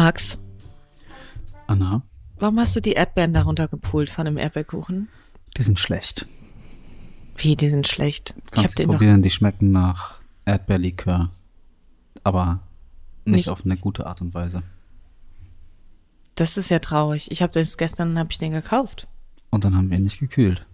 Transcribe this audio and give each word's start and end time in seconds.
Max, 0.00 0.36
Anna, 1.68 2.02
warum 2.38 2.60
hast 2.60 2.76
du 2.76 2.80
die 2.82 2.92
Erdbeeren 2.92 3.32
darunter 3.32 3.66
gepult 3.66 4.10
von 4.10 4.26
dem 4.26 4.36
Erdbeerkuchen? 4.36 5.08
die 5.56 5.62
sind 5.62 5.80
schlecht. 5.80 6.26
Wie, 7.38 7.56
die 7.56 7.70
sind 7.70 7.86
schlecht. 7.86 8.34
ich 8.36 8.50
Kannst 8.50 8.64
hab 8.64 8.70
du 8.72 8.82
den 8.82 8.86
noch. 8.88 8.94
probieren, 8.96 9.22
die 9.22 9.30
schmecken 9.30 9.72
nach 9.72 10.20
Erdbeerlikör. 10.44 11.30
Aber 12.24 12.60
nicht, 13.24 13.36
Nicht- 13.36 13.48
auf 13.48 13.64
eine 13.64 13.78
gute 13.78 14.06
Art 14.06 14.20
und 14.20 14.34
Weise. 14.34 14.62
Das 16.34 16.58
ist 16.58 16.68
ja 16.68 16.78
traurig. 16.78 17.30
Ich 17.30 17.40
habe 17.40 17.54
das 17.54 17.78
gestern, 17.78 18.18
habe 18.18 18.28
ich 18.30 18.36
den 18.36 18.52
gekauft. 18.52 19.08
Und 19.48 19.64
dann 19.64 19.74
haben 19.74 19.88
wir 19.88 19.96
ihn 19.96 20.02
nicht 20.04 20.20
gekühlt. 20.20 20.66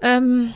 Ähm, 0.00 0.54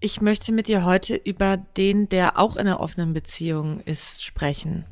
ich 0.00 0.20
möchte 0.20 0.52
mit 0.52 0.68
dir 0.68 0.84
heute 0.84 1.16
über 1.16 1.56
den, 1.56 2.08
der 2.08 2.38
auch 2.38 2.56
in 2.56 2.62
einer 2.62 2.80
offenen 2.80 3.12
Beziehung 3.12 3.80
ist, 3.80 4.24
sprechen. 4.24 4.84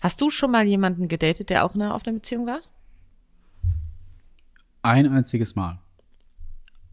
Hast 0.00 0.20
du 0.20 0.28
schon 0.28 0.50
mal 0.50 0.66
jemanden 0.66 1.08
gedatet, 1.08 1.50
der 1.50 1.64
auch 1.64 1.74
in 1.74 1.82
einer 1.82 1.94
offenen 1.94 2.16
Beziehung 2.16 2.46
war? 2.46 2.60
Ein 4.82 5.08
einziges 5.10 5.54
Mal. 5.54 5.78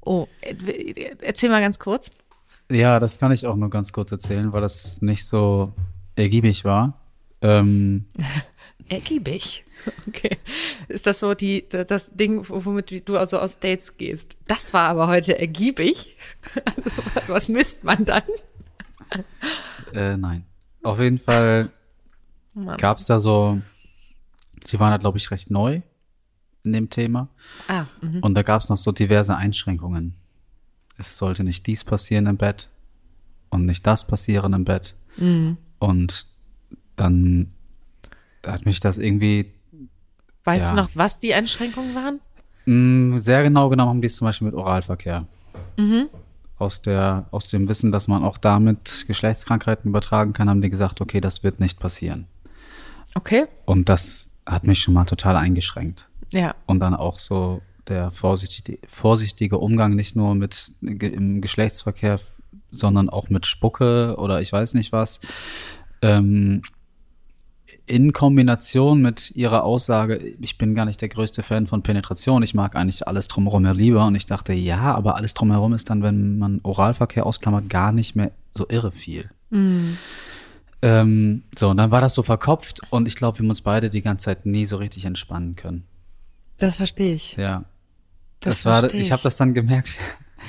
Oh, 0.02 0.28
äh, 0.42 1.16
erzähl 1.22 1.50
mal 1.50 1.62
ganz 1.62 1.78
kurz. 1.78 2.10
Ja, 2.72 3.00
das 3.00 3.20
kann 3.20 3.32
ich 3.32 3.46
auch 3.46 3.56
nur 3.56 3.70
ganz 3.70 3.92
kurz 3.92 4.12
erzählen, 4.12 4.54
weil 4.54 4.62
das 4.62 5.02
nicht 5.02 5.26
so 5.26 5.74
ergiebig 6.16 6.64
war. 6.64 7.00
Ähm, 7.42 8.06
Ergiebig. 8.88 9.66
Okay. 10.08 10.38
Ist 10.88 11.08
das 11.08 11.20
so 11.20 11.34
die, 11.34 11.68
das 11.70 12.12
Ding, 12.12 12.44
womit 12.48 13.08
du 13.08 13.18
also 13.18 13.40
aus 13.40 13.60
Dates 13.60 13.98
gehst? 13.98 14.38
Das 14.48 14.74
war 14.74 14.90
aber 14.90 15.08
heute 15.08 15.38
ergiebig. 15.40 16.16
Also, 16.66 16.92
was 17.28 17.50
misst 17.50 17.84
man 17.84 18.04
dann? 18.04 18.24
äh, 19.94 20.18
nein. 20.18 20.46
Auf 20.84 21.00
jeden 21.00 21.18
Fall 21.18 21.72
gab 22.78 22.98
es 22.98 23.06
da 23.06 23.20
so, 23.20 23.62
die 24.70 24.80
waren 24.80 24.92
da, 24.92 24.98
glaube 24.98 25.18
ich, 25.18 25.32
recht 25.32 25.52
neu 25.52 25.82
in 26.64 26.74
dem 26.74 26.90
Thema. 26.90 27.30
Ah, 27.68 27.86
mhm. 28.02 28.20
Und 28.20 28.36
da 28.36 28.42
gab 28.42 28.62
es 28.62 28.70
noch 28.70 28.78
so 28.78 28.92
diverse 28.92 29.36
Einschränkungen. 29.36 30.16
Es 30.98 31.18
sollte 31.18 31.44
nicht 31.44 31.66
dies 31.68 31.84
passieren 31.84 32.28
im 32.28 32.38
Bett 32.38 32.70
und 33.50 33.66
nicht 33.66 33.86
das 33.88 34.06
passieren 34.06 34.54
im 34.54 34.66
Bett. 34.66 34.96
Mhm. 35.18 35.58
Und 35.80 36.28
dann 36.96 37.54
hat 38.46 38.66
mich 38.66 38.80
das 38.80 38.98
irgendwie 38.98 39.54
Weißt 40.44 40.66
Ja. 40.66 40.70
du 40.72 40.76
noch, 40.78 40.90
was 40.96 41.20
die 41.20 41.34
Einschränkungen 41.34 41.94
waren? 41.96 42.20
mh, 42.66 43.20
sehr 43.20 43.42
genau 43.44 43.70
genommen 43.70 43.90
haben 43.90 44.02
die 44.02 44.08
es 44.08 44.16
zum 44.16 44.26
Beispiel 44.28 44.46
mit 44.48 44.56
Oralverkehr. 44.56 45.26
Mhm. 45.78 46.08
Aus, 46.60 46.82
der, 46.82 47.26
aus 47.32 47.48
dem 47.48 47.68
Wissen, 47.68 47.92
dass 47.92 48.08
man 48.08 48.24
auch 48.24 48.38
damit 48.38 49.06
Geschlechtskrankheiten 49.08 49.90
übertragen 49.90 50.32
kann, 50.34 50.48
haben 50.48 50.62
die 50.62 50.70
gesagt, 50.70 51.02
okay, 51.02 51.20
das 51.22 51.44
wird 51.44 51.60
nicht 51.60 51.80
passieren. 51.80 52.28
Okay. 53.16 53.46
Und 53.66 53.90
das 53.90 54.30
hat 54.46 54.68
mich 54.68 54.80
schon 54.80 54.94
mal 54.94 55.06
total 55.06 55.36
eingeschränkt. 55.38 56.08
Ja. 56.32 56.54
Und 56.68 56.80
dann 56.82 56.94
auch 56.94 57.18
so 57.20 57.62
der 57.88 58.12
vorsichtige, 58.12 58.78
vorsichtige 58.88 59.58
Umgang 59.58 59.96
nicht 59.96 60.16
nur 60.16 60.36
mit 60.36 60.72
im 60.82 61.42
Geschlechtsverkehr, 61.42 62.20
sondern 62.72 63.10
auch 63.10 63.30
mit 63.30 63.48
Spucke 63.48 64.16
oder 64.18 64.40
ich 64.40 64.54
weiß 64.54 64.76
nicht 64.76 64.92
was. 64.92 65.20
Ähm, 66.04 66.62
in 67.92 68.14
Kombination 68.14 69.02
mit 69.02 69.32
ihrer 69.36 69.64
Aussage, 69.64 70.18
ich 70.40 70.58
bin 70.58 70.74
gar 70.74 70.86
nicht 70.86 71.02
der 71.02 71.10
größte 71.10 71.44
Fan 71.44 71.68
von 71.68 71.84
Penetration, 71.84 72.42
ich 72.42 72.54
mag 72.54 72.76
eigentlich 72.76 73.08
alles 73.08 73.28
drumherum 73.28 73.66
ja 73.66 73.72
lieber. 73.72 74.06
Und 74.06 74.16
ich 74.16 74.26
dachte, 74.26 74.54
ja, 74.54 74.96
aber 74.96 75.16
alles 75.16 75.34
drumherum 75.34 75.74
ist 75.74 75.90
dann, 75.90 76.02
wenn 76.02 76.40
man 76.40 76.60
Oralverkehr 76.64 77.26
ausklammert, 77.26 77.70
gar 77.70 77.92
nicht 77.92 78.16
mehr 78.16 78.32
so 78.58 78.66
irre 78.70 78.92
viel. 78.92 79.30
Ähm, 80.82 81.44
so, 81.58 81.70
und 81.70 81.78
dann 81.78 81.92
war 81.92 82.02
das 82.02 82.14
so 82.14 82.24
verkopft 82.24 82.82
und 82.90 83.08
ich 83.08 83.16
glaube, 83.16 83.38
wir 83.38 83.44
haben 83.44 83.50
uns 83.50 83.62
beide 83.62 83.90
die 83.90 84.02
ganze 84.02 84.26
Zeit 84.26 84.46
nie 84.46 84.66
so 84.66 84.78
richtig 84.78 85.06
entspannen 85.06 85.56
können. 85.56 85.84
Das 86.58 86.78
verstehe 86.78 87.14
ich. 87.14 87.36
Ja. 87.36 87.66
Das 88.40 88.58
Das, 88.64 88.66
war, 88.66 88.80
verstehe 88.80 89.02
ich 89.02 89.12
habe 89.12 89.22
das 89.22 89.38
dann 89.38 89.54
gemerkt. 89.54 90.00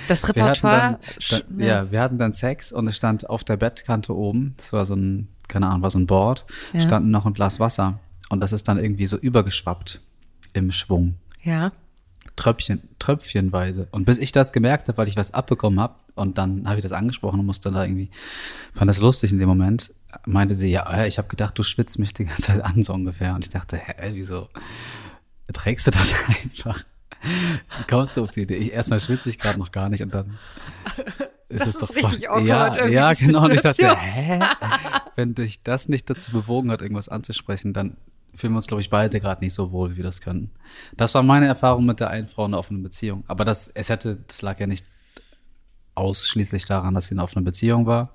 Das 0.09 0.23
Wir 0.23 0.29
Repertoire. 0.31 0.99
dann, 1.31 1.43
dann, 1.49 1.61
ja, 1.61 1.91
wir 1.91 2.01
hatten 2.01 2.17
dann 2.19 2.33
Sex 2.33 2.73
und 2.73 2.89
es 2.89 2.97
stand 2.97 3.29
auf 3.29 3.45
der 3.45 3.59
Bettkante 3.59 4.17
oben, 4.17 4.55
das 4.57 4.73
war 4.73 4.87
so 4.87 4.95
ein, 4.95 5.29
keine 5.53 5.69
Ahnung, 5.69 5.83
war 5.83 5.91
so 5.91 5.99
ein 5.99 6.07
Board, 6.07 6.45
Ja. 6.73 6.81
stand 6.81 7.07
noch 7.09 7.27
ein 7.27 7.35
Glas 7.35 7.61
Wasser 7.61 8.01
und 8.31 8.41
das 8.41 8.53
ist 8.53 8.67
dann 8.67 8.79
irgendwie 8.79 9.07
so 9.07 9.17
übergeschwappt 9.17 10.01
im 10.55 10.73
Schwung. 10.73 11.15
ja. 11.43 11.71
Tröpfchen, 12.35 12.81
tröpfchenweise. 12.99 13.89
Und 13.91 14.07
bis 14.07 14.17
ich 14.17 14.33
das 14.33 14.55
gemerkt 14.55 14.89
habe, 14.89 14.97
weil 14.97 15.07
ich 15.07 15.17
was 15.19 15.35
abbekommen 15.35 15.79
habe, 15.79 15.97
und 16.15 16.39
dann 16.39 16.67
habe 16.67 16.77
ich 16.79 16.83
das 16.83 16.93
angesprochen 16.93 17.39
und 17.41 17.45
musste 17.47 17.71
da 17.71 17.85
irgendwie, 17.85 18.09
fand 18.73 18.89
das 18.89 19.01
lustig 19.01 19.33
in 19.33 19.39
dem 19.39 19.49
Moment, 19.51 19.93
meinte 20.25 20.55
sie, 20.55 20.71
ja, 20.71 20.91
äh, 20.91 21.07
ich 21.07 21.19
habe 21.19 21.29
gedacht, 21.29 21.59
du 21.59 21.63
schwitzt 21.63 21.99
mich 21.99 22.15
die 22.15 22.25
ganze 22.25 22.43
Zeit 22.45 22.65
an, 22.65 22.83
so 22.83 22.95
ungefähr. 22.95 23.35
Und 23.35 23.45
ich 23.45 23.51
dachte, 23.51 23.77
hä, 23.77 24.13
wieso 24.15 24.49
trägst 25.53 25.89
du 25.89 25.91
das 25.91 26.15
einfach? 26.27 26.83
Wie 27.23 27.85
kommst 27.91 28.17
du 28.17 28.23
auf 28.23 28.31
die 28.31 28.43
Idee? 28.43 28.57
Ich, 28.57 28.73
erstmal 28.73 29.01
schwitze 29.01 29.29
ich 29.29 29.39
gerade 29.39 29.59
noch 29.59 29.71
gar 29.71 29.91
nicht 29.91 30.03
und 30.03 30.15
dann 30.15 30.39
ist 31.51 31.61
Das 31.61 31.69
es 31.69 31.75
ist 31.75 31.83
doch 31.83 31.91
richtig 31.95 32.29
voll- 32.29 32.51
awkward 32.51 32.77
Ja, 32.77 32.87
ja, 32.87 33.13
genau. 33.13 33.45
Und 33.45 33.53
ich 33.53 33.61
dachte, 33.61 33.95
hä? 33.95 34.41
Wenn 35.17 35.35
dich 35.35 35.63
das 35.63 35.89
nicht 35.89 36.09
dazu 36.11 36.33
bewogen 36.33 36.71
hat, 36.71 36.81
irgendwas 36.83 37.09
anzusprechen, 37.09 37.73
dann 37.73 37.97
fühlen 38.35 38.55
wir 38.55 38.57
uns, 38.59 38.67
glaube 38.67 38.81
ich, 38.81 38.89
beide 38.91 39.21
gerade 39.21 39.45
nicht 39.45 39.53
so 39.55 39.73
wohl, 39.73 39.93
wie 39.93 39.97
wir 39.97 40.05
das 40.05 40.21
können. 40.23 40.51
Das 40.97 41.15
war 41.15 41.23
meine 41.23 41.47
Erfahrung 41.47 41.85
mit 41.85 42.01
der 42.01 42.09
einen 42.11 42.27
Frau 42.29 42.45
in 42.47 42.51
einer 42.53 42.59
offenen 42.59 42.83
Beziehung. 42.83 43.25
Aber 43.29 43.45
das, 43.45 43.69
es 43.69 43.89
hätte, 43.91 44.17
das 44.27 44.41
lag 44.43 44.59
ja 44.59 44.67
nicht 44.67 44.87
ausschließlich 45.95 46.65
daran, 46.65 46.95
dass 46.95 47.09
sie 47.09 47.15
in 47.15 47.19
einer 47.19 47.25
offenen 47.25 47.45
Beziehung 47.45 47.85
war. 47.87 48.15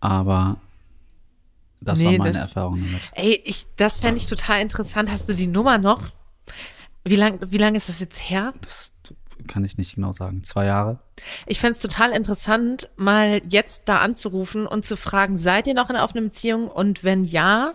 Aber 0.00 0.60
das 1.80 1.98
Nee, 1.98 2.04
war 2.06 2.12
meine 2.18 2.32
das- 2.32 2.42
Erfahrung 2.42 2.76
damit. 2.76 3.00
Ey, 3.12 3.40
ich, 3.44 3.66
das 3.76 3.98
fände 3.98 4.20
ich 4.20 4.26
total 4.26 4.60
interessant. 4.60 5.10
Hast 5.10 5.28
du 5.28 5.34
die 5.34 5.46
Nummer 5.46 5.78
noch? 5.78 6.02
Wie 7.04 7.16
lang, 7.16 7.38
wie 7.50 7.58
lang 7.58 7.74
ist 7.74 7.88
das 7.88 8.00
jetzt 8.00 8.18
her? 8.30 8.52
Das 8.60 8.92
kann 9.46 9.64
ich 9.64 9.78
nicht 9.78 9.94
genau 9.94 10.12
sagen. 10.12 10.42
Zwei 10.42 10.66
Jahre? 10.66 10.98
Ich 11.46 11.60
fände 11.60 11.72
es 11.72 11.80
total 11.80 12.12
interessant, 12.12 12.90
mal 12.96 13.42
jetzt 13.48 13.88
da 13.88 13.98
anzurufen 13.98 14.66
und 14.66 14.84
zu 14.86 14.96
fragen, 14.96 15.38
seid 15.38 15.66
ihr 15.66 15.74
noch 15.74 15.90
in 15.90 15.96
einer 15.96 16.04
offenen 16.04 16.26
Beziehung? 16.26 16.68
Und 16.68 17.04
wenn 17.04 17.24
ja, 17.24 17.74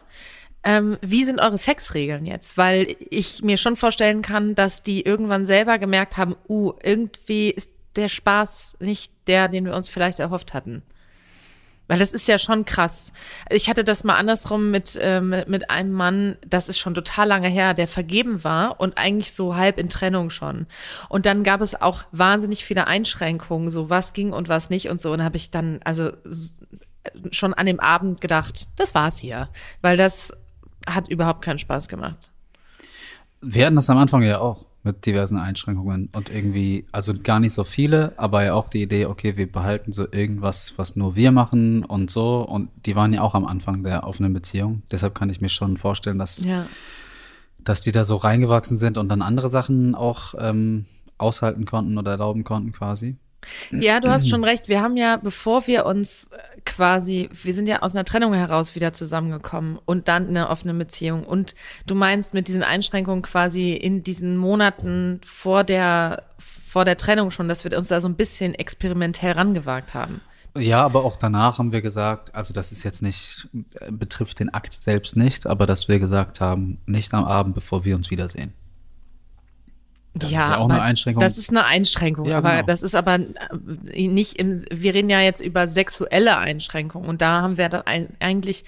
ähm, 0.63 0.97
wie 1.01 1.23
sind 1.23 1.39
eure 1.39 1.57
Sexregeln 1.57 2.25
jetzt? 2.25 2.57
Weil 2.57 2.95
ich 3.09 3.41
mir 3.41 3.57
schon 3.57 3.75
vorstellen 3.75 4.21
kann, 4.21 4.55
dass 4.55 4.83
die 4.83 5.01
irgendwann 5.01 5.45
selber 5.45 5.77
gemerkt 5.77 6.17
haben, 6.17 6.35
uh, 6.49 6.73
irgendwie 6.83 7.49
ist 7.49 7.71
der 7.95 8.09
Spaß 8.09 8.77
nicht 8.79 9.11
der, 9.27 9.47
den 9.47 9.65
wir 9.65 9.75
uns 9.75 9.87
vielleicht 9.87 10.19
erhofft 10.19 10.53
hatten. 10.53 10.83
Weil 11.87 11.99
das 11.99 12.11
ist 12.11 12.27
ja 12.27 12.37
schon 12.37 12.65
krass. 12.65 13.11
Ich 13.49 13.69
hatte 13.69 13.83
das 13.83 14.03
mal 14.03 14.15
andersrum 14.15 14.71
mit, 14.71 14.97
ähm, 15.01 15.33
mit 15.47 15.69
einem 15.69 15.91
Mann, 15.93 16.37
das 16.45 16.67
ist 16.67 16.79
schon 16.79 16.93
total 16.93 17.27
lange 17.27 17.47
her, 17.47 17.73
der 17.73 17.87
vergeben 17.87 18.43
war 18.43 18.79
und 18.79 18.97
eigentlich 18.97 19.33
so 19.33 19.55
halb 19.55 19.79
in 19.79 19.87
Trennung 19.89 20.29
schon. 20.29 20.67
Und 21.07 21.25
dann 21.25 21.43
gab 21.43 21.61
es 21.61 21.81
auch 21.81 22.03
wahnsinnig 22.11 22.65
viele 22.65 22.87
Einschränkungen, 22.87 23.71
so 23.71 23.89
was 23.89 24.13
ging 24.13 24.33
und 24.33 24.49
was 24.49 24.69
nicht 24.69 24.89
und 24.89 24.99
so. 24.99 25.11
Und 25.13 25.23
habe 25.23 25.37
ich 25.37 25.49
dann 25.49 25.79
also 25.85 26.11
s- 26.25 26.59
schon 27.31 27.53
an 27.53 27.65
dem 27.65 27.79
Abend 27.79 28.19
gedacht, 28.19 28.67
das 28.75 28.93
war's 28.93 29.17
hier. 29.17 29.49
Weil 29.81 29.95
das 29.95 30.33
hat 30.89 31.07
überhaupt 31.09 31.41
keinen 31.41 31.59
Spaß 31.59 31.87
gemacht. 31.87 32.31
Wir 33.41 33.65
hatten 33.65 33.75
das 33.75 33.89
am 33.89 33.97
Anfang 33.97 34.23
ja 34.23 34.39
auch 34.39 34.65
mit 34.87 35.05
diversen 35.05 35.37
Einschränkungen 35.37 36.09
und 36.15 36.29
irgendwie, 36.33 36.85
also 36.91 37.13
gar 37.13 37.39
nicht 37.39 37.53
so 37.53 37.63
viele, 37.63 38.13
aber 38.17 38.43
ja 38.43 38.53
auch 38.55 38.69
die 38.69 38.81
Idee, 38.81 39.05
okay, 39.05 39.37
wir 39.37 39.51
behalten 39.51 39.91
so 39.91 40.07
irgendwas, 40.11 40.73
was 40.77 40.95
nur 40.95 41.15
wir 41.15 41.31
machen 41.31 41.83
und 41.85 42.09
so. 42.09 42.39
Und 42.41 42.69
die 42.85 42.95
waren 42.95 43.13
ja 43.13 43.21
auch 43.21 43.35
am 43.35 43.45
Anfang 43.45 43.83
der 43.83 44.05
offenen 44.05 44.33
Beziehung. 44.33 44.81
Deshalb 44.91 45.13
kann 45.13 45.29
ich 45.29 45.41
mir 45.41 45.49
schon 45.49 45.77
vorstellen, 45.77 46.17
dass, 46.17 46.43
Ja. 46.43 46.65
dass 47.59 47.81
die 47.81 47.91
da 47.91 48.03
so 48.03 48.15
reingewachsen 48.15 48.77
sind 48.77 48.97
und 48.97 49.09
dann 49.09 49.21
andere 49.21 49.49
Sachen 49.49 49.93
auch 49.93 50.33
ähm, 50.39 50.85
aushalten 51.17 51.65
konnten 51.65 51.97
oder 51.97 52.11
erlauben 52.11 52.43
konnten 52.43 52.71
quasi. 52.71 53.17
Ja, 53.71 53.99
du 53.99 54.09
hast 54.09 54.29
schon 54.29 54.43
recht. 54.43 54.67
Wir 54.67 54.81
haben 54.81 54.97
ja, 54.97 55.17
bevor 55.17 55.67
wir 55.67 55.85
uns 55.85 56.25
äh, 56.31 56.37
quasi, 56.65 57.29
wir 57.43 57.53
sind 57.53 57.67
ja 57.67 57.81
aus 57.81 57.95
einer 57.95 58.05
Trennung 58.05 58.33
heraus 58.33 58.75
wieder 58.75 58.93
zusammengekommen 58.93 59.79
und 59.85 60.07
dann 60.07 60.29
in 60.29 60.37
einer 60.37 60.49
offenen 60.49 60.77
Beziehung. 60.77 61.23
Und 61.23 61.55
du 61.85 61.95
meinst 61.95 62.33
mit 62.33 62.47
diesen 62.47 62.63
Einschränkungen 62.63 63.21
quasi 63.21 63.73
in 63.73 64.03
diesen 64.03 64.37
Monaten 64.37 65.21
vor 65.23 65.63
der, 65.63 66.23
vor 66.37 66.85
der 66.85 66.97
Trennung 66.97 67.31
schon, 67.31 67.47
dass 67.47 67.63
wir 67.63 67.77
uns 67.77 67.87
da 67.87 68.01
so 68.01 68.07
ein 68.07 68.15
bisschen 68.15 68.53
experimentell 68.55 69.33
rangewagt 69.33 69.93
haben. 69.93 70.21
Ja, 70.57 70.83
aber 70.83 71.03
auch 71.03 71.17
danach 71.17 71.59
haben 71.59 71.71
wir 71.71 71.81
gesagt, 71.81 72.33
also 72.33 72.53
das 72.53 72.71
ist 72.71 72.83
jetzt 72.83 73.01
nicht, 73.01 73.47
äh, 73.79 73.91
betrifft 73.91 74.39
den 74.39 74.53
Akt 74.53 74.73
selbst 74.73 75.15
nicht, 75.15 75.45
aber 75.45 75.65
dass 75.65 75.87
wir 75.87 75.99
gesagt 75.99 76.41
haben, 76.41 76.79
nicht 76.85 77.13
am 77.13 77.25
Abend, 77.25 77.53
bevor 77.53 77.85
wir 77.85 77.95
uns 77.95 78.09
wiedersehen. 78.09 78.53
Das 80.19 80.31
ja, 80.31 80.43
ist 80.43 80.49
ja 80.49 80.57
auch 80.57 80.69
eine 80.69 80.81
Einschränkung. 80.81 81.21
Das 81.21 81.37
ist 81.37 81.49
eine 81.49 81.65
Einschränkung, 81.65 82.25
Ja, 82.25 82.37
aber 82.37 82.51
genau. 82.51 82.65
das 82.65 82.83
ist 82.83 82.95
aber 82.95 83.19
nicht 83.93 84.39
im, 84.39 84.63
wir 84.71 84.93
reden 84.93 85.09
ja 85.09 85.21
jetzt 85.21 85.41
über 85.41 85.67
sexuelle 85.67 86.37
Einschränkungen 86.37 87.07
und 87.07 87.21
da 87.21 87.41
haben 87.41 87.57
wir 87.57 87.69
das 87.69 87.83
eigentlich 88.19 88.65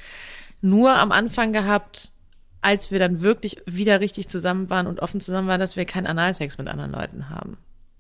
nur 0.62 0.96
am 0.96 1.12
Anfang 1.12 1.54
gehabt, 1.54 2.12
als 2.62 2.92
wir 2.92 3.00
dann 3.00 3.22
wirklich 3.22 3.58
wieder 3.66 4.02
richtig 4.02 4.28
zusammen 4.28 4.70
waren 4.70 4.88
und 4.88 5.00
offen 5.00 5.22
zusammen 5.22 5.48
waren, 5.48 5.60
dass 5.60 5.76
wir 5.76 5.86
keinen 5.86 6.08
Analsex 6.08 6.58
mit 6.58 6.68
anderen 6.68 6.92
Leuten 6.92 7.30
haben. 7.30 7.58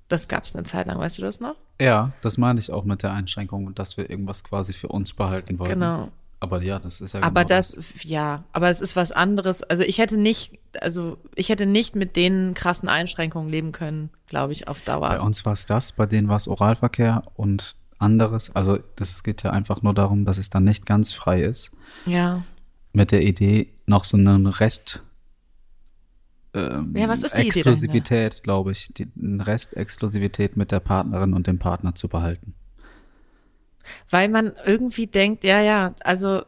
Das 0.10 0.28
gab 0.28 0.44
es 0.44 0.56
eine 0.56 0.63
Zeit 0.63 0.88
lang, 0.88 1.00
weißt 1.00 1.19
du 1.19 1.22
das 1.22 1.40
noch? 1.40 1.56
ja, 1.81 2.12
das 2.22 2.38
meine 2.38 2.60
ich 2.60 2.72
auch 2.72 2.84
mit 2.84 3.04
der 3.04 3.13
Einschränkung, 3.13 3.74
dass 3.74 3.96
wir 3.98 4.10
irgendwas 4.10 4.44
quasi 4.44 4.74
für 4.74 4.90
uns 4.90 5.13
behalten 5.13 5.60
wollten. 5.60 5.75
Genau. 5.75 6.10
Aber 6.39 6.62
ja, 6.62 6.80
das 6.80 7.01
ist 7.01 7.13
ja 7.13 7.21
Aber 7.21 7.44
genau 7.44 7.56
das, 7.57 7.77
ja, 8.03 8.45
aber 8.53 8.69
es 8.69 8.80
ist 8.80 8.95
was 8.95 9.12
anderes. 9.12 9.62
Also 9.63 9.83
ich 9.83 9.97
hätte 9.97 10.18
nicht, 10.18 10.57
also 10.80 11.18
ich 11.36 11.50
hätte 11.50 11.65
nicht 11.65 11.95
mit 11.95 12.15
den 12.15 12.53
krassen 12.53 12.88
Einschränkungen 12.88 13.50
leben 13.50 13.71
können, 13.74 14.09
glaube 14.27 14.53
ich, 14.53 14.68
auf 14.68 14.81
Dauer. 14.81 15.09
Bei 15.09 15.19
uns 15.19 15.45
war 15.45 15.53
es 15.53 15.65
das, 15.65 15.91
bei 15.91 16.06
denen 16.06 16.30
war 16.30 16.38
es 16.38 16.47
Oralverkehr 16.47 17.24
und 17.36 17.75
anderes. 17.97 18.56
Also 18.56 18.80
das 18.95 19.24
geht 19.24 19.44
ja 19.44 19.51
einfach 19.51 19.81
nur 19.81 19.94
darum, 19.94 20.24
dass 20.24 20.38
es 20.38 20.50
dann 20.50 20.63
nicht 20.63 20.86
ganz 20.86 21.12
frei 21.12 21.41
ist. 21.41 21.71
Ja. 22.06 22.44
Mit 22.94 23.12
der 23.12 23.21
Idee, 23.21 23.74
noch 23.86 24.06
so 24.06 24.15
einen 24.15 24.47
Rest 24.47 25.01
ähm, 26.53 26.95
Ja, 26.95 27.07
was 27.07 27.24
ist 27.24 27.38
die 27.38 27.41
Exklusivität, 27.41 28.44
glaube 28.44 28.71
ich. 28.71 28.91
Die, 28.94 29.07
einen 29.21 29.41
Rest 29.41 29.75
Exklusivität 29.75 30.57
mit 30.57 30.71
der 30.71 30.80
Partnerin 30.80 31.33
und 31.33 31.47
dem 31.47 31.59
Partner 31.59 31.95
zu 31.95 32.07
behalten. 32.07 32.56
Weil 34.09 34.29
man 34.29 34.53
irgendwie 34.65 35.07
denkt, 35.07 35.43
ja, 35.43 35.61
ja, 35.61 35.93
also 36.03 36.43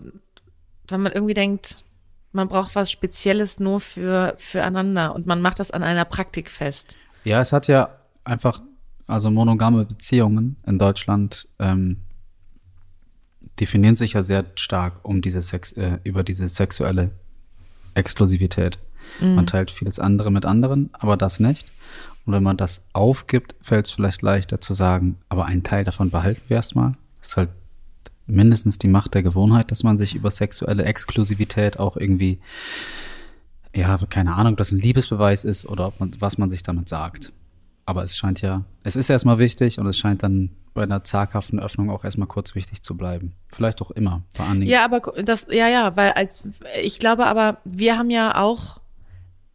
wenn 0.87 1.01
man 1.01 1.11
irgendwie 1.11 1.33
denkt, 1.33 1.83
man 2.31 2.47
braucht 2.47 2.75
was 2.75 2.91
Spezielles 2.91 3.59
nur 3.59 3.79
für 3.79 4.35
füreinander 4.37 5.15
und 5.15 5.25
man 5.25 5.41
macht 5.41 5.59
das 5.59 5.71
an 5.71 5.83
einer 5.83 6.05
Praktik 6.05 6.49
fest. 6.49 6.97
Ja, 7.23 7.41
es 7.41 7.53
hat 7.53 7.67
ja 7.67 7.89
einfach, 8.23 8.61
also 9.07 9.29
monogame 9.29 9.85
Beziehungen 9.85 10.55
in 10.65 10.79
Deutschland 10.79 11.47
ähm, 11.59 11.97
definieren 13.59 13.95
sich 13.95 14.13
ja 14.13 14.23
sehr 14.23 14.45
stark 14.55 14.93
um 15.03 15.21
diese 15.21 15.41
Sex, 15.41 15.71
äh, 15.73 15.99
über 16.03 16.23
diese 16.23 16.47
sexuelle 16.47 17.11
Exklusivität. 17.93 18.79
Man 19.19 19.45
teilt 19.45 19.71
vieles 19.71 19.99
andere 19.99 20.31
mit 20.31 20.45
anderen, 20.45 20.89
aber 20.93 21.17
das 21.17 21.39
nicht. 21.39 21.71
Und 22.25 22.33
wenn 22.33 22.43
man 22.43 22.57
das 22.57 22.81
aufgibt, 22.93 23.55
fällt 23.61 23.85
es 23.85 23.91
vielleicht 23.91 24.21
leichter 24.21 24.61
zu 24.61 24.73
sagen, 24.73 25.17
aber 25.27 25.45
einen 25.45 25.63
Teil 25.63 25.83
davon 25.83 26.11
behalten 26.11 26.41
wir 26.47 26.57
erstmal. 26.57 26.93
Ist 27.21 27.37
halt 27.37 27.49
mindestens 28.25 28.77
die 28.77 28.87
Macht 28.87 29.13
der 29.13 29.23
Gewohnheit, 29.23 29.71
dass 29.71 29.83
man 29.83 29.97
sich 29.97 30.15
über 30.15 30.31
sexuelle 30.31 30.83
Exklusivität 30.85 31.79
auch 31.79 31.97
irgendwie, 31.97 32.39
ja, 33.75 33.97
keine 34.09 34.35
Ahnung, 34.35 34.53
ob 34.53 34.57
das 34.57 34.71
ein 34.71 34.79
Liebesbeweis 34.79 35.43
ist 35.43 35.65
oder 35.65 35.87
ob 35.87 35.99
man, 35.99 36.11
was 36.19 36.37
man 36.37 36.49
sich 36.49 36.63
damit 36.63 36.89
sagt. 36.89 37.31
Aber 37.85 38.03
es 38.03 38.15
scheint 38.15 38.41
ja, 38.41 38.63
es 38.83 38.95
ist 38.95 39.09
erstmal 39.09 39.39
wichtig 39.39 39.79
und 39.79 39.87
es 39.87 39.97
scheint 39.97 40.23
dann 40.23 40.51
bei 40.73 40.83
einer 40.83 41.03
zaghaften 41.03 41.59
Öffnung 41.59 41.89
auch 41.89 42.05
erstmal 42.05 42.27
kurz 42.27 42.55
wichtig 42.55 42.83
zu 42.83 42.95
bleiben. 42.95 43.33
Vielleicht 43.49 43.81
auch 43.81 43.91
immer, 43.91 44.23
bei 44.37 44.45
einigen. 44.45 44.71
Ja, 44.71 44.85
aber 44.85 45.01
das, 45.23 45.47
ja, 45.49 45.67
ja, 45.67 45.95
weil 45.97 46.11
als, 46.11 46.47
ich 46.81 46.99
glaube 46.99 47.25
aber, 47.25 47.57
wir 47.65 47.97
haben 47.97 48.09
ja 48.09 48.41
auch, 48.41 48.79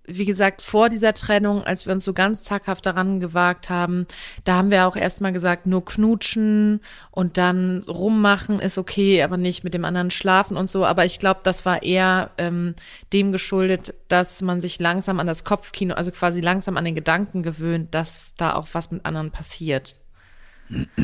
wie 0.06 0.25
gesagt, 0.25 0.62
vor 0.62 0.88
dieser 0.88 1.12
Trennung, 1.12 1.64
als 1.64 1.87
wir 1.87 1.93
uns 1.93 2.05
so 2.05 2.12
ganz 2.12 2.44
zaghaft 2.44 2.87
daran 2.87 3.20
gewagt 3.20 3.70
haben, 3.70 4.06
da 4.44 4.56
haben 4.56 4.70
wir 4.70 4.87
auch 4.87 4.97
erstmal 4.97 5.32
gesagt, 5.32 5.67
nur 5.67 5.85
knutschen 5.85 6.81
und 7.11 7.37
dann 7.37 7.82
rummachen 7.88 8.61
ist 8.61 8.79
okay, 8.79 9.23
aber 9.23 9.37
nicht 9.37 9.64
mit 9.64 9.75
dem 9.75 9.85
anderen 9.85 10.11
schlafen 10.11 10.56
und 10.56 10.70
so. 10.70 10.85
Aber 10.85 11.05
ich 11.05 11.19
glaube, 11.19 11.41
das 11.43 11.67
war 11.67 11.82
eher 11.82 12.31
ähm, 12.38 12.75
dem 13.12 13.32
geschuldet, 13.32 13.94
dass 14.08 14.43
man 14.43 14.61
sich 14.61 14.79
langsam 14.79 15.20
an 15.20 15.26
das 15.26 15.44
Kopfkino, 15.44 15.94
also 15.94 16.11
quasi 16.11 16.41
langsam 16.41 16.76
an 16.76 16.85
den 16.85 16.94
Gedanken 16.94 17.43
gewöhnt, 17.43 17.94
dass 17.94 18.35
da 18.37 18.55
auch 18.55 18.69
was 18.73 18.91
mit 18.91 19.05
anderen 19.05 19.31
passiert. 19.31 19.97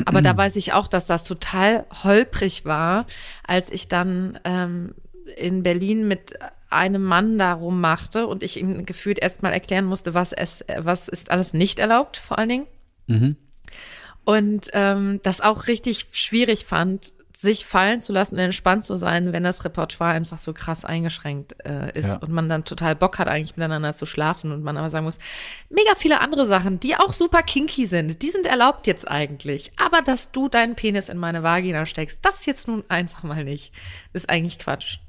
Aber 0.05 0.21
da 0.21 0.35
weiß 0.35 0.57
ich 0.57 0.73
auch, 0.73 0.87
dass 0.87 1.07
das 1.07 1.23
total 1.23 1.85
holprig 2.03 2.65
war, 2.65 3.05
als 3.47 3.71
ich 3.71 3.87
dann 3.87 4.39
ähm, 4.43 4.93
in 5.37 5.63
Berlin 5.63 6.07
mit 6.07 6.33
einem 6.73 7.03
Mann 7.03 7.37
da 7.37 7.53
rummachte 7.53 8.27
und 8.27 8.43
ich 8.43 8.59
ihm 8.59 8.85
gefühlt 8.85 9.19
erstmal 9.19 9.53
erklären 9.53 9.85
musste, 9.85 10.13
was 10.13 10.33
es, 10.33 10.63
was 10.77 11.07
ist 11.07 11.31
alles 11.31 11.53
nicht 11.53 11.79
erlaubt, 11.79 12.17
vor 12.17 12.37
allen 12.39 12.49
Dingen. 12.49 12.67
Mhm. 13.07 13.37
Und 14.25 14.69
ähm, 14.73 15.19
das 15.23 15.41
auch 15.41 15.67
richtig 15.67 16.07
schwierig 16.11 16.65
fand, 16.65 17.15
sich 17.35 17.65
fallen 17.65 17.99
zu 17.99 18.13
lassen 18.13 18.35
und 18.35 18.41
entspannt 18.41 18.85
zu 18.85 18.95
sein, 18.95 19.33
wenn 19.33 19.43
das 19.43 19.65
Repertoire 19.65 20.13
einfach 20.13 20.37
so 20.37 20.53
krass 20.53 20.85
eingeschränkt 20.85 21.55
äh, 21.65 21.91
ist 21.97 22.13
Ja. 22.13 22.17
und 22.19 22.31
man 22.31 22.47
dann 22.47 22.63
total 22.63 22.95
Bock 22.95 23.19
hat, 23.19 23.27
eigentlich 23.27 23.57
miteinander 23.57 23.93
zu 23.95 24.05
schlafen 24.05 24.53
und 24.53 24.63
man 24.63 24.77
aber 24.77 24.89
sagen 24.89 25.03
muss, 25.03 25.17
mega 25.69 25.93
viele 25.95 26.21
andere 26.21 26.45
Sachen, 26.45 26.79
die 26.79 26.95
auch 26.95 27.11
super 27.11 27.43
kinky 27.43 27.85
sind, 27.85 28.21
die 28.21 28.29
sind 28.29 28.45
erlaubt 28.45 28.87
jetzt 28.87 29.09
eigentlich. 29.09 29.73
Aber 29.83 30.01
dass 30.01 30.31
du 30.31 30.47
deinen 30.47 30.75
Penis 30.75 31.09
in 31.09 31.17
meine 31.17 31.43
Vagina 31.43 31.85
steckst, 31.85 32.19
das 32.21 32.45
jetzt 32.45 32.69
nun 32.69 32.85
einfach 32.87 33.23
mal 33.23 33.43
nicht. 33.43 33.73
Ist 34.13 34.29
eigentlich 34.29 34.57
Quatsch. 34.57 34.99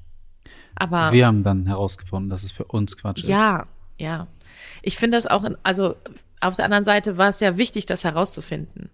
Aber 0.76 1.12
Wir 1.12 1.26
haben 1.26 1.42
dann 1.42 1.66
herausgefunden, 1.66 2.30
dass 2.30 2.42
es 2.42 2.52
für 2.52 2.64
uns 2.64 2.96
Quatsch 2.96 3.20
ist. 3.20 3.28
ja, 3.28 3.66
ja. 3.98 4.26
Ich 4.82 4.96
finde 4.96 5.16
das 5.18 5.26
auch, 5.26 5.44
in, 5.44 5.56
also 5.62 5.96
auf 6.40 6.56
der 6.56 6.64
anderen 6.66 6.84
Seite 6.84 7.16
war 7.16 7.28
es 7.28 7.40
ja 7.40 7.56
wichtig, 7.56 7.86
das 7.86 8.04
herauszufinden. 8.04 8.90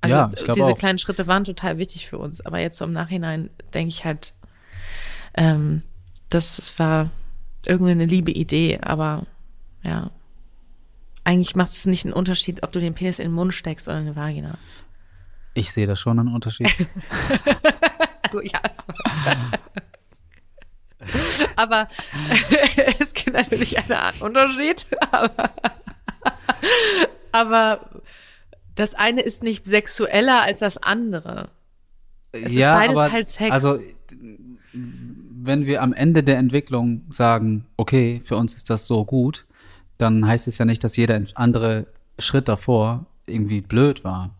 Also 0.00 0.16
Ja, 0.16 0.26
ich 0.34 0.44
glaube 0.44 0.52
diese 0.60 0.72
auch. 0.72 0.78
kleinen 0.78 0.98
Schritte 0.98 1.26
waren 1.26 1.44
total 1.44 1.78
wichtig 1.78 2.08
für 2.08 2.18
uns. 2.18 2.44
Aber 2.44 2.58
jetzt 2.58 2.78
so 2.78 2.84
im 2.84 2.92
Nachhinein 2.92 3.50
denke 3.72 3.88
ich 3.90 4.04
halt, 4.04 4.34
ähm, 5.34 5.82
das 6.30 6.78
war 6.78 7.10
irgendwie 7.66 7.92
eine 7.92 8.06
liebe 8.06 8.30
Idee, 8.32 8.78
aber 8.82 9.26
ja. 9.82 10.10
Eigentlich 11.26 11.56
macht 11.56 11.72
es 11.72 11.86
nicht 11.86 12.04
einen 12.04 12.12
Unterschied, 12.12 12.62
ob 12.62 12.72
du 12.72 12.80
den 12.80 12.92
Penis 12.94 13.18
in 13.18 13.28
den 13.28 13.34
Mund 13.34 13.54
steckst 13.54 13.88
oder 13.88 13.98
in 13.98 14.06
eine 14.06 14.16
Vagina. 14.16 14.58
Ich 15.54 15.72
sehe 15.72 15.86
da 15.86 15.96
schon 15.96 16.18
einen 16.18 16.34
Unterschied. 16.34 16.68
Also 18.30 18.40
ja. 18.42 18.58
aber 21.56 21.88
es 23.00 23.14
gibt 23.14 23.34
natürlich 23.34 23.78
eine 23.78 24.00
Art 24.00 24.20
Unterschied. 24.20 24.86
Aber, 25.10 25.50
aber 27.32 27.80
das 28.74 28.94
eine 28.94 29.20
ist 29.20 29.42
nicht 29.42 29.66
sexueller 29.66 30.42
als 30.42 30.60
das 30.60 30.78
andere. 30.78 31.50
Es 32.32 32.52
ist 32.52 32.60
beides 32.60 33.12
halt 33.12 33.28
Sex. 33.28 33.50
Also, 33.52 33.78
wenn 34.72 35.66
wir 35.66 35.82
am 35.82 35.92
Ende 35.92 36.22
der 36.22 36.38
Entwicklung 36.38 37.02
sagen, 37.10 37.66
okay, 37.76 38.20
für 38.24 38.36
uns 38.36 38.54
ist 38.54 38.70
das 38.70 38.86
so 38.86 39.04
gut, 39.04 39.46
dann 39.98 40.26
heißt 40.26 40.48
es 40.48 40.58
ja 40.58 40.64
nicht, 40.64 40.82
dass 40.82 40.96
jeder 40.96 41.22
andere 41.34 41.86
Schritt 42.18 42.48
davor 42.48 43.06
irgendwie 43.26 43.60
blöd 43.60 44.04
war. 44.04 44.34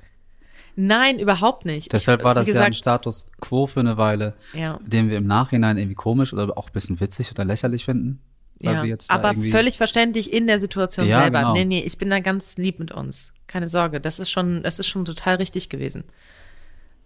Nein, 0.77 1.19
überhaupt 1.19 1.65
nicht. 1.65 1.93
Deshalb 1.93 2.21
ich, 2.21 2.25
war 2.25 2.35
das 2.35 2.49
ja 2.49 2.55
ein 2.55 2.73
gesagt, 2.73 2.77
Status 2.77 3.31
quo 3.41 3.67
für 3.67 3.81
eine 3.81 3.97
Weile, 3.97 4.35
Ja. 4.55 4.79
den 4.85 5.09
wir 5.09 5.17
im 5.19 5.27
Nachhinein 5.27 5.77
irgendwie 5.79 5.95
komisch 5.95 6.33
oder 6.33 6.57
auch 6.59 6.67
ein 6.69 6.73
bisschen 6.73 7.01
witzig 7.01 7.31
oder 7.31 7.45
lächerlich 7.45 7.85
finden. 7.85 8.21
Ja, 8.61 8.83
aber 9.09 9.35
völlig 9.35 9.77
verständlich 9.77 10.33
in 10.33 10.47
der 10.47 10.59
Situation 10.59 11.07
Ja, 11.07 11.23
selber. 11.23 11.39
genau. 11.41 11.53
Nee, 11.55 11.65
nee, 11.65 11.81
ich 11.81 11.99
bin 11.99 12.09
da 12.09 12.21
ganz 12.21 12.57
lieb 12.57 12.79
mit 12.79 12.93
uns. 12.93 13.33
Keine 13.47 13.69
Sorge. 13.69 14.01
Das 14.01 14.19
ist 14.19 14.31
schon, 14.31 14.63
das 14.63 14.79
ist 14.79 14.87
schon 14.87 15.05
total 15.05 15.37
richtig 15.37 15.69
gewesen. 15.69 16.05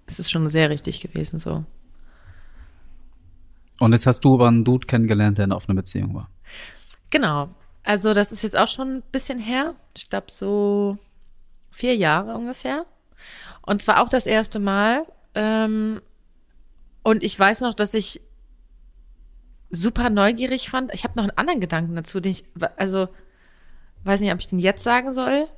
Es 0.06 0.18
ist 0.18 0.30
schon 0.30 0.48
sehr 0.48 0.70
richtig 0.70 1.00
gewesen, 1.00 1.38
so. 1.38 1.64
Und 3.80 3.92
jetzt 3.92 4.06
hast 4.06 4.20
du 4.20 4.34
aber 4.34 4.48
einen 4.48 4.64
Dude 4.64 4.87
kennengelernt, 4.87 5.38
der 5.38 5.44
in 5.44 5.50
einer 5.52 5.56
offenen 5.56 5.76
Beziehung 5.76 6.14
war. 6.14 6.30
Genau. 7.10 7.48
Also 7.84 8.12
das 8.12 8.32
ist 8.32 8.42
jetzt 8.42 8.56
auch 8.56 8.68
schon 8.68 8.96
ein 8.98 9.02
bisschen 9.12 9.38
her. 9.38 9.75
Ich 9.96 10.10
glaube 10.10 10.26
so 10.30 10.98
vier 11.70 11.96
Jahre 11.96 12.34
ungefähr. 12.34 12.87
Und 13.68 13.82
zwar 13.82 14.02
auch 14.02 14.08
das 14.08 14.26
erste 14.26 14.60
Mal. 14.60 15.04
Ähm, 15.34 16.00
und 17.02 17.22
ich 17.22 17.38
weiß 17.38 17.60
noch, 17.60 17.75
dass 17.75 17.92
ich 17.92 18.22
super 19.68 20.08
neugierig 20.08 20.70
fand. 20.70 20.90
Ich 20.94 21.04
habe 21.04 21.14
noch 21.16 21.25
einen 21.25 21.37
anderen 21.37 21.60
Gedanken 21.60 21.94
dazu, 21.94 22.18
den 22.18 22.32
ich, 22.32 22.44
also 22.76 23.08
weiß 24.04 24.22
nicht, 24.22 24.32
ob 24.32 24.40
ich 24.40 24.46
den 24.46 24.58
jetzt 24.58 24.82
sagen 24.82 25.12
soll. 25.12 25.48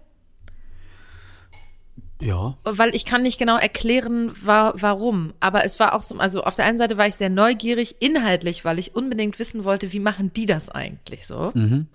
Ja. 2.20 2.58
weil 2.64 2.94
ich 2.94 3.06
kann 3.06 3.22
nicht 3.22 3.38
genau 3.38 3.56
erklären, 3.56 4.32
wa 4.44 4.74
warum. 4.74 5.32
Aber 5.38 5.64
es 5.64 5.80
war 5.80 5.94
auch 5.94 6.02
so, 6.02 6.18
also 6.18 6.42
auf 6.42 6.56
der 6.56 6.66
einen 6.66 6.78
Seite 6.78 6.98
war 6.98 7.06
ich 7.06 7.14
sehr 7.14 7.30
neugierig, 7.30 7.96
inhaltlich, 8.00 8.64
weil 8.64 8.78
ich 8.80 8.94
unbedingt 8.94 9.38
wissen 9.38 9.64
wollte, 9.64 9.92
wie 9.92 10.00
machen 10.00 10.32
die 10.32 10.46
das 10.46 10.68
eigentlich 10.68 11.26
so. 11.28 11.52
Mhm. 11.54 11.86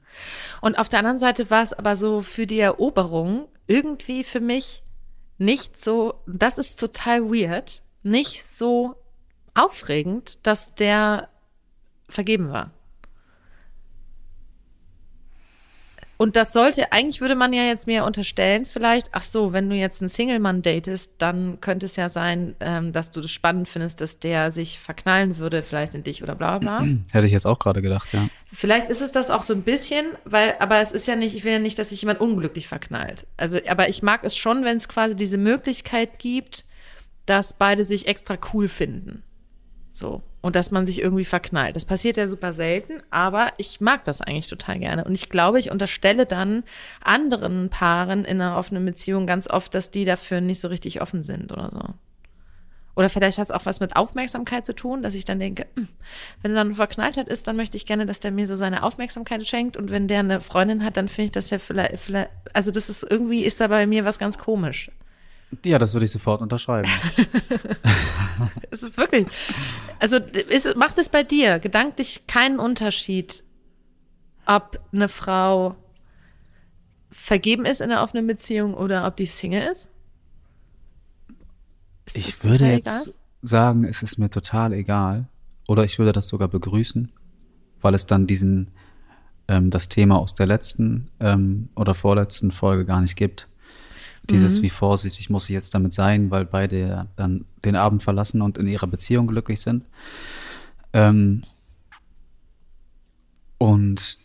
Und 0.62 0.80
auf 0.80 0.88
der 0.90 1.00
anderen 1.00 1.20
Seite 1.20 1.52
war 1.52 1.62
es 1.62 1.74
aber 1.74 1.96
so 1.98 2.22
für 2.22 2.48
die 2.48 2.60
Eroberung 2.60 3.50
irgendwie 3.68 4.24
für 4.24 4.40
mich 4.40 4.82
nicht 5.38 5.78
so, 5.78 6.22
das 6.28 6.58
ist 6.58 6.80
total 6.80 7.30
weird, 7.30 7.82
nicht 8.04 8.44
so 8.44 8.96
aufregend, 9.54 10.40
dass 10.44 10.76
der 10.76 11.30
vergeben 12.08 12.52
war. 12.52 12.72
Und 16.18 16.36
das 16.36 16.54
sollte, 16.54 16.92
eigentlich 16.92 17.20
würde 17.22 17.36
man 17.36 17.52
ja 17.52 17.64
jetzt 17.64 17.88
mir 17.88 18.06
unterstellen, 18.06 18.66
vielleicht, 18.66 19.10
ach 19.12 19.24
so, 19.24 19.52
wenn 19.52 19.70
du 19.70 19.76
jetzt 19.76 20.02
einen 20.02 20.10
Single-Mann 20.10 20.62
datest, 20.62 21.12
dann 21.18 21.60
könnte 21.60 21.86
es 21.86 21.96
ja 21.98 22.10
sein, 22.10 22.56
ähm, 22.60 22.94
dass 22.94 23.12
du 23.12 23.22
das 23.22 23.32
spannend 23.32 23.68
findest, 23.68 24.00
dass 24.00 24.20
der 24.20 24.52
sich 24.52 24.80
verknallen 24.80 25.38
würde, 25.38 25.62
vielleicht 25.62 25.94
in 25.94 26.04
dich 26.04 26.24
oder 26.24 26.36
bla 26.36 26.60
bla. 26.60 26.86
Hätte 27.12 27.28
ich 27.28 27.34
jetzt 27.34 27.46
auch 27.46 27.60
gerade 27.60 27.82
gedacht, 27.82 28.14
ja. 28.14 28.30
Vielleicht 28.54 28.88
ist 28.88 29.02
es 29.02 29.12
das 29.12 29.30
auch 29.30 29.44
so 29.44 29.54
ein 29.54 29.64
bisschen, 29.64 30.06
weil, 30.24 30.56
aber 30.60 30.80
es 30.80 30.94
ist 30.94 31.08
ja 31.08 31.16
nicht, 31.16 31.36
ich 31.36 31.44
will 31.44 31.54
ja 31.54 31.60
nicht, 31.60 31.78
dass 31.78 31.90
sich 31.90 32.02
jemand 32.02 32.22
unglücklich 32.22 32.68
verknallt. 32.68 33.28
Also, 33.36 33.58
aber 33.68 33.90
ich 33.90 34.02
mag 34.02 34.24
es 34.24 34.38
schon, 34.38 34.64
wenn 34.64 34.78
es 34.78 34.88
quasi 34.88 35.16
diese 35.16 35.38
Möglichkeit 35.38 36.20
gibt, 36.20 36.64
dass 37.26 37.54
beide 37.54 37.84
sich 37.84 38.08
extra 38.08 38.38
cool 38.54 38.68
finden. 38.70 39.24
So. 39.96 40.22
Und 40.42 40.58
dass 40.58 40.72
man 40.72 40.86
sich 40.86 41.00
irgendwie 41.00 41.24
verknallt. 41.24 41.78
Das 41.78 41.86
passiert 41.86 42.18
ja 42.18 42.28
super 42.28 42.54
selten, 42.54 43.02
aber 43.12 43.54
ich 43.58 43.80
mag 43.80 44.04
das 44.04 44.20
eigentlich 44.20 44.48
total 44.48 44.80
gerne. 44.80 45.06
Und 45.06 45.14
ich 45.14 45.30
glaube, 45.30 45.58
ich 45.58 45.72
unterstelle 45.72 46.26
dann 46.26 46.64
anderen 47.02 47.70
Paaren 47.70 48.26
in 48.26 48.42
einer 48.42 48.58
offenen 48.58 48.86
Beziehung 48.86 49.26
ganz 49.26 49.50
oft, 49.50 49.74
dass 49.74 49.92
die 49.92 50.04
dafür 50.04 50.42
nicht 50.42 50.60
so 50.60 50.68
richtig 50.68 51.02
offen 51.02 51.24
sind 51.24 51.54
oder 51.54 51.72
so. 51.72 51.80
Oder 52.98 53.10
vielleicht 53.10 53.38
hat 53.38 53.46
es 53.46 53.52
auch 53.52 53.66
was 53.66 53.80
mit 53.80 53.96
Aufmerksamkeit 53.96 54.66
zu 54.66 54.76
tun, 54.76 55.02
dass 55.02 55.16
ich 55.16 55.24
dann 55.24 55.40
denke, 55.40 55.66
hm, 55.78 55.88
wenn 56.42 56.52
er 56.52 56.56
dann 56.56 56.76
Verknalltheit 56.76 57.30
ist, 57.30 57.48
dann 57.48 57.56
möchte 57.56 57.78
ich 57.78 57.86
gerne, 57.86 58.06
dass 58.06 58.20
der 58.20 58.32
mir 58.32 58.48
so 58.48 58.58
seine 58.58 58.84
Aufmerksamkeit 58.84 59.48
schenkt. 59.48 59.78
Und 59.78 59.92
wenn 59.92 60.10
der 60.10 60.20
eine 60.20 60.42
Freundin 60.42 60.84
hat, 60.84 60.98
dann 60.98 61.08
finde 61.08 61.26
ich 61.26 61.32
das 61.32 61.52
ja 61.52 61.58
vielleicht, 61.58 62.00
vielleicht, 62.00 62.32
also 62.52 62.70
das 62.70 62.90
ist 62.90 63.04
irgendwie, 63.10 63.46
ist 63.46 63.62
da 63.62 63.68
bei 63.68 63.88
mir 63.88 64.04
was 64.04 64.20
ganz 64.20 64.38
komisch. 64.38 64.92
Ja, 65.64 65.80
das 65.80 65.94
würde 65.94 66.06
ich 66.06 66.12
sofort 66.12 66.42
unterschreiben. 66.42 66.90
es 68.72 68.84
ist 68.84 68.98
wirklich. 68.98 69.28
Also 70.00 70.18
ist, 70.18 70.76
macht 70.76 70.98
es 70.98 71.10
bei 71.10 71.24
dir 71.24 71.60
gedanklich 71.60 72.28
keinen 72.28 72.60
Unterschied, 72.60 73.44
ob 74.46 74.80
eine 74.92 75.08
Frau 75.08 75.76
vergeben 77.10 77.66
ist 77.66 77.82
in 77.82 77.92
einer 77.92 78.04
offenen 78.04 78.28
Beziehung 78.28 78.74
oder 78.74 79.08
ob 79.08 79.16
die 79.16 79.26
Single 79.26 79.62
ist? 79.72 79.88
ist 82.06 82.18
ich 82.18 82.44
würde 82.44 82.68
jetzt 82.68 83.08
egal? 83.08 83.14
sagen, 83.42 83.84
es 83.86 84.04
ist 84.04 84.18
mir 84.18 84.30
total 84.30 84.74
egal. 84.74 85.28
Oder 85.68 85.84
ich 85.84 85.98
würde 85.98 86.12
das 86.12 86.28
sogar 86.28 86.48
begrüßen, 86.48 87.12
weil 87.82 87.96
es 87.96 88.06
dann 88.06 88.28
diesen 88.28 88.72
ähm, 89.48 89.70
das 89.70 89.90
Thema 89.90 90.20
aus 90.20 90.36
der 90.36 90.46
letzten 90.46 91.10
ähm, 91.20 91.70
oder 91.76 91.94
vorletzten 91.96 92.52
Folge 92.52 92.86
gar 92.86 93.02
nicht 93.02 93.16
gibt. 93.16 93.48
Dieses, 94.30 94.60
mhm. 94.60 94.64
wie 94.64 94.70
vorsichtig 94.70 95.30
muss 95.30 95.46
ich 95.46 95.54
jetzt 95.54 95.74
damit 95.76 95.94
sein, 95.94 96.32
weil 96.32 96.46
beide 96.46 97.08
dann 97.16 97.46
den 97.64 97.76
Abend 97.76 98.02
verlassen 98.02 98.42
und 98.42 98.58
in 98.58 98.68
ihrer 98.68 98.88
Beziehung 98.88 99.28
glücklich 99.28 99.62
sind. 99.62 99.84
Ähm, 100.94 101.44
und 103.58 104.18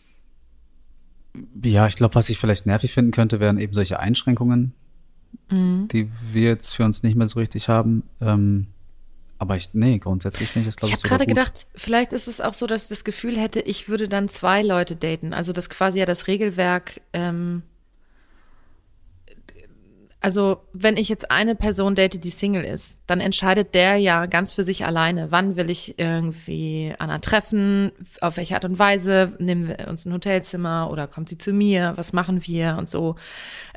ja, 1.63 1.87
ich 1.87 1.95
glaube, 1.95 2.15
was 2.15 2.29
ich 2.29 2.37
vielleicht 2.37 2.65
nervig 2.65 2.93
finden 2.93 3.11
könnte, 3.11 3.39
wären 3.39 3.57
eben 3.57 3.73
solche 3.73 3.99
Einschränkungen, 3.99 4.73
mhm. 5.49 5.87
die 5.91 6.09
wir 6.31 6.49
jetzt 6.49 6.75
für 6.75 6.85
uns 6.85 7.03
nicht 7.03 7.15
mehr 7.15 7.27
so 7.27 7.39
richtig 7.39 7.69
haben. 7.69 8.03
Ähm, 8.19 8.67
aber 9.37 9.55
ich, 9.55 9.73
nee, 9.73 9.97
grundsätzlich 9.97 10.49
finde 10.49 10.69
ich 10.69 10.75
das, 10.75 10.77
glaube 10.77 10.93
ich, 10.93 10.99
Ich 10.99 11.03
habe 11.03 11.09
gerade 11.09 11.25
gedacht, 11.25 11.65
vielleicht 11.73 12.13
ist 12.13 12.27
es 12.27 12.39
auch 12.41 12.53
so, 12.53 12.67
dass 12.67 12.83
ich 12.83 12.89
das 12.89 13.03
Gefühl 13.03 13.37
hätte, 13.37 13.59
ich 13.59 13.89
würde 13.89 14.07
dann 14.07 14.29
zwei 14.29 14.61
Leute 14.61 14.95
daten. 14.95 15.33
Also, 15.33 15.51
dass 15.51 15.69
quasi 15.69 15.97
ja 15.97 16.05
das 16.05 16.27
Regelwerk 16.27 17.01
ähm, 17.13 17.63
also, 20.23 20.61
wenn 20.71 20.97
ich 20.97 21.09
jetzt 21.09 21.31
eine 21.31 21.55
Person 21.55 21.95
date, 21.95 22.23
die 22.23 22.29
Single 22.29 22.63
ist, 22.63 22.99
dann 23.07 23.19
entscheidet 23.19 23.73
der 23.73 23.97
ja 23.97 24.27
ganz 24.27 24.53
für 24.53 24.63
sich 24.63 24.85
alleine, 24.85 25.31
wann 25.31 25.55
will 25.55 25.71
ich 25.71 25.97
irgendwie 25.97 26.93
Anna 26.99 27.17
treffen, 27.17 27.91
auf 28.21 28.37
welche 28.37 28.53
Art 28.53 28.65
und 28.65 28.77
Weise, 28.77 29.35
nehmen 29.39 29.67
wir 29.67 29.87
uns 29.87 30.05
ein 30.05 30.13
Hotelzimmer 30.13 30.89
oder 30.91 31.07
kommt 31.07 31.27
sie 31.27 31.39
zu 31.39 31.51
mir, 31.53 31.93
was 31.95 32.13
machen 32.13 32.45
wir 32.45 32.75
und 32.77 32.87
so. 32.87 33.15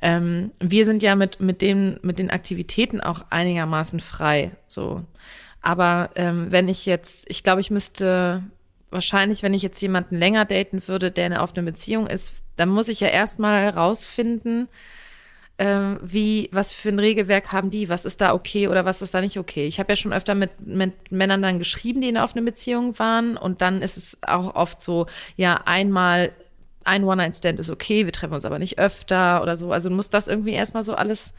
Ähm, 0.03 0.51
wir 0.61 0.85
sind 0.85 1.03
ja 1.03 1.17
mit, 1.17 1.41
mit, 1.41 1.63
dem, 1.63 1.99
mit 2.03 2.19
den 2.19 2.29
Aktivitäten 2.29 3.01
auch 3.01 3.25
einigermaßen 3.31 4.01
frei, 4.01 4.51
so. 4.67 5.03
Aber 5.63 6.11
ähm, 6.15 6.49
wenn 6.51 6.69
ich 6.69 6.85
jetzt, 6.85 7.25
ich 7.31 7.43
glaube, 7.43 7.63
ich 7.63 7.71
müsste 7.71 8.43
wahrscheinlich, 8.91 9.43
wenn 9.43 9.55
ich 9.55 9.63
jetzt 9.63 9.81
jemanden 9.81 10.19
länger 10.19 10.45
daten 10.45 10.87
würde, 10.89 11.11
der 11.11 11.25
eine 11.25 11.41
offene 11.41 11.63
Beziehung 11.63 12.07
ist, 12.07 12.35
dann 12.57 12.69
muss 12.69 12.91
ich 12.91 13.01
ja 13.01 13.09
erstmal 13.09 13.71
rausfinden, 13.71 14.69
ähm, 15.59 15.99
wie, 16.03 16.49
was 16.53 16.73
für 16.73 16.89
ein 16.89 16.99
Regelwerk 16.99 17.53
haben 17.53 17.71
die, 17.71 17.89
was 17.89 18.05
ist 18.05 18.21
da 18.21 18.35
okay 18.35 18.67
oder 18.69 18.85
was 18.85 19.03
ist 19.03 19.15
da 19.15 19.21
nicht 19.21 19.39
okay. 19.39 19.67
Ich 19.67 19.79
habe 19.79 19.93
ja 19.93 19.97
schon 19.97 20.13
öfter 20.13 20.35
mit, 20.35 20.67
mit 20.67 21.13
Männern 21.13 21.43
dann 21.43 21.59
geschrieben, 21.59 22.01
die 22.01 22.09
in 22.09 22.17
einer 22.17 22.25
offenen 22.25 22.45
Beziehung 22.45 22.99
waren 22.99 23.37
und 23.37 23.63
dann 23.63 23.81
ist 23.81 23.97
es 23.97 24.19
auch 24.27 24.57
oft 24.57 24.83
so, 24.83 25.07
ja, 25.37 25.61
einmal 25.65 26.33
ein 26.85 27.05
One-Night-Stand 27.05 27.61
ist 27.61 27.71
okay, 27.71 28.05
wir 28.05 28.13
treffen 28.13 28.35
uns 28.35 28.45
aber 28.45 28.59
nicht 28.59 28.79
öfter 28.79 29.43
oder 29.43 29.57
so. 29.57 29.73
Also 29.73 29.89
du 29.89 29.95
musst 29.95 30.13
das 30.13 30.29
irgendwie 30.29 30.53
erstmal 30.53 30.83
so 30.83 30.95
alles 30.95 31.33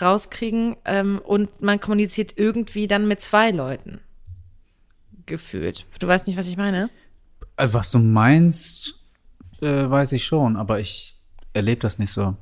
rauskriegen 0.00 0.76
ähm, 0.84 1.20
und 1.24 1.62
man 1.62 1.80
kommuniziert 1.80 2.34
irgendwie 2.36 2.86
dann 2.86 3.08
mit 3.08 3.20
zwei 3.20 3.50
Leuten 3.50 4.00
gefühlt. 5.26 5.86
Du 5.98 6.06
weißt 6.06 6.26
nicht, 6.26 6.36
was 6.36 6.46
ich 6.46 6.56
meine? 6.56 6.90
Äh, 7.56 7.68
was 7.70 7.90
du 7.90 7.98
meinst, 7.98 9.00
äh, 9.60 9.88
weiß 9.88 10.12
ich 10.12 10.24
schon, 10.24 10.56
aber 10.56 10.78
ich 10.78 11.18
erlebe 11.52 11.80
das 11.80 11.98
nicht 11.98 12.12
so. 12.12 12.36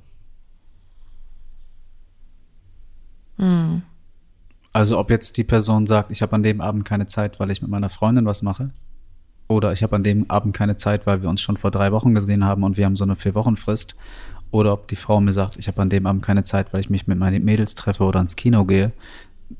Mhm. 3.37 3.83
Also 4.73 4.99
ob 4.99 5.11
jetzt 5.11 5.37
die 5.37 5.45
Person 5.45 5.87
sagt, 5.87 6.11
ich 6.11 6.21
habe 6.23 6.35
an 6.35 6.43
dem 6.43 6.61
Abend 6.61 6.85
keine 6.85 7.07
Zeit, 7.07 7.39
weil 7.39 7.51
ich 7.51 7.63
mit 7.63 7.71
meiner 7.71 7.89
Freundin 7.89 8.27
was 8.27 8.43
mache, 8.43 8.71
oder 9.47 9.73
ich 9.73 9.83
habe 9.83 9.95
an 9.97 10.03
dem 10.03 10.31
Abend 10.31 10.55
keine 10.55 10.77
Zeit, 10.77 11.07
weil 11.07 11.23
wir 11.23 11.29
uns 11.29 11.41
schon 11.41 11.57
vor 11.57 11.71
drei 11.71 11.93
Wochen 11.93 12.15
gesehen 12.15 12.45
haben 12.45 12.63
und 12.65 12.77
wir 12.77 12.87
haben 12.87 12.97
so 12.97 13.05
eine 13.05 13.15
vier 13.15 13.35
Wochen 13.35 13.57
Frist, 13.57 13.95
oder 14.51 14.73
ob 14.73 14.89
die 14.89 14.97
Frau 14.97 15.21
mir 15.21 15.33
sagt, 15.33 15.57
ich 15.57 15.67
habe 15.67 15.83
an 15.83 15.91
dem 15.91 16.07
Abend 16.07 16.23
keine 16.23 16.45
Zeit, 16.45 16.73
weil 16.73 16.81
ich 16.81 16.89
mich 16.89 17.07
mit 17.09 17.19
meinen 17.19 17.45
Mädels 17.45 17.75
treffe 17.75 18.05
oder 18.05 18.21
ins 18.21 18.37
Kino 18.37 18.65
gehe. 18.65 18.93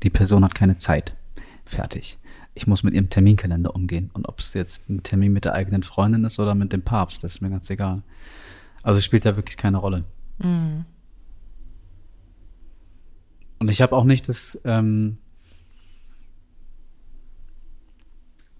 Die 0.03 0.09
Person 0.09 0.43
hat 0.45 0.55
keine 0.55 0.77
Zeit. 0.77 1.13
Fertig. 1.65 2.17
Ich 2.53 2.65
muss 2.65 2.83
mit 2.83 2.93
ihrem 2.93 3.09
Terminkalender 3.09 3.75
umgehen. 3.75 4.09
Und 4.13 4.29
ob 4.29 4.39
es 4.39 4.53
jetzt 4.53 4.89
ein 4.89 5.03
Termin 5.03 5.33
mit 5.33 5.43
der 5.43 5.53
eigenen 5.53 5.83
Freundin 5.83 6.23
ist 6.23 6.39
oder 6.39 6.55
mit 6.55 6.71
dem 6.71 6.81
Papst, 6.81 7.25
das 7.25 7.33
ist 7.33 7.41
mir 7.41 7.49
ganz 7.49 7.69
egal. 7.69 8.03
Also 8.83 9.01
spielt 9.01 9.25
da 9.25 9.35
wirklich 9.35 9.57
keine 9.57 9.79
Rolle. 9.79 10.05
Mhm. 10.37 10.85
Ich 13.75 13.81
habe 13.81 13.93
auch 13.93 14.05
nicht 14.05 14.29
das, 14.29 14.57
ähm, 14.63 15.17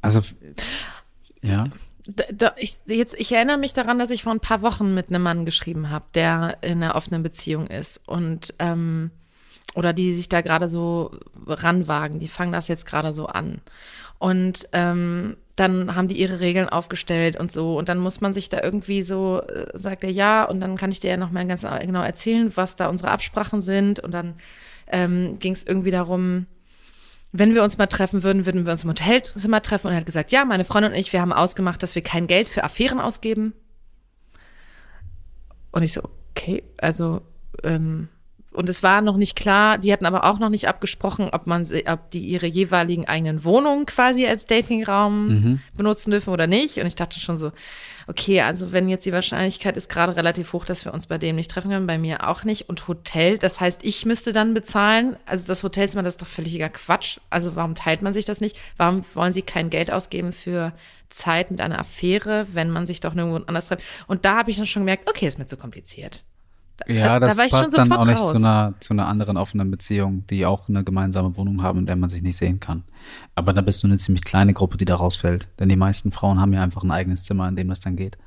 also, 0.01 0.19
ja. 1.41 1.69
Ich, 2.57 2.79
jetzt, 2.85 3.17
ich 3.17 3.31
erinnere 3.31 3.57
mich 3.57 3.71
daran, 3.71 3.97
dass 3.97 4.09
ich 4.09 4.23
vor 4.23 4.33
ein 4.33 4.41
paar 4.41 4.61
Wochen 4.61 4.93
mit 4.93 5.07
einem 5.07 5.23
Mann 5.23 5.45
geschrieben 5.45 5.89
habe, 5.89 6.03
der 6.15 6.57
in 6.63 6.83
einer 6.83 6.95
offenen 6.95 7.23
Beziehung 7.23 7.67
ist 7.67 8.01
und 8.09 8.53
ähm, 8.59 9.09
oder 9.73 9.93
die 9.93 10.13
sich 10.13 10.27
da 10.27 10.41
gerade 10.41 10.67
so 10.67 11.11
ranwagen, 11.47 12.19
die 12.19 12.27
fangen 12.27 12.51
das 12.51 12.67
jetzt 12.67 12.85
gerade 12.85 13.13
so 13.13 13.27
an. 13.27 13.61
Und 14.19 14.67
ähm, 14.73 15.37
dann 15.55 15.95
haben 15.95 16.09
die 16.09 16.19
ihre 16.19 16.41
Regeln 16.41 16.67
aufgestellt 16.67 17.39
und 17.39 17.53
so. 17.53 17.77
Und 17.77 17.87
dann 17.87 17.99
muss 17.99 18.19
man 18.19 18.33
sich 18.33 18.49
da 18.49 18.61
irgendwie 18.61 19.01
so, 19.01 19.41
äh, 19.43 19.67
sagt 19.75 20.03
er 20.03 20.11
ja, 20.11 20.43
und 20.43 20.59
dann 20.59 20.75
kann 20.75 20.91
ich 20.91 20.99
dir 20.99 21.11
ja 21.11 21.17
nochmal 21.17 21.47
ganz 21.47 21.61
genau 21.61 22.01
erzählen, 22.01 22.51
was 22.55 22.75
da 22.75 22.89
unsere 22.89 23.11
Absprachen 23.11 23.61
sind. 23.61 24.01
Und 24.01 24.11
dann 24.11 24.35
ähm, 24.87 25.39
ging 25.39 25.53
es 25.53 25.65
irgendwie 25.65 25.91
darum, 25.91 26.45
wenn 27.31 27.53
wir 27.53 27.63
uns 27.63 27.77
mal 27.77 27.87
treffen 27.87 28.23
würden, 28.23 28.45
würden 28.45 28.65
wir 28.65 28.71
uns 28.71 28.83
im 28.83 28.89
Hotelzimmer 28.89 29.61
treffen. 29.61 29.87
Und 29.87 29.93
er 29.93 29.99
hat 29.99 30.05
gesagt, 30.05 30.31
ja, 30.31 30.45
meine 30.45 30.63
Freundin 30.63 30.93
und 30.93 30.97
ich, 30.97 31.11
wir 31.11 31.21
haben 31.21 31.33
ausgemacht, 31.33 31.83
dass 31.83 31.95
wir 31.95 32.01
kein 32.01 32.27
Geld 32.27 32.47
für 32.47 32.63
Affären 32.63 32.99
ausgeben. 32.99 33.53
Und 35.71 35.83
ich 35.83 35.91
so, 35.91 36.01
okay, 36.31 36.63
also 36.77 37.21
ähm, 37.63 38.07
und 38.55 38.69
es 38.69 38.83
war 38.83 39.01
noch 39.01 39.17
nicht 39.17 39.35
klar, 39.35 39.77
die 39.77 39.91
hatten 39.91 40.05
aber 40.05 40.23
auch 40.23 40.39
noch 40.39 40.49
nicht 40.49 40.67
abgesprochen, 40.67 41.29
ob 41.31 41.45
man, 41.45 41.67
ob 41.87 42.09
die 42.11 42.21
ihre 42.21 42.47
jeweiligen 42.47 43.07
eigenen 43.07 43.43
Wohnungen 43.43 43.85
quasi 43.85 44.25
als 44.25 44.45
Datingraum 44.45 45.27
mhm. 45.27 45.61
benutzen 45.75 46.11
dürfen 46.11 46.33
oder 46.33 46.47
nicht. 46.47 46.77
Und 46.79 46.87
ich 46.87 46.95
dachte 46.95 47.19
schon 47.19 47.37
so, 47.37 47.51
okay, 48.07 48.41
also 48.41 48.71
wenn 48.71 48.87
jetzt 48.89 49.05
die 49.05 49.11
Wahrscheinlichkeit 49.11 49.77
ist 49.77 49.89
gerade 49.89 50.15
relativ 50.15 50.53
hoch, 50.53 50.65
dass 50.65 50.85
wir 50.85 50.93
uns 50.93 51.07
bei 51.07 51.17
dem 51.17 51.35
nicht 51.35 51.51
treffen 51.51 51.71
können, 51.71 51.87
bei 51.87 51.97
mir 51.97 52.27
auch 52.27 52.43
nicht. 52.43 52.69
Und 52.69 52.87
Hotel, 52.87 53.37
das 53.37 53.59
heißt, 53.59 53.83
ich 53.83 54.05
müsste 54.05 54.33
dann 54.33 54.53
bezahlen. 54.53 55.17
Also 55.25 55.47
das 55.47 55.63
Hotelzimmer, 55.63 56.03
das 56.03 56.13
ist 56.13 56.21
doch 56.21 56.27
völliger 56.27 56.69
Quatsch. 56.69 57.19
Also 57.29 57.55
warum 57.55 57.75
teilt 57.75 58.01
man 58.01 58.13
sich 58.13 58.25
das 58.25 58.41
nicht? 58.41 58.57
Warum 58.77 59.03
wollen 59.13 59.33
sie 59.33 59.41
kein 59.41 59.69
Geld 59.69 59.91
ausgeben 59.91 60.31
für 60.31 60.73
Zeit 61.09 61.51
mit 61.51 61.61
einer 61.61 61.79
Affäre, 61.79 62.47
wenn 62.53 62.71
man 62.71 62.85
sich 62.85 62.99
doch 62.99 63.13
nirgendwo 63.13 63.45
anders 63.45 63.67
trifft? 63.67 63.83
Und 64.07 64.25
da 64.25 64.37
habe 64.37 64.51
ich 64.51 64.57
dann 64.57 64.65
schon 64.65 64.83
gemerkt, 64.83 65.09
okay, 65.09 65.27
ist 65.27 65.39
mir 65.39 65.45
zu 65.45 65.57
kompliziert. 65.57 66.23
Ja, 66.87 67.19
das 67.19 67.37
da 67.37 67.47
passt 67.47 67.77
dann 67.77 67.91
auch 67.91 68.05
nicht 68.05 68.17
zu 68.19 68.35
einer, 68.35 68.73
zu 68.79 68.93
einer 68.93 69.07
anderen 69.07 69.37
offenen 69.37 69.71
Beziehung, 69.71 70.25
die 70.27 70.45
auch 70.45 70.67
eine 70.67 70.83
gemeinsame 70.83 71.35
Wohnung 71.37 71.63
haben, 71.63 71.79
in 71.79 71.85
der 71.85 71.95
man 71.95 72.09
sich 72.09 72.21
nicht 72.21 72.37
sehen 72.37 72.59
kann. 72.59 72.83
Aber 73.33 73.53
da 73.53 73.61
bist 73.61 73.81
du 73.83 73.87
eine 73.87 73.97
ziemlich 73.97 74.23
kleine 74.23 74.53
Gruppe, 74.53 74.77
die 74.77 74.85
da 74.85 74.95
rausfällt. 74.95 75.47
Denn 75.59 75.69
die 75.69 75.75
meisten 75.77 76.11
Frauen 76.11 76.39
haben 76.39 76.51
ja 76.53 76.61
einfach 76.61 76.83
ein 76.83 76.91
eigenes 76.91 77.23
Zimmer, 77.23 77.47
in 77.47 77.55
dem 77.55 77.69
das 77.69 77.79
dann 77.79 77.95
geht. 77.95 78.17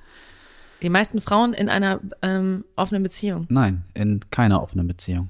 Die 0.80 0.88
meisten 0.90 1.20
Frauen 1.20 1.52
in 1.52 1.68
einer 1.68 2.00
ähm, 2.22 2.64
offenen 2.76 3.02
Beziehung? 3.02 3.46
Nein, 3.50 3.84
in 3.94 4.20
keiner 4.30 4.62
offenen 4.62 4.86
Beziehung. 4.86 5.28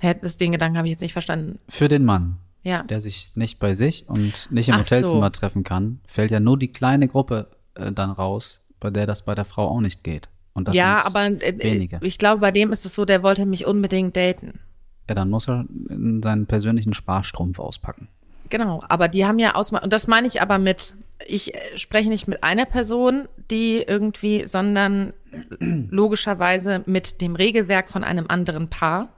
Das 0.00 0.36
den 0.36 0.52
Gedanken 0.52 0.76
habe 0.78 0.86
ich 0.88 0.92
jetzt 0.92 1.00
nicht 1.00 1.12
verstanden. 1.12 1.58
Für 1.68 1.88
den 1.88 2.04
Mann, 2.04 2.36
Ja. 2.62 2.82
der 2.84 3.00
sich 3.00 3.32
nicht 3.34 3.58
bei 3.58 3.74
sich 3.74 4.08
und 4.08 4.48
nicht 4.50 4.68
im 4.68 4.74
Ach 4.76 4.80
Hotelzimmer 4.80 5.26
so. 5.26 5.30
treffen 5.40 5.64
kann, 5.64 6.00
fällt 6.06 6.30
ja 6.30 6.38
nur 6.40 6.58
die 6.58 6.72
kleine 6.72 7.08
Gruppe 7.08 7.48
äh, 7.74 7.90
dann 7.92 8.10
raus, 8.10 8.60
bei 8.78 8.90
der 8.90 9.06
das 9.06 9.24
bei 9.24 9.34
der 9.34 9.44
Frau 9.44 9.68
auch 9.68 9.80
nicht 9.80 10.04
geht. 10.04 10.28
Und 10.58 10.68
das 10.68 10.76
ja, 10.76 11.04
aber 11.04 11.26
äh, 11.26 11.54
wenige. 11.58 11.98
ich 12.02 12.18
glaube, 12.18 12.40
bei 12.40 12.50
dem 12.50 12.72
ist 12.72 12.84
es 12.84 12.94
so, 12.94 13.04
der 13.04 13.22
wollte 13.22 13.46
mich 13.46 13.66
unbedingt 13.66 14.16
daten. 14.16 14.60
Ja, 15.08 15.14
dann 15.14 15.30
muss 15.30 15.48
er 15.48 15.64
in 15.88 16.22
seinen 16.22 16.46
persönlichen 16.46 16.92
Sparstrumpf 16.92 17.58
auspacken. 17.58 18.08
Genau, 18.50 18.82
aber 18.88 19.08
die 19.08 19.26
haben 19.26 19.38
ja 19.38 19.54
ausma 19.54 19.78
und 19.78 19.92
das 19.92 20.06
meine 20.08 20.26
ich 20.26 20.42
aber 20.42 20.58
mit, 20.58 20.94
ich 21.26 21.54
äh, 21.54 21.60
spreche 21.76 22.08
nicht 22.08 22.28
mit 22.28 22.44
einer 22.44 22.66
Person, 22.66 23.28
die 23.50 23.82
irgendwie, 23.86 24.46
sondern 24.46 25.12
logischerweise 25.60 26.82
mit 26.86 27.20
dem 27.20 27.36
Regelwerk 27.36 27.88
von 27.88 28.04
einem 28.04 28.26
anderen 28.28 28.68
Paar. 28.68 29.08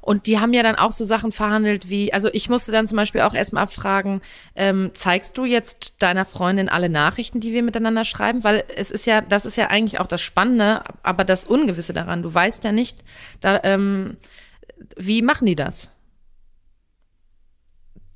Und 0.00 0.26
die 0.26 0.40
haben 0.40 0.52
ja 0.52 0.62
dann 0.62 0.76
auch 0.76 0.92
so 0.92 1.04
Sachen 1.04 1.32
verhandelt 1.32 1.88
wie, 1.88 2.12
also 2.12 2.28
ich 2.32 2.48
musste 2.48 2.72
dann 2.72 2.86
zum 2.86 2.96
Beispiel 2.96 3.22
auch 3.22 3.34
erstmal 3.34 3.64
abfragen, 3.64 4.20
ähm, 4.56 4.90
zeigst 4.94 5.38
du 5.38 5.44
jetzt 5.44 5.96
deiner 6.00 6.24
Freundin 6.24 6.68
alle 6.68 6.88
Nachrichten, 6.88 7.40
die 7.40 7.52
wir 7.52 7.62
miteinander 7.62 8.04
schreiben? 8.04 8.44
Weil 8.44 8.64
es 8.76 8.90
ist 8.90 9.06
ja, 9.06 9.20
das 9.20 9.46
ist 9.46 9.56
ja 9.56 9.68
eigentlich 9.68 10.00
auch 10.00 10.06
das 10.06 10.22
Spannende, 10.22 10.82
aber 11.02 11.24
das 11.24 11.44
Ungewisse 11.44 11.92
daran. 11.92 12.22
Du 12.22 12.32
weißt 12.32 12.64
ja 12.64 12.72
nicht, 12.72 12.98
da, 13.40 13.60
ähm, 13.62 14.16
wie 14.96 15.22
machen 15.22 15.46
die 15.46 15.56
das? 15.56 15.90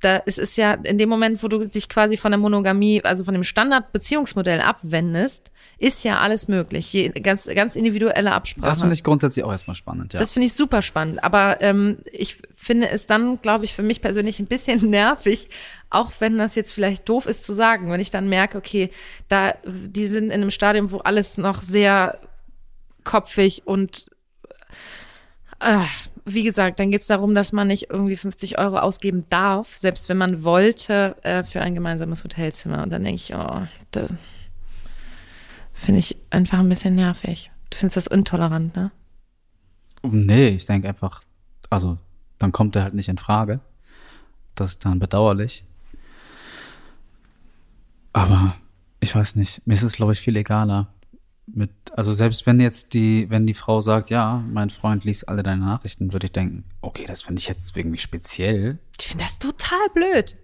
Da 0.01 0.21
es 0.25 0.37
ist 0.37 0.57
ja 0.57 0.73
in 0.73 0.97
dem 0.97 1.09
Moment, 1.09 1.43
wo 1.43 1.47
du 1.47 1.67
dich 1.67 1.89
quasi 1.89 2.17
von 2.17 2.31
der 2.31 2.39
Monogamie, 2.39 3.01
also 3.03 3.23
von 3.23 3.33
dem 3.33 3.43
Standardbeziehungsmodell 3.43 4.61
abwendest, 4.61 5.51
ist 5.77 6.03
ja 6.03 6.19
alles 6.19 6.47
möglich. 6.47 6.91
Je, 6.91 7.09
ganz, 7.09 7.47
ganz 7.47 7.75
individuelle 7.75 8.31
Absprache. 8.31 8.69
Das 8.69 8.79
finde 8.79 8.93
ich 8.93 9.03
grundsätzlich 9.03 9.45
auch 9.45 9.51
erstmal 9.51 9.75
spannend, 9.75 10.13
ja. 10.13 10.19
Das 10.19 10.31
finde 10.31 10.47
ich 10.47 10.53
super 10.53 10.81
spannend. 10.81 11.23
Aber 11.23 11.61
ähm, 11.61 11.97
ich 12.11 12.37
finde 12.55 12.89
es 12.89 13.07
dann, 13.07 13.41
glaube 13.41 13.65
ich, 13.65 13.73
für 13.73 13.83
mich 13.83 14.01
persönlich 14.01 14.39
ein 14.39 14.47
bisschen 14.47 14.89
nervig, 14.89 15.49
auch 15.89 16.11
wenn 16.19 16.37
das 16.37 16.55
jetzt 16.55 16.71
vielleicht 16.71 17.07
doof 17.09 17.25
ist 17.25 17.45
zu 17.45 17.53
sagen, 17.53 17.91
wenn 17.91 17.99
ich 17.99 18.11
dann 18.11 18.29
merke, 18.29 18.57
okay, 18.57 18.91
da 19.27 19.53
die 19.65 20.07
sind 20.07 20.25
in 20.25 20.41
einem 20.41 20.51
Stadium, 20.51 20.91
wo 20.91 20.99
alles 20.99 21.37
noch 21.37 21.61
sehr 21.61 22.19
kopfig 23.03 23.63
und 23.65 24.09
äh, 25.59 25.79
wie 26.33 26.43
gesagt, 26.43 26.79
dann 26.79 26.91
geht 26.91 27.01
es 27.01 27.07
darum, 27.07 27.35
dass 27.35 27.51
man 27.51 27.67
nicht 27.67 27.89
irgendwie 27.89 28.15
50 28.15 28.57
Euro 28.59 28.77
ausgeben 28.77 29.25
darf, 29.29 29.75
selbst 29.75 30.09
wenn 30.09 30.17
man 30.17 30.43
wollte, 30.43 31.15
äh, 31.23 31.43
für 31.43 31.61
ein 31.61 31.75
gemeinsames 31.75 32.23
Hotelzimmer. 32.23 32.83
Und 32.83 32.91
dann 32.91 33.03
denke 33.03 33.21
ich, 33.21 33.33
oh, 33.35 33.61
das 33.91 34.13
finde 35.73 35.99
ich 35.99 36.17
einfach 36.29 36.59
ein 36.59 36.69
bisschen 36.69 36.95
nervig. 36.95 37.51
Du 37.69 37.77
findest 37.77 37.97
das 37.97 38.07
intolerant, 38.07 38.75
ne? 38.75 38.91
Nee, 40.01 40.49
ich 40.49 40.65
denke 40.65 40.87
einfach, 40.87 41.21
also 41.69 41.97
dann 42.37 42.51
kommt 42.51 42.75
er 42.75 42.83
halt 42.83 42.93
nicht 42.93 43.09
in 43.09 43.17
Frage. 43.17 43.59
Das 44.55 44.71
ist 44.71 44.85
dann 44.85 44.99
bedauerlich. 44.99 45.65
Aber 48.13 48.55
ich 48.99 49.15
weiß 49.15 49.35
nicht, 49.35 49.65
mir 49.65 49.73
ist 49.73 49.83
es, 49.83 49.93
glaube 49.93 50.13
ich, 50.13 50.19
viel 50.19 50.35
egaler. 50.35 50.87
Mit, 51.53 51.71
also 51.93 52.13
selbst 52.13 52.45
wenn 52.45 52.59
jetzt 52.59 52.93
die, 52.93 53.29
wenn 53.29 53.47
die 53.47 53.53
Frau 53.53 53.81
sagt, 53.81 54.09
ja, 54.09 54.43
mein 54.51 54.69
Freund 54.69 55.03
liest 55.03 55.27
alle 55.27 55.43
deine 55.43 55.65
Nachrichten, 55.65 56.13
würde 56.13 56.25
ich 56.25 56.31
denken, 56.31 56.63
okay, 56.81 57.05
das 57.07 57.23
finde 57.23 57.39
ich 57.39 57.47
jetzt 57.47 57.75
irgendwie 57.75 57.97
speziell. 57.97 58.79
Ich 58.99 59.07
finde 59.07 59.23
das 59.23 59.39
total 59.39 59.89
blöd. 59.93 60.37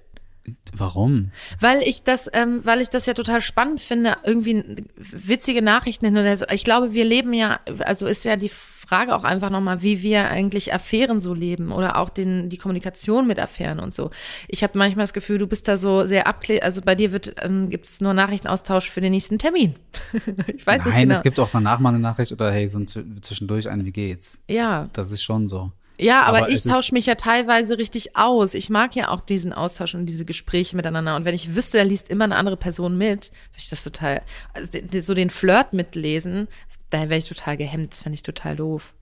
Warum? 0.78 1.32
Weil 1.60 1.82
ich 1.82 2.04
das, 2.04 2.30
ähm, 2.34 2.62
weil 2.64 2.82
ich 2.82 2.90
das 2.90 3.06
ja 3.06 3.14
total 3.14 3.42
spannend 3.42 3.82
finde, 3.82 4.16
irgendwie 4.24 4.64
witzige 4.98 5.62
Nachrichten 5.62 6.06
hin 6.06 6.18
und 6.18 6.24
her. 6.24 6.38
Ich 6.52 6.64
glaube, 6.64 6.94
wir 6.94 7.06
leben 7.06 7.34
ja, 7.34 7.60
also 7.80 8.06
ist 8.08 8.26
ja 8.26 8.36
die 8.36 8.50
Frage 8.50 9.16
auch 9.16 9.24
einfach 9.24 9.50
nochmal, 9.50 9.82
wie 9.82 10.04
wir 10.04 10.30
eigentlich 10.30 10.72
Affären 10.74 11.20
so 11.20 11.34
leben 11.34 11.72
oder 11.72 11.98
auch 11.98 12.10
den, 12.10 12.50
die 12.50 12.58
Kommunikation 12.58 13.26
mit 13.26 13.40
Affären 13.40 13.80
und 13.80 13.94
so. 13.94 14.12
Ich 14.48 14.62
habe 14.64 14.78
manchmal 14.78 15.04
das 15.04 15.14
Gefühl, 15.14 15.40
du 15.40 15.48
bist 15.48 15.68
da 15.68 15.78
so 15.78 16.06
sehr 16.06 16.28
abkle, 16.28 16.62
also 16.62 16.82
bei 16.82 16.94
dir 16.94 17.12
wird, 17.12 17.36
ähm, 17.44 17.70
gibt 17.72 17.86
es 17.86 18.00
nur 18.02 18.14
Nachrichtenaustausch 18.14 18.90
für 18.92 19.02
den 19.02 19.12
nächsten 19.12 19.40
Termin. 19.40 19.76
ich 20.56 20.68
weiß 20.68 20.86
Nein, 20.86 20.94
nicht 20.94 21.02
genau. 21.02 21.16
es 21.16 21.24
gibt 21.24 21.40
auch 21.40 21.50
danach 21.50 21.80
mal 21.80 21.90
eine 21.90 22.00
Nachricht 22.00 22.32
oder 22.32 22.52
hey, 22.52 22.68
so 22.68 22.78
ein 22.78 22.86
Zw- 22.86 23.22
zwischendurch 23.22 23.68
eine, 23.70 23.86
wie 23.86 23.92
geht's? 23.92 24.38
ja, 24.48 24.88
Das 24.94 25.12
ist 25.12 25.24
schon 25.24 25.48
so. 25.48 25.72
Ja, 25.98 26.24
aber, 26.24 26.40
Aber 26.40 26.50
ich 26.50 26.64
tausche 26.64 26.94
mich 26.94 27.06
ja 27.06 27.16
teilweise 27.16 27.78
richtig 27.78 28.18
aus. 28.18 28.54
Ich 28.54 28.70
mag 28.70 28.96
ja 28.96 29.10
auch 29.10 29.22
diesen 29.22 29.54
Austausch 29.54 29.96
und 29.96 30.06
diese 30.06 30.26
Gespräche 30.26 30.76
miteinander. 30.76 31.16
Und 31.16 31.26
wenn 31.26 31.36
ich 31.36 31.56
wüsste, 31.56 31.78
da 31.78 31.84
liest 31.84 32.10
immer 32.10 32.26
eine 32.26 32.36
andere 32.36 32.58
Person 32.58 32.98
mit, 32.98 33.32
würde 33.32 33.60
ich 33.60 33.70
das 33.70 33.84
total, 33.84 34.22
also 34.54 34.72
so 35.02 35.14
den 35.14 35.30
Flirt 35.30 35.74
mitlesen, 35.74 36.48
da 36.90 37.02
wäre 37.10 37.18
ich 37.18 37.28
total 37.28 37.58
gehemmt. 37.58 37.94
Das 37.94 38.02
fände 38.02 38.16
ich 38.16 38.24
total 38.24 38.56
doof. 38.56 38.94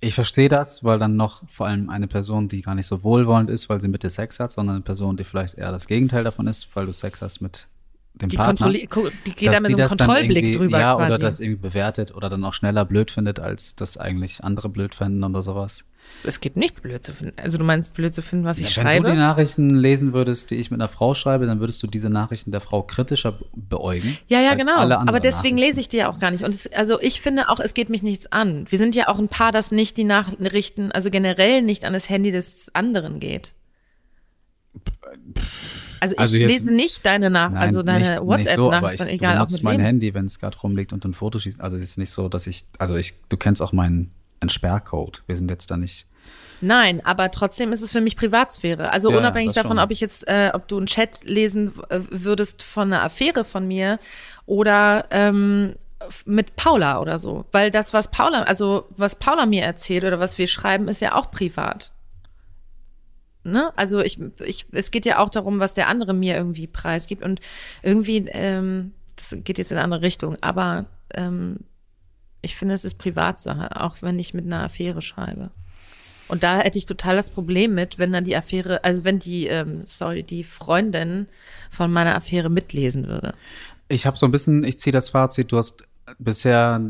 Ich 0.00 0.14
verstehe 0.14 0.48
das, 0.48 0.84
weil 0.84 0.98
dann 0.98 1.16
noch 1.16 1.48
vor 1.48 1.66
allem 1.66 1.88
eine 1.88 2.06
Person, 2.06 2.48
die 2.48 2.60
gar 2.60 2.74
nicht 2.74 2.86
so 2.86 3.02
wohlwollend 3.02 3.48
ist, 3.48 3.68
weil 3.68 3.80
sie 3.80 3.88
mit 3.88 4.02
dir 4.02 4.10
Sex 4.10 4.38
hat, 4.40 4.52
sondern 4.52 4.76
eine 4.76 4.84
Person, 4.84 5.16
die 5.16 5.24
vielleicht 5.24 5.54
eher 5.54 5.72
das 5.72 5.86
Gegenteil 5.86 6.22
davon 6.22 6.46
ist, 6.46 6.68
weil 6.74 6.86
du 6.86 6.92
Sex 6.92 7.22
hast 7.22 7.40
mit 7.40 7.66
dem 8.22 8.28
Die, 8.30 8.36
Partner. 8.36 8.70
die 8.72 8.78
geht 9.34 9.52
da 9.52 9.60
mit 9.60 9.72
so 9.72 9.76
einem 9.76 9.88
Kontrollblick 9.88 10.56
drüber 10.56 10.78
Ja, 10.80 10.94
quasi. 10.94 11.06
oder 11.12 11.18
das 11.18 11.40
irgendwie 11.40 11.60
bewertet 11.60 12.14
oder 12.14 12.30
dann 12.30 12.42
auch 12.44 12.54
schneller 12.54 12.84
blöd 12.84 13.10
findet, 13.10 13.38
als 13.40 13.76
das 13.76 13.98
eigentlich 13.98 14.42
andere 14.42 14.68
blöd 14.70 14.94
fänden 14.94 15.22
oder 15.22 15.42
sowas. 15.42 15.84
es 16.24 16.40
gibt 16.40 16.56
nichts 16.56 16.80
blöd 16.80 17.04
zu 17.04 17.12
finden. 17.12 17.34
Also 17.38 17.58
du 17.58 17.64
meinst 17.64 17.94
blöd 17.94 18.14
zu 18.14 18.22
finden, 18.22 18.44
was 18.46 18.58
ich 18.58 18.74
Wenn 18.76 18.84
du 18.84 18.90
die 18.90 18.96
schreibe? 19.04 19.14
Nachrichten 19.18 19.74
lesen 19.74 20.12
würdest, 20.14 20.50
die 20.50 20.54
ich 20.54 20.70
mit 20.70 20.80
einer 20.80 20.88
Frau 20.88 21.12
schreibe, 21.14 21.44
dann 21.46 21.60
würdest 21.60 21.82
du 21.82 21.88
diese 21.88 22.08
Nachrichten 22.08 22.52
der 22.52 22.60
Frau 22.62 22.82
kritischer 22.84 23.32
be- 23.32 23.44
beäugen. 23.54 24.16
Ja, 24.28 24.40
ja, 24.40 24.54
genau. 24.54 24.76
Aber 24.78 25.20
deswegen 25.20 25.58
lese 25.58 25.80
ich 25.80 25.88
die 25.90 25.98
ja 25.98 26.08
auch 26.08 26.18
gar 26.20 26.30
nicht. 26.30 26.42
Und 26.44 26.54
es, 26.54 26.72
also 26.72 26.98
ich 27.00 27.20
finde 27.20 27.48
auch, 27.50 27.60
es 27.60 27.74
geht 27.74 27.90
mich 27.90 28.02
nichts 28.02 28.32
an. 28.32 28.64
Wir 28.70 28.78
sind 28.78 28.94
ja 28.94 29.08
auch 29.08 29.18
ein 29.18 29.28
Paar, 29.28 29.52
das 29.52 29.72
nicht 29.72 29.96
die 29.98 30.04
Nachrichten, 30.04 30.90
also 30.92 31.10
generell 31.10 31.60
nicht 31.60 31.84
an 31.84 31.92
das 31.92 32.08
Handy 32.08 32.30
des 32.30 32.70
anderen 32.74 33.20
geht. 33.20 33.52
Also 36.00 36.14
ich 36.14 36.20
Also 36.20 36.36
jetzt- 36.36 36.50
lese 36.50 36.72
nicht 36.72 37.04
deine 37.06 37.30
Nach 37.30 37.50
Nein, 37.50 37.62
also 37.62 37.82
deine 37.82 37.98
nicht 38.00 38.48
so, 38.50 38.72
ich 38.72 39.00
egal 39.08 39.34
auch 39.34 39.38
benutze 39.40 39.54
mit 39.56 39.62
mein 39.64 39.78
wem. 39.78 39.84
Handy, 39.86 40.14
wenn 40.14 40.26
es 40.26 40.38
gerade 40.38 40.58
rumliegt 40.58 40.92
und 40.92 41.04
ein 41.04 41.12
Foto 41.14 41.38
schießt. 41.38 41.60
Also 41.60 41.76
es 41.76 41.82
ist 41.82 41.98
nicht 41.98 42.10
so, 42.10 42.28
dass 42.28 42.46
ich, 42.46 42.64
also 42.78 42.96
ich, 42.96 43.14
du 43.28 43.36
kennst 43.36 43.62
auch 43.62 43.72
meinen 43.72 44.12
Entsperrcode. 44.40 45.22
Wir 45.26 45.36
sind 45.36 45.50
jetzt 45.50 45.70
da 45.70 45.76
nicht. 45.76 46.06
Nein, 46.60 47.04
aber 47.04 47.30
trotzdem 47.30 47.72
ist 47.72 47.82
es 47.82 47.92
für 47.92 48.00
mich 48.00 48.16
Privatsphäre. 48.16 48.90
Also 48.90 49.10
Ja, 49.10 49.18
unabhängig 49.18 49.52
davon, 49.54 49.76
schon. 49.76 49.78
ob 49.78 49.90
ich 49.90 50.00
jetzt, 50.00 50.26
äh, 50.26 50.50
ob 50.54 50.66
du 50.68 50.78
einen 50.78 50.86
Chat 50.86 51.24
lesen 51.24 51.72
äh, 51.90 52.00
würdest 52.10 52.62
von 52.62 52.92
einer 52.92 53.02
Affäre 53.02 53.44
von 53.44 53.68
mir 53.68 53.98
oder 54.46 55.06
ähm, 55.10 55.74
mit 56.24 56.56
Paula 56.56 57.00
oder 57.00 57.18
so. 57.18 57.44
Weil 57.52 57.70
das, 57.70 57.92
was 57.92 58.10
Paula, 58.10 58.42
also 58.42 58.86
was 58.96 59.16
Paula 59.16 59.44
mir 59.46 59.62
erzählt 59.64 60.04
oder 60.04 60.18
was 60.18 60.38
wir 60.38 60.46
schreiben, 60.46 60.88
ist 60.88 61.00
ja 61.00 61.14
auch 61.14 61.30
privat. 61.30 61.92
Ne? 63.50 63.72
Also 63.76 64.00
ich, 64.00 64.18
ich, 64.44 64.66
es 64.72 64.90
geht 64.90 65.06
ja 65.06 65.18
auch 65.18 65.28
darum, 65.28 65.58
was 65.60 65.74
der 65.74 65.88
andere 65.88 66.14
mir 66.14 66.36
irgendwie 66.36 66.66
preisgibt. 66.66 67.22
Und 67.22 67.40
irgendwie, 67.82 68.26
ähm, 68.28 68.92
das 69.16 69.36
geht 69.44 69.58
jetzt 69.58 69.70
in 69.70 69.76
eine 69.76 69.84
andere 69.84 70.02
Richtung, 70.02 70.36
aber 70.40 70.86
ähm, 71.14 71.60
ich 72.42 72.56
finde, 72.56 72.74
es 72.74 72.84
ist 72.84 72.98
Privatsache, 72.98 73.80
auch 73.80 74.02
wenn 74.02 74.18
ich 74.18 74.34
mit 74.34 74.44
einer 74.44 74.62
Affäre 74.62 75.02
schreibe. 75.02 75.50
Und 76.28 76.42
da 76.42 76.58
hätte 76.58 76.78
ich 76.78 76.86
total 76.86 77.16
das 77.16 77.30
Problem 77.30 77.74
mit, 77.74 77.98
wenn 77.98 78.12
dann 78.12 78.24
die 78.24 78.36
Affäre, 78.36 78.82
also 78.84 79.04
wenn 79.04 79.18
die, 79.18 79.46
ähm, 79.46 79.82
sorry, 79.84 80.22
die 80.22 80.44
Freundin 80.44 81.28
von 81.70 81.92
meiner 81.92 82.16
Affäre 82.16 82.50
mitlesen 82.50 83.06
würde. 83.06 83.34
Ich 83.88 84.06
habe 84.06 84.16
so 84.16 84.26
ein 84.26 84.32
bisschen, 84.32 84.64
ich 84.64 84.78
ziehe 84.78 84.92
das 84.92 85.10
Fazit, 85.10 85.52
du 85.52 85.56
hast 85.56 85.84
bisher 86.18 86.80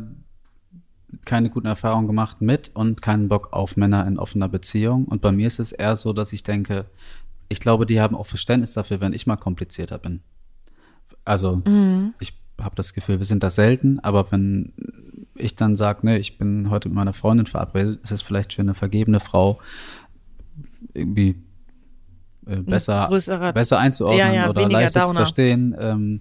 keine 1.25 1.51
guten 1.51 1.67
Erfahrungen 1.67 2.07
gemacht 2.07 2.41
mit 2.41 2.71
und 2.75 3.03
keinen 3.03 3.29
Bock 3.29 3.53
auf 3.53 3.77
Männer 3.77 4.07
in 4.07 4.19
offener 4.19 4.49
Beziehung. 4.49 5.07
Und 5.07 5.21
bei 5.21 5.33
mir 5.33 5.47
ist 5.47 5.59
es 5.59 5.73
eher 5.73 5.97
so, 5.97 6.13
dass 6.13 6.33
ich 6.33 6.43
denke, 6.43 6.87
ich 7.49 7.61
glaube, 7.61 7.87
die 7.87 8.01
haben 8.01 8.17
auch 8.17 8.27
Verständnis 8.27 8.73
dafür, 8.73 9.01
wenn 9.01 9.13
ich 9.13 9.27
mal 9.27 9.37
komplizierter 9.37 9.99
bin. 9.99 10.21
Also 11.25 11.63
ich 12.19 12.33
habe 12.61 12.75
das 12.75 12.95
Gefühl, 12.95 13.19
wir 13.19 13.27
sind 13.27 13.43
da 13.43 13.51
selten, 13.51 14.01
aber 14.01 14.31
wenn 14.33 14.73
ich 15.35 15.55
dann 15.55 15.77
sage, 15.77 16.07
ne, 16.07 16.19
ich 16.19 16.39
bin 16.39 16.71
heute 16.71 16.89
mit 16.89 16.97
meiner 16.97 17.13
Freundin 17.13 17.47
verabredet, 17.47 18.01
ist 18.03 18.11
es 18.11 18.23
vielleicht 18.23 18.55
für 18.55 18.63
eine 18.63 18.75
vergebene 18.75 19.21
Frau 19.21 19.61
irgendwie 20.95 21.37
äh, 22.47 22.57
besser, 22.57 23.09
besser 23.53 23.79
einzuordnen 23.79 24.19
Ja, 24.19 24.33
ja, 24.33 24.51
oder 24.51 24.69
leichter 24.69 25.05
zu 25.05 25.15
verstehen, 25.15 25.77
ähm, 25.79 26.21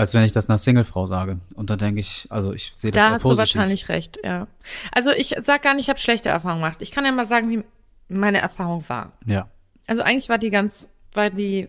als 0.00 0.14
wenn 0.14 0.24
ich 0.24 0.32
das 0.32 0.48
einer 0.48 0.56
Singlefrau 0.58 1.06
sage. 1.06 1.38
Und 1.54 1.68
dann 1.68 1.78
denke 1.78 2.00
ich, 2.00 2.26
also 2.30 2.52
ich 2.52 2.72
sehe 2.74 2.90
das 2.90 3.02
Da 3.02 3.10
hast 3.10 3.22
du 3.24 3.28
positiv. 3.28 3.38
wahrscheinlich 3.38 3.88
recht, 3.90 4.18
ja. 4.24 4.46
Also 4.92 5.10
ich 5.10 5.34
sag 5.40 5.62
gar 5.62 5.74
nicht, 5.74 5.84
ich 5.84 5.88
habe 5.90 5.98
schlechte 6.00 6.30
Erfahrungen 6.30 6.62
gemacht. 6.62 6.80
Ich 6.80 6.90
kann 6.90 7.04
ja 7.04 7.12
mal 7.12 7.26
sagen, 7.26 7.50
wie 7.50 7.64
meine 8.08 8.40
Erfahrung 8.40 8.82
war. 8.88 9.12
Ja. 9.26 9.48
Also 9.86 10.02
eigentlich 10.02 10.28
war 10.30 10.38
die 10.38 10.48
ganz, 10.50 10.88
war 11.12 11.28
die 11.28 11.68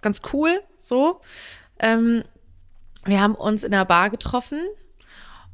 ganz 0.00 0.22
cool 0.32 0.60
so. 0.78 1.20
Ähm, 1.78 2.24
wir 3.04 3.20
haben 3.20 3.34
uns 3.34 3.62
in 3.62 3.72
der 3.72 3.84
Bar 3.84 4.08
getroffen 4.08 4.60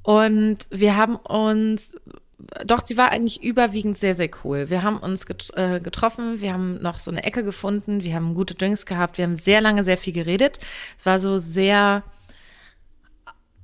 und 0.02 0.58
wir 0.70 0.96
haben 0.96 1.16
uns, 1.16 1.96
doch, 2.66 2.84
sie 2.84 2.96
war 2.96 3.10
eigentlich 3.10 3.42
überwiegend 3.42 3.96
sehr, 3.96 4.14
sehr 4.14 4.30
cool. 4.44 4.70
Wir 4.70 4.82
haben 4.82 4.98
uns 4.98 5.24
äh, 5.54 5.80
getroffen, 5.80 6.40
wir 6.40 6.52
haben 6.52 6.80
noch 6.80 6.98
so 6.98 7.10
eine 7.10 7.24
Ecke 7.24 7.44
gefunden, 7.44 8.02
wir 8.02 8.14
haben 8.14 8.34
gute 8.34 8.54
Drinks 8.54 8.86
gehabt, 8.86 9.18
wir 9.18 9.24
haben 9.24 9.34
sehr 9.34 9.60
lange 9.60 9.84
sehr 9.84 9.96
viel 9.96 10.12
geredet. 10.12 10.58
Es 10.96 11.06
war 11.06 11.18
so 11.18 11.38
sehr 11.38 12.02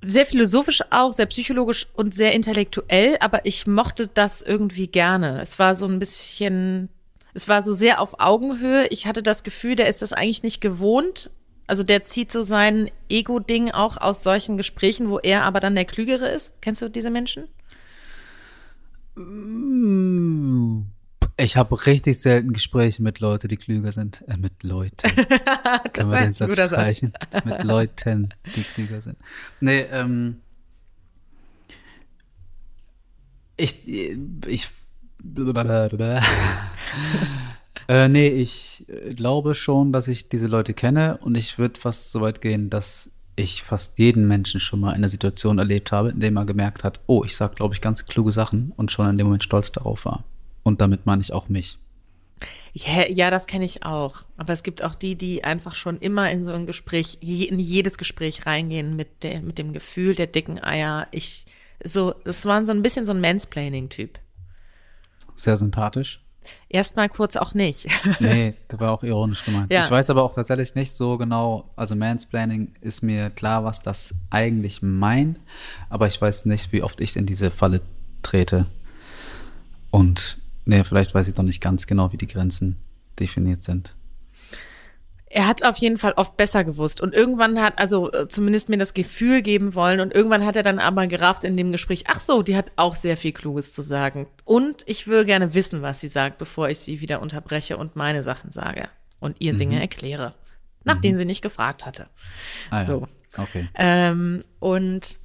sehr 0.03 0.25
philosophisch 0.25 0.81
auch, 0.91 1.13
sehr 1.13 1.27
psychologisch 1.27 1.87
und 1.95 2.15
sehr 2.15 2.33
intellektuell, 2.33 3.17
aber 3.21 3.45
ich 3.45 3.67
mochte 3.67 4.09
das 4.09 4.41
irgendwie 4.41 4.87
gerne. 4.87 5.41
Es 5.43 5.59
war 5.59 5.75
so 5.75 5.87
ein 5.87 5.99
bisschen, 5.99 6.89
es 7.35 7.49
war 7.49 7.63
so 7.63 7.75
sehr 7.75 8.01
auf 8.01 8.19
Augenhöhe. 8.19 8.87
Ich 8.89 9.07
hatte 9.07 9.23
das 9.23 9.43
Gefühl, 9.43 9.77
der 9.77 9.89
ist 9.89 10.01
das 10.01 10.15
eigentlich 10.15 10.43
nicht 10.43 10.61
gewohnt. 10.61 11.31
Also 11.67 11.83
der 11.83 12.03
zieht 12.03 12.33
so 12.33 12.43
sein 12.43 12.91
Ego-Ding 13.09 13.71
auch 13.71 13.99
aus 13.99 14.23
solchen 14.23 14.57
Gesprächen, 14.57 15.11
wo 15.11 15.19
er 15.19 15.43
aber 15.43 15.61
dann 15.61 15.75
der 15.75 15.85
Klügere 15.85 16.29
ist. 16.29 16.55
Kennst 16.63 16.83
du 16.83 16.89
diese 16.89 17.11
Menschen? 17.11 17.45
Ich 21.37 21.57
habe 21.57 21.87
richtig 21.87 22.21
selten 22.21 22.53
Gespräche 22.53 23.03
mit 23.03 23.21
Leuten, 23.21 23.49
die 23.49 23.57
klüger 23.57 23.93
sind. 23.93 24.23
Äh, 24.29 24.37
mit 24.37 24.63
Leuten. 24.63 24.97
Können 25.93 26.11
wir 26.11 26.21
den 26.21 26.35
Satz 26.35 26.53
streichen? 26.53 27.13
mit 27.45 27.65
Leuten, 27.65 28.29
die 28.55 28.63
klüger 28.63 29.01
sind. 29.01 29.17
Nee, 29.61 29.87
ähm. 29.91 30.41
Ich. 33.57 33.89
Ich. 33.89 34.69
äh, 37.89 38.09
nee, 38.09 38.29
ich 38.29 38.87
glaube 39.17 39.55
schon, 39.55 39.93
dass 39.93 40.09
ich 40.09 40.29
diese 40.29 40.47
Leute 40.47 40.75
kenne 40.75 41.19
und 41.19 41.37
ich 41.37 41.59
würde 41.59 41.79
fast 41.79 42.11
so 42.11 42.21
weit 42.21 42.41
gehen, 42.41 42.71
dass 42.71 43.11
ich 43.41 43.63
fast 43.63 43.99
jeden 43.99 44.29
Menschen 44.29 44.61
schon 44.61 44.81
mal 44.81 44.91
in 44.91 44.97
einer 44.97 45.09
Situation 45.09 45.59
erlebt 45.59 45.93
habe, 45.93 46.11
in 46.11 46.21
dem 46.21 46.37
er 46.37 46.45
gemerkt 46.45 46.85
hat, 46.85 47.01
oh, 47.07 47.25
ich 47.25 47.37
sag, 47.37 47.57
glaube 47.57 47.75
ich, 47.75 47.81
ganz 47.81 48.05
kluge 48.05 48.33
Sachen 48.33 48.73
und 48.77 48.91
schon 48.91 49.09
in 49.09 49.19
dem 49.19 49.27
Moment 49.27 49.45
stolz 49.45 49.73
darauf 49.73 50.05
war. 50.05 50.25
Und 50.63 50.81
damit 50.81 51.07
meine 51.07 51.23
ich 51.23 51.33
auch 51.33 51.49
mich. 51.49 51.79
Ja, 52.73 53.09
ja 53.09 53.31
das 53.31 53.47
kenne 53.47 53.65
ich 53.65 53.85
auch. 53.85 54.23
Aber 54.37 54.53
es 54.53 54.63
gibt 54.63 54.85
auch 54.85 54.95
die, 54.95 55.17
die 55.17 55.45
einfach 55.45 55.75
schon 55.75 55.99
immer 55.99 56.31
in 56.31 56.45
so 56.45 56.53
ein 56.53 56.67
Gespräch, 56.67 57.19
in 57.21 57.59
jedes 57.59 57.99
Gespräch 57.99 58.47
reingehen 58.47 58.97
mit, 58.97 59.23
der, 59.23 59.43
mit 59.43 59.59
dem 59.59 59.73
Gefühl 59.73 60.15
der 60.15 60.27
dicken 60.27 60.63
Eier. 60.63 61.09
Ich, 61.11 61.45
so, 61.85 62.15
es 62.25 62.45
war 62.45 62.65
so 62.65 62.73
ein 62.73 62.83
bisschen 62.83 63.07
so 63.07 63.13
ein 63.13 63.21
Mansplaining-Typ. 63.21 64.19
Sehr 65.35 65.57
sympathisch. 65.57 66.23
Erstmal 66.69 67.09
kurz 67.09 67.37
auch 67.37 67.55
nicht. 67.55 67.87
nee, 68.21 68.55
das 68.69 68.81
war 68.81 68.93
auch 68.93 69.03
ironisch 69.03 69.45
gemeint. 69.45 69.73
Ja. 69.73 69.81
Ich 69.81 69.91
weiß 69.91 70.11
aber 70.11 70.23
auch 70.23 70.35
tatsächlich 70.35 70.75
nicht 70.75 70.93
so 70.93 71.19
genau, 71.19 71.71
also 71.77 71.97
Mansplaining 71.97 72.73
ist 72.81 73.03
mir 73.03 73.31
klar, 73.31 73.65
was 73.65 73.83
das 73.83 74.15
eigentlich 74.31 74.83
meint, 74.83 75.41
aber 75.89 76.07
ich 76.07 76.21
weiß 76.21 76.47
nicht, 76.47 76.73
wie 76.73 76.83
oft 76.83 77.01
ich 77.01 77.17
in 77.17 77.27
diese 77.27 77.51
Falle 77.51 77.81
trete. 78.23 78.67
Und 79.91 80.39
nee, 80.65 80.85
vielleicht 80.85 81.15
weiß 81.15 81.29
ich 81.29 81.35
doch 81.35 81.43
nicht 81.43 81.61
ganz 81.61 81.87
genau, 81.87 82.13
wie 82.13 82.17
die 82.17 82.29
Grenzen 82.29 82.77
definiert 83.19 83.63
sind. 83.63 83.95
Er 85.33 85.47
hat 85.47 85.61
es 85.61 85.67
auf 85.67 85.77
jeden 85.77 85.97
Fall 85.97 86.13
oft 86.17 86.37
besser 86.37 86.65
gewusst 86.65 87.01
und 87.01 87.15
irgendwann 87.15 87.63
hat, 87.63 87.79
also 87.79 88.11
äh, 88.11 88.27
zumindest 88.27 88.69
mir 88.69 88.79
das 88.79 88.95
Gefühl 88.95 89.43
geben 89.43 89.77
wollen 89.77 90.01
und 90.01 90.13
irgendwann 90.13 90.45
hat 90.45 90.57
er 90.57 90.65
dann 90.65 90.81
aber 90.81 91.07
gerafft 91.07 91.45
in 91.45 91.57
dem 91.57 91.71
Gespräch, 91.71 92.05
ach 92.09 92.19
so, 92.19 92.43
die 92.43 92.57
hat 92.57 92.73
auch 92.75 92.97
sehr 92.97 93.17
viel 93.17 93.31
Kluges 93.31 93.73
zu 93.73 93.83
sagen 93.83 94.27
und 94.45 94.83
ich 94.87 95.07
würde 95.07 95.25
gerne 95.25 95.55
wissen, 95.55 95.83
was 95.83 96.01
sie 96.01 96.09
sagt, 96.09 96.39
bevor 96.39 96.69
ich 96.69 96.81
sie 96.81 97.01
wieder 97.01 97.23
unterbreche 97.23 97.77
und 97.77 97.95
meine 97.95 98.25
Sachen 98.25 98.51
sage 98.51 98.89
und 99.21 99.37
ihr 99.39 99.55
Dinge 99.55 99.77
mhm. 99.77 99.83
erkläre, 99.83 100.35
nachdem 100.83 101.13
mhm. 101.13 101.19
sie 101.19 101.25
nicht 101.27 101.43
gefragt 101.43 101.87
hatte. 101.87 102.09
Ah, 102.71 102.85
so. 102.85 103.07
Ja. 103.37 103.43
Okay. 103.45 103.69
Ähm, 103.77 104.43
und 104.59 105.17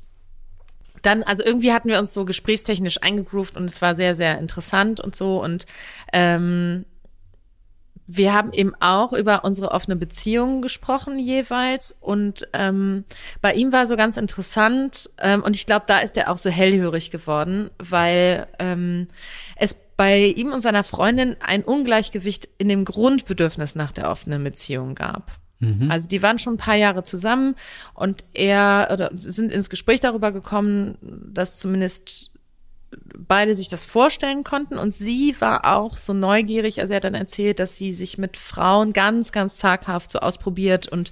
dann, 1.02 1.24
also 1.24 1.44
irgendwie 1.44 1.74
hatten 1.74 1.89
wir 1.89 1.98
uns 1.98 2.13
so 2.13 2.26
gesprächstechnisch 2.26 3.02
eingegroovt 3.02 3.56
und 3.58 3.65
es 3.65 3.82
war 3.82 3.96
sehr, 3.96 4.13
sehr 4.13 4.38
interessant 4.38 5.00
und 5.00 5.15
so 5.15 5.44
und 5.44 5.65
ähm, 6.13 6.86
wir 8.08 8.34
haben 8.34 8.54
eben 8.54 8.74
auch 8.80 9.13
über 9.13 9.44
unsere 9.44 9.72
offene 9.72 9.96
Beziehung 9.96 10.62
gesprochen 10.62 11.18
jeweils 11.18 11.96
und 12.00 12.48
ähm, 12.54 13.04
bei 13.41 13.54
ihm 13.54 13.72
war 13.72 13.88
so 13.88 13.98
ganz 13.98 14.18
interessant 14.18 15.10
ähm, 15.20 15.41
und 15.44 15.56
ich 15.56 15.65
glaube, 15.65 15.86
da 15.88 16.00
ist 16.00 16.15
er 16.18 16.30
auch 16.30 16.38
so 16.38 16.50
hellhörig 16.50 17.10
geworden, 17.10 17.72
weil 17.80 18.48
ähm, 18.60 19.08
es 19.56 19.76
bei 19.98 20.26
ihm 20.26 20.52
und 20.52 20.60
seiner 20.60 20.84
Freundin 20.84 21.36
ein 21.39 21.63
Ungleichgewicht 21.63 22.50
in 22.58 22.70
dem 22.70 22.86
Grundbedürfnis 22.86 23.76
nach 23.76 23.91
der 23.91 24.10
offenen 24.10 24.44
Beziehung 24.44 24.94
gab. 24.94 25.32
Mhm. 25.60 25.89
Also 25.89 26.08
die 26.08 26.22
waren 26.22 26.38
schon 26.38 26.56
ein 26.56 26.58
paar 26.58 26.76
Jahre 26.76 27.04
zusammen 27.04 27.56
und 27.94 28.26
er 28.34 28.89
oder 28.91 29.12
sind 29.15 29.52
ins 29.52 29.70
Gespräch 29.70 30.02
darüber 30.02 30.32
gekommen, 30.32 30.98
dass 31.02 31.60
zumindest 31.60 32.32
beide 33.17 33.56
sich 33.56 33.67
das 33.67 33.86
vorstellen 33.86 34.43
konnten 34.43 34.78
und 34.78 34.93
sie 34.93 35.36
war 35.39 35.76
auch 35.76 35.98
so 35.98 36.13
neugierig, 36.13 36.80
also 36.80 36.93
er 36.93 36.98
hat 36.98 37.04
dann 37.04 37.15
erzählt, 37.15 37.60
dass 37.60 37.78
sie 37.78 37.91
sich 37.93 38.17
mit 38.17 38.38
Frauen 38.38 38.93
ganz, 38.93 39.32
ganz 39.32 39.58
zaghaft 39.58 40.12
so 40.12 40.19
ausprobiert 40.19 40.88
und 40.88 41.12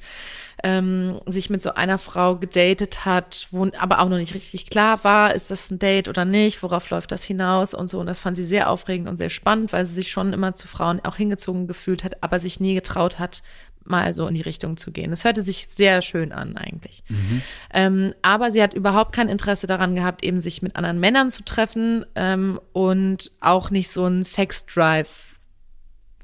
ähm, 0.64 1.20
sich 1.26 1.50
mit 1.50 1.62
so 1.62 1.74
einer 1.74 1.98
Frau 1.98 2.38
gedatet 2.38 3.06
hat, 3.06 3.48
wo 3.52 3.68
aber 3.78 4.00
auch 4.00 4.08
noch 4.08 4.18
nicht 4.18 4.34
richtig 4.34 4.70
klar 4.70 5.04
war, 5.04 5.36
ist 5.36 5.52
das 5.52 5.70
ein 5.70 5.80
Date 5.80 6.08
oder 6.08 6.24
nicht, 6.24 6.64
worauf 6.64 6.90
läuft 6.90 7.12
das 7.12 7.24
hinaus 7.24 7.74
und 7.74 7.90
so. 7.90 8.00
Und 8.00 8.06
das 8.06 8.22
fand 8.22 8.38
sie 8.38 8.46
sehr 8.46 8.70
aufregend 8.70 9.10
und 9.10 9.18
sehr 9.18 9.30
spannend, 9.30 9.74
weil 9.74 9.86
sie 9.86 9.96
sich 9.96 10.10
schon 10.10 10.32
immer 10.32 10.54
zu 10.54 10.68
Frauen 10.68 11.02
auch 11.04 11.18
hingezogen 11.18 11.68
gefühlt 11.68 12.04
hat, 12.06 12.24
aber 12.24 12.40
sich 12.40 12.62
nie 12.62 12.76
getraut 12.76 13.20
hat, 13.20 13.44
mal 13.86 14.14
so 14.14 14.28
in 14.28 14.36
die 14.36 14.42
Richtung 14.42 14.78
zu 14.78 14.92
gehen. 14.92 15.12
Es 15.12 15.26
hörte 15.26 15.42
sich 15.42 15.68
sehr 15.68 16.02
schön 16.02 16.32
an 16.32 16.58
eigentlich. 16.58 17.04
Mhm. 17.10 17.42
Ähm, 17.74 18.14
aber 18.22 18.52
sie 18.52 18.62
hat 18.62 18.74
überhaupt 18.74 19.14
kein 19.14 19.30
Interesse 19.30 19.68
daran 19.68 19.96
gehabt, 19.96 20.24
eben 20.24 20.40
sich 20.40 20.62
mit 20.62 20.76
anderen 20.76 21.00
Männern 21.00 21.32
zu 21.32 21.44
treffen 21.44 22.06
ähm, 22.16 22.60
und 22.72 23.32
auch 23.40 23.70
nicht 23.72 23.90
so 23.90 24.06
ein 24.06 24.24
Sex-Drive, 24.24 25.38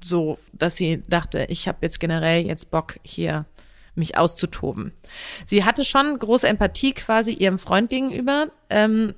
so 0.01 0.37
dass 0.53 0.75
sie 0.75 1.03
dachte, 1.07 1.45
ich 1.49 1.67
habe 1.67 1.79
jetzt 1.81 1.99
generell 1.99 2.45
jetzt 2.45 2.71
Bock 2.71 2.99
hier 3.03 3.45
mich 3.95 4.17
auszutoben. 4.17 4.93
Sie 5.45 5.65
hatte 5.65 5.83
schon 5.85 6.17
große 6.17 6.47
Empathie 6.47 6.93
quasi 6.93 7.33
ihrem 7.33 7.59
Freund 7.59 7.89
gegenüber, 7.89 8.47
ähm, 8.69 9.13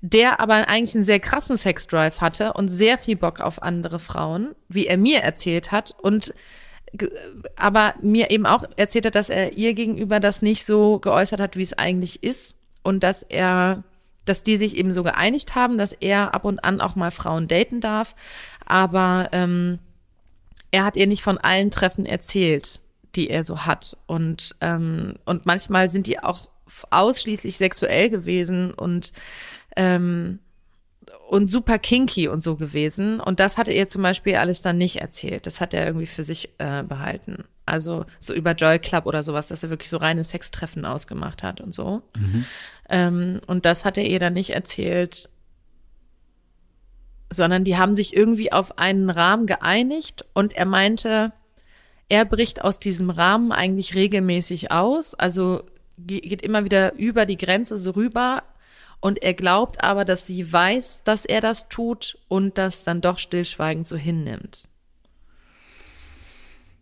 der 0.00 0.38
aber 0.38 0.68
eigentlich 0.68 0.94
einen 0.94 1.04
sehr 1.04 1.18
krassen 1.18 1.56
Sex-Drive 1.56 2.20
hatte 2.20 2.52
und 2.52 2.68
sehr 2.68 2.98
viel 2.98 3.16
Bock 3.16 3.40
auf 3.40 3.62
andere 3.62 3.98
Frauen, 3.98 4.54
wie 4.68 4.86
er 4.86 4.96
mir 4.96 5.20
erzählt 5.20 5.72
hat 5.72 5.94
und 6.00 6.32
aber 7.56 7.94
mir 8.02 8.30
eben 8.30 8.46
auch 8.46 8.64
erzählt 8.76 9.06
hat, 9.06 9.14
dass 9.14 9.30
er 9.30 9.56
ihr 9.56 9.74
gegenüber 9.74 10.20
das 10.20 10.42
nicht 10.42 10.64
so 10.64 10.98
geäußert 10.98 11.40
hat, 11.40 11.56
wie 11.56 11.62
es 11.62 11.72
eigentlich 11.72 12.22
ist. 12.22 12.56
Und 12.82 13.02
dass 13.02 13.22
er, 13.22 13.84
dass 14.24 14.42
die 14.42 14.56
sich 14.56 14.76
eben 14.76 14.92
so 14.92 15.02
geeinigt 15.02 15.54
haben, 15.54 15.78
dass 15.78 15.92
er 15.92 16.34
ab 16.34 16.44
und 16.44 16.64
an 16.64 16.80
auch 16.80 16.96
mal 16.96 17.10
Frauen 17.10 17.48
daten 17.48 17.80
darf, 17.80 18.14
aber 18.64 19.28
ähm, 19.32 19.78
er 20.70 20.84
hat 20.84 20.96
ihr 20.96 21.06
nicht 21.06 21.22
von 21.22 21.38
allen 21.38 21.70
Treffen 21.70 22.06
erzählt, 22.06 22.80
die 23.14 23.30
er 23.30 23.44
so 23.44 23.64
hat. 23.64 23.96
Und 24.06 24.54
ähm, 24.60 25.14
und 25.24 25.46
manchmal 25.46 25.88
sind 25.88 26.06
die 26.06 26.22
auch 26.22 26.48
ausschließlich 26.90 27.56
sexuell 27.56 28.10
gewesen. 28.10 28.72
Und 28.72 29.12
ähm, 29.76 30.40
und 31.28 31.50
super 31.50 31.78
kinky 31.78 32.28
und 32.28 32.40
so 32.40 32.56
gewesen. 32.56 33.20
Und 33.20 33.40
das 33.40 33.58
hat 33.58 33.68
er 33.68 33.74
ihr 33.74 33.86
zum 33.86 34.02
Beispiel 34.02 34.36
alles 34.36 34.62
dann 34.62 34.78
nicht 34.78 34.96
erzählt. 34.96 35.46
Das 35.46 35.60
hat 35.60 35.74
er 35.74 35.86
irgendwie 35.86 36.06
für 36.06 36.22
sich 36.22 36.50
äh, 36.58 36.82
behalten. 36.82 37.44
Also 37.66 38.06
so 38.18 38.32
über 38.34 38.52
Joy 38.52 38.78
Club 38.78 39.06
oder 39.06 39.22
sowas, 39.22 39.48
dass 39.48 39.62
er 39.62 39.70
wirklich 39.70 39.90
so 39.90 39.98
reine 39.98 40.24
Sextreffen 40.24 40.84
ausgemacht 40.84 41.42
hat 41.42 41.60
und 41.60 41.74
so. 41.74 42.02
Mhm. 42.16 42.44
Ähm, 42.88 43.40
und 43.46 43.64
das 43.64 43.84
hat 43.84 43.98
er 43.98 44.04
ihr 44.04 44.18
dann 44.18 44.32
nicht 44.32 44.50
erzählt, 44.50 45.28
sondern 47.30 47.64
die 47.64 47.76
haben 47.76 47.94
sich 47.94 48.16
irgendwie 48.16 48.52
auf 48.52 48.78
einen 48.78 49.10
Rahmen 49.10 49.46
geeinigt 49.46 50.24
und 50.32 50.54
er 50.54 50.64
meinte, 50.64 51.32
er 52.08 52.24
bricht 52.24 52.64
aus 52.64 52.80
diesem 52.80 53.10
Rahmen 53.10 53.52
eigentlich 53.52 53.94
regelmäßig 53.94 54.72
aus, 54.72 55.14
also 55.14 55.64
geht 55.98 56.42
immer 56.42 56.64
wieder 56.64 56.94
über 56.94 57.26
die 57.26 57.36
Grenze 57.36 57.76
so 57.76 57.90
rüber, 57.90 58.44
und 59.00 59.22
er 59.22 59.34
glaubt 59.34 59.82
aber, 59.82 60.04
dass 60.04 60.26
sie 60.26 60.52
weiß, 60.52 61.00
dass 61.04 61.24
er 61.24 61.40
das 61.40 61.68
tut 61.68 62.18
und 62.28 62.58
das 62.58 62.84
dann 62.84 63.00
doch 63.00 63.18
stillschweigend 63.18 63.86
so 63.86 63.96
hinnimmt. 63.96 64.68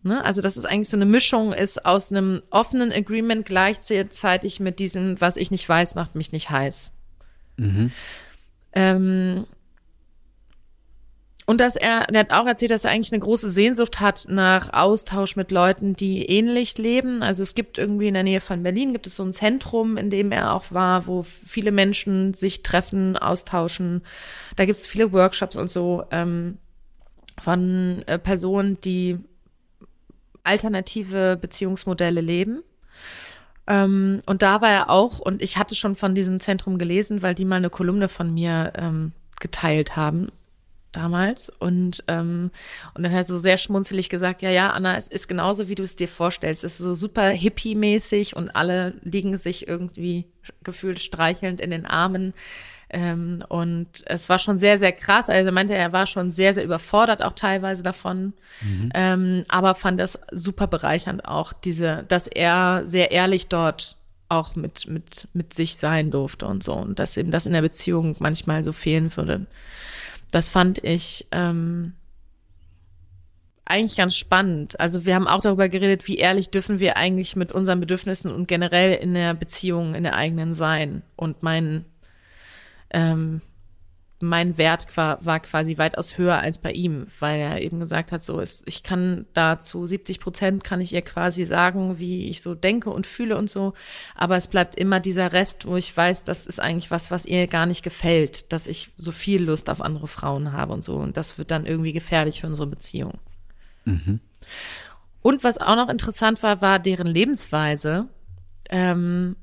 Ne? 0.02 0.24
Also, 0.24 0.40
dass 0.40 0.57
es 0.57 0.64
eigentlich 0.64 0.88
so 0.88 0.96
eine 0.96 1.05
Mischung 1.05 1.52
ist 1.52 1.85
aus 1.85 2.11
einem 2.11 2.42
offenen 2.50 2.92
Agreement 2.92 3.44
gleichzeitig 3.44 4.61
mit 4.61 4.79
diesem, 4.79 5.20
was 5.20 5.37
ich 5.37 5.50
nicht 5.50 5.68
weiß, 5.68 5.96
macht 5.96 6.14
mich 6.14 6.33
nicht 6.33 6.48
heiß. 6.48 6.92
Mhm. 7.57 7.90
Ähm, 8.72 9.46
und 11.48 11.61
dass 11.61 11.76
er, 11.76 12.09
er 12.12 12.20
hat 12.20 12.32
auch 12.32 12.46
erzählt, 12.46 12.72
dass 12.72 12.85
er 12.85 12.90
eigentlich 12.90 13.12
eine 13.12 13.20
große 13.20 13.50
Sehnsucht 13.50 14.00
hat 14.00 14.26
nach 14.28 14.72
Austausch 14.72 15.37
mit 15.37 15.52
Leuten, 15.52 15.94
die 15.94 16.26
ähnlich 16.26 16.76
leben. 16.76 17.22
Also 17.22 17.44
es 17.44 17.54
gibt 17.54 17.78
irgendwie 17.78 18.09
in 18.09 18.14
der 18.14 18.24
Nähe 18.24 18.40
von 18.40 18.64
Berlin 18.64 18.92
gibt 18.92 19.06
es 19.06 19.14
so 19.14 19.22
ein 19.22 19.32
Zentrum, 19.32 19.96
in 19.96 20.11
dem 20.11 20.32
er 20.32 20.54
auch 20.54 20.72
war, 20.72 21.06
wo 21.06 21.22
viele 21.22 21.70
Menschen 21.70 22.35
sich 22.35 22.64
treffen, 22.64 23.16
austauschen. 23.16 24.02
Da 24.56 24.64
gibt 24.64 24.76
es 24.76 24.88
viele 24.88 25.12
Workshops 25.12 25.56
und 25.56 25.70
so 25.70 26.04
ähm, 26.11 26.59
von 27.40 28.02
äh, 28.06 28.18
Personen, 28.18 28.80
die 28.80 29.20
alternative 30.42 31.38
Beziehungsmodelle 31.40 32.22
leben. 32.22 32.64
Ähm, 33.68 34.20
und 34.26 34.42
da 34.42 34.61
war 34.62 34.70
er 34.70 34.90
auch, 34.90 35.20
und 35.20 35.42
ich 35.42 35.59
hatte 35.59 35.76
schon 35.76 35.94
von 35.94 36.16
diesem 36.16 36.40
Zentrum 36.40 36.76
gelesen, 36.76 37.22
weil 37.22 37.37
die 37.37 37.44
mal 37.44 37.56
eine 37.56 37.70
Kolumne 37.70 38.09
von 38.09 38.35
mir 38.35 38.72
ähm, 38.76 39.12
geteilt 39.38 39.94
haben 39.94 40.32
damals 40.92 41.51
und 41.59 42.03
ähm, 42.09 42.51
und 42.94 43.03
dann 43.03 43.12
halt 43.12 43.27
so 43.27 43.38
sehr 43.38 43.59
schmunzelig 43.59 44.09
gesagt, 44.09 44.42
ja, 44.42 44.51
ja, 44.51 44.70
Anna, 44.70 44.96
es 44.96 45.09
ist 45.09 45.29
genauso, 45.29 45.68
wie 45.68 45.75
du 45.75 45.83
es 45.83 45.96
dir 45.96 46.09
vorstellst. 46.09 46.64
Es 46.64 46.75
ist 46.75 46.79
so 46.79 46.94
super 46.94 47.29
hippie-mäßig 47.29 48.35
und 48.35 48.51
alle 48.51 48.94
liegen 49.03 49.37
sich 49.37 49.68
irgendwie 49.68 50.27
gefühlt 50.62 51.01
streichelnd 51.01 51.61
in 51.61 51.70
den 51.70 51.87
Armen. 51.87 52.33
Ähm, 52.88 53.44
und 53.49 53.88
es 54.07 54.29
war 54.29 54.38
schon 54.38 54.59
sehr, 54.59 54.79
sehr 54.79 54.92
krass. 54.92 55.29
Also 55.29 55.49
er 55.49 55.53
meinte, 55.53 55.75
er 55.75 55.92
war 55.92 56.07
schon 56.07 56.31
sehr, 56.31 56.55
sehr 56.55 56.64
überfordert 56.64 57.22
auch 57.22 57.33
teilweise 57.33 57.83
davon. 57.83 58.33
Mhm. 58.62 58.90
Ähm, 58.94 59.44
aber 59.49 59.75
fand 59.75 59.99
das 59.99 60.18
super 60.31 60.68
bereichernd 60.68 61.27
auch, 61.27 61.53
diese, 61.53 62.05
dass 62.09 62.29
er 62.29 62.85
sehr 62.87 63.11
ehrlich 63.11 63.49
dort 63.49 63.96
auch 64.29 64.55
mit, 64.57 64.88
mit, 64.88 65.29
mit 65.35 65.55
sich 65.55 65.77
sein 65.77 66.11
durfte 66.11 66.46
und 66.46 66.62
so. 66.62 66.75
Und 66.75 66.99
dass 66.99 67.16
eben 67.16 67.31
das 67.31 67.46
in 67.46 67.53
der 67.53 67.62
Beziehung 67.62 68.16
manchmal 68.18 68.64
so 68.64 68.72
fehlen 68.72 69.14
würde. 69.16 69.46
Das 70.30 70.50
fand 70.50 70.82
ich 70.82 71.26
ähm, 71.32 71.94
eigentlich 73.64 73.96
ganz 73.96 74.16
spannend. 74.16 74.78
Also 74.80 75.04
wir 75.04 75.14
haben 75.14 75.26
auch 75.26 75.40
darüber 75.40 75.68
geredet, 75.68 76.06
wie 76.06 76.16
ehrlich 76.16 76.50
dürfen 76.50 76.78
wir 76.78 76.96
eigentlich 76.96 77.36
mit 77.36 77.52
unseren 77.52 77.80
Bedürfnissen 77.80 78.32
und 78.32 78.46
generell 78.48 78.94
in 78.94 79.14
der 79.14 79.34
Beziehung, 79.34 79.94
in 79.94 80.04
der 80.04 80.14
eigenen 80.14 80.54
sein. 80.54 81.02
Und 81.16 81.42
mein, 81.42 81.84
ähm, 82.90 83.40
mein 84.20 84.57
Wert 84.57 84.96
war, 84.96 85.40
quasi 85.40 85.76
weitaus 85.76 86.16
höher 86.16 86.38
als 86.38 86.59
bei 86.59 86.72
ihm, 86.72 87.07
weil 87.20 87.38
er 87.38 87.61
eben 87.61 87.81
gesagt 87.81 88.12
hat, 88.12 88.24
so 88.24 88.40
ist, 88.40 88.62
ich 88.66 88.83
kann 88.83 89.26
da 89.35 89.61
zu 89.61 89.87
70 89.87 90.20
Prozent 90.20 90.64
kann 90.64 90.81
ich 90.81 90.94
ihr 90.94 91.02
quasi 91.02 91.44
sagen, 91.44 91.98
wie 91.98 92.29
ich 92.29 92.40
so 92.40 92.55
denke 92.55 92.90
und 92.90 93.07
fühle 93.07 93.37
und 93.37 93.50
so. 93.50 93.74
Aber 94.14 94.37
es 94.37 94.48
bleibt 94.48 94.74
immer 94.76 95.00
dieser 95.00 95.33
Rest, 95.33 95.66
wo 95.66 95.76
ich 95.76 95.94
weiß, 95.94 96.24
das 96.24 96.46
ist 96.46 96.61
eigentlich 96.61 96.90
was, 96.90 97.11
was 97.11 97.26
ihr 97.26 97.46
gar 97.46 97.66
nicht 97.66 97.83
gefällt, 97.83 98.52
dass 98.52 98.66
ich 98.66 98.90
so 98.96 99.12
viel 99.12 99.42
Lust 99.42 99.68
auf 99.68 99.83
andere 99.83 100.09
Frauen 100.09 100.52
habe 100.52 100.72
und 100.72 100.83
so. 100.83 100.96
Und 100.96 101.16
das 101.16 101.37
wird 101.37 101.50
dann 101.50 101.66
irgendwie 101.66 101.92
gefährlich 101.92 102.40
für 102.40 102.46
unsere 102.46 102.66
Beziehung. 102.66 103.18
Mhm. 103.85 104.20
Und 105.20 105.44
was 105.44 105.59
auch 105.59 105.76
noch 105.76 105.88
interessant 105.88 106.42
war, 106.42 106.62
war 106.62 106.79
deren 106.79 107.09
Lebensweise. 107.09 108.09
Ähm, 108.70 109.37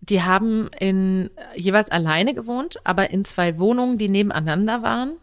die 0.00 0.22
haben 0.22 0.70
in 0.78 1.30
jeweils 1.54 1.90
alleine 1.90 2.34
gewohnt, 2.34 2.78
aber 2.84 3.10
in 3.10 3.24
zwei 3.24 3.58
Wohnungen, 3.58 3.98
die 3.98 4.08
nebeneinander 4.08 4.82
waren. 4.82 5.16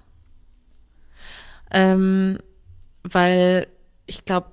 Ähm, 1.72 2.38
weil 3.04 3.68
ich 4.06 4.26
glaube, 4.26 4.52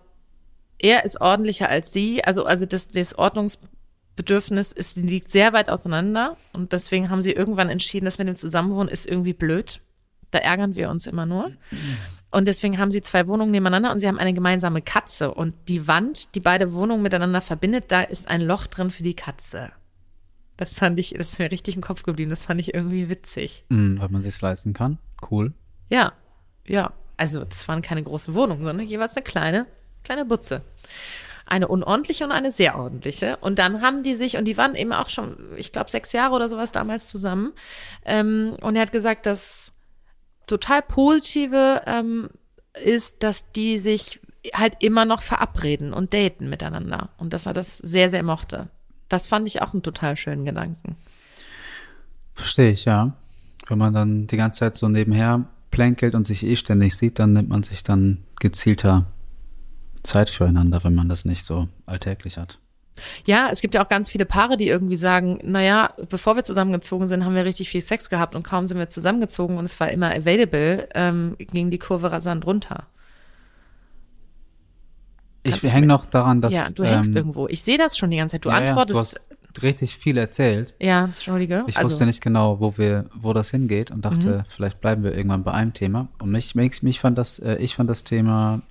er 0.79 1.05
ist 1.05 1.21
ordentlicher 1.21 1.69
als 1.69 1.93
sie. 1.93 2.25
Also, 2.25 2.45
also 2.45 2.67
das, 2.67 2.89
das 2.89 3.17
Ordnungsbedürfnis 3.17 4.73
ist, 4.73 4.97
liegt 4.97 5.31
sehr 5.31 5.53
weit 5.53 5.71
auseinander. 5.71 6.37
Und 6.53 6.73
deswegen 6.73 7.11
haben 7.11 7.23
sie 7.23 7.33
irgendwann 7.33 7.69
entschieden, 7.69 8.05
dass 8.05 8.19
mit 8.19 8.29
dem 8.29 8.37
Zusammenwohnen 8.37 8.89
ist 8.89 9.07
irgendwie 9.07 9.35
blöd. 9.35 9.81
Da 10.31 10.39
ärgern 10.39 10.77
wir 10.77 10.89
uns 10.89 11.07
immer 11.07 11.27
nur. 11.27 11.53
Und 12.31 12.49
deswegen 12.49 12.79
haben 12.79 12.91
sie 12.91 13.03
zwei 13.03 13.29
Wohnungen 13.29 13.51
nebeneinander 13.51 13.93
und 13.93 14.01
sie 14.01 14.09
haben 14.09 14.19
eine 14.19 14.33
gemeinsame 14.33 14.81
Katze. 14.81 15.33
Und 15.35 15.55
die 15.69 15.87
Wand, 15.87 16.35
die 16.35 16.41
beide 16.41 16.73
Wohnungen 16.73 17.03
miteinander 17.03 17.43
verbindet, 17.43 17.85
da 17.89 18.01
ist 18.03 18.29
ein 18.29 18.41
Loch 18.41 18.67
drin 18.67 18.91
für 18.91 19.03
die 19.03 19.15
Katze. 19.15 19.73
Das 20.57 20.75
fand 20.75 20.99
ich, 20.99 21.15
das 21.17 21.33
ist 21.33 21.38
mir 21.38 21.51
richtig 21.51 21.77
im 21.77 21.83
Kopf 21.83 22.03
geblieben. 22.03 22.31
Das 22.31 22.47
fand 22.47 22.61
ich 22.61 22.75
irgendwie 22.75 23.09
witzig. 23.09 23.65
Mm, 23.69 23.99
weil 23.99 24.09
man 24.09 24.23
sich 24.23 24.41
leisten 24.41 24.75
kann. 24.75 24.99
Cool. 25.31 25.53
Ja, 25.88 26.12
ja. 26.67 26.93
Also, 27.17 27.45
das 27.45 27.69
waren 27.69 27.83
keine 27.83 28.03
großen 28.03 28.35
Wohnungen, 28.35 28.65
sondern 28.65 28.87
jeweils 28.87 29.17
eine 29.17 29.23
kleine, 29.23 29.67
kleine 30.03 30.25
Butze. 30.25 30.62
Eine 31.47 31.69
unordentliche 31.69 32.25
und 32.25 32.33
eine 32.33 32.51
sehr 32.51 32.77
ordentliche. 32.77 33.37
Und 33.38 33.59
dann 33.59 33.83
haben 33.83 34.03
die 34.03 34.15
sich, 34.15 34.37
und 34.37 34.45
die 34.45 34.57
waren 34.57 34.75
eben 34.75 34.93
auch 34.93 35.09
schon, 35.09 35.37
ich 35.57 35.73
glaube, 35.73 35.91
sechs 35.91 36.12
Jahre 36.12 36.35
oder 36.35 36.49
sowas 36.49 36.73
damals 36.73 37.09
zusammen. 37.09 37.53
Ähm, 38.05 38.57
und 38.61 38.77
er 38.77 38.83
hat 38.83 38.93
gesagt, 38.93 39.27
das 39.27 39.73
total 40.47 40.83
Positive 40.83 41.83
ähm, 41.87 42.31
ist, 42.83 43.23
dass 43.23 43.53
die 43.53 43.79
sich 43.79 44.21
halt 44.55 44.77
immer 44.81 45.05
noch 45.05 45.23
verabreden 45.23 45.93
und 45.93 46.15
daten 46.15 46.49
miteinander. 46.49 47.11
Und 47.19 47.33
dass 47.33 47.47
er 47.47 47.53
das 47.53 47.79
sehr, 47.79 48.11
sehr 48.11 48.23
mochte. 48.23 48.69
Das 49.12 49.27
fand 49.27 49.46
ich 49.46 49.61
auch 49.61 49.75
einen 49.75 49.83
total 49.83 50.16
schönen 50.16 50.46
Gedanken. 50.46 50.96
Verstehe 52.33 52.70
ich, 52.70 52.87
ja. 52.87 53.12
Wenn 53.68 53.77
man 53.77 53.92
dann 53.92 54.27
die 54.27 54.38
ganze 54.38 54.61
Zeit 54.61 54.77
so 54.77 54.88
nebenher 54.88 55.44
plänkelt 55.70 56.14
und 56.14 56.27
sich 56.27 56.46
eh 56.46 56.57
ständig 56.57 56.96
sieht, 56.96 57.18
dann 57.18 57.35
nimmt 57.35 57.51
man 57.51 57.62
sich 57.62 57.83
dann 57.83 58.25
gezielter 58.40 59.05
Zeit 60.03 60.31
füreinander, 60.31 60.83
wenn 60.83 60.94
man 60.94 61.11
das 61.11 61.27
nicht 61.27 61.44
so 61.44 61.68
alltäglich 61.85 62.38
hat. 62.38 62.59
Ja, 63.27 63.51
es 63.53 63.61
gibt 63.61 63.75
ja 63.75 63.85
auch 63.85 63.88
ganz 63.88 64.09
viele 64.09 64.25
Paare, 64.25 64.57
die 64.57 64.68
irgendwie 64.68 64.96
sagen, 64.96 65.38
naja, 65.42 65.90
bevor 66.09 66.37
wir 66.37 66.42
zusammengezogen 66.42 67.07
sind, 67.07 67.27
haben 67.27 67.35
wir 67.35 67.44
richtig 67.44 67.68
viel 67.68 67.83
Sex 67.83 68.09
gehabt 68.09 68.35
und 68.35 68.44
kaum 68.44 68.64
sind 68.64 68.79
wir 68.79 68.88
zusammengezogen 68.88 69.59
und 69.59 69.66
es 69.66 69.79
war 69.79 69.90
immer 69.90 70.11
available, 70.11 70.88
ähm, 70.94 71.37
ging 71.38 71.70
die 71.70 71.79
Kurve 71.79 72.11
rasant 72.11 72.46
runter. 72.46 72.87
Ich 75.44 75.62
hänge 75.62 75.87
noch 75.87 76.05
daran, 76.05 76.40
dass. 76.40 76.55
Ja, 76.55 76.68
du 76.70 76.85
hängst 76.85 77.11
ähm, 77.11 77.16
irgendwo. 77.16 77.48
Ich 77.48 77.62
sehe 77.62 77.78
das 77.78 77.96
schon 77.96 78.11
die 78.11 78.16
ganze 78.16 78.35
Zeit. 78.35 78.44
Du 78.44 78.50
ja, 78.50 78.57
antwortest. 78.57 78.90
Ja, 78.90 78.94
du 78.94 79.00
hast 79.00 79.62
richtig 79.62 79.96
viel 79.96 80.16
erzählt. 80.16 80.74
Ja, 80.81 81.05
entschuldige. 81.05 81.64
Ich 81.66 81.76
also, 81.76 81.90
wusste 81.90 82.07
nicht 82.07 82.22
genau, 82.22 82.61
wo 82.61 82.78
wir, 82.78 83.07
wo 83.14 83.33
das 83.33 83.50
hingeht 83.50 83.90
und 83.90 84.05
dachte, 84.05 84.38
mhm. 84.38 84.42
vielleicht 84.46 84.81
bleiben 84.81 85.02
wir 85.02 85.14
irgendwann 85.14 85.42
bei 85.42 85.52
einem 85.52 85.72
Thema. 85.72 86.09
Und 86.20 86.31
mich, 86.31 86.55
mich, 86.55 86.83
mich 86.83 87.00
fand 87.00 87.18
das, 87.18 87.38
äh, 87.38 87.57
ich 87.57 87.74
fand 87.74 87.90
das 87.90 88.05
Thema 88.05 88.62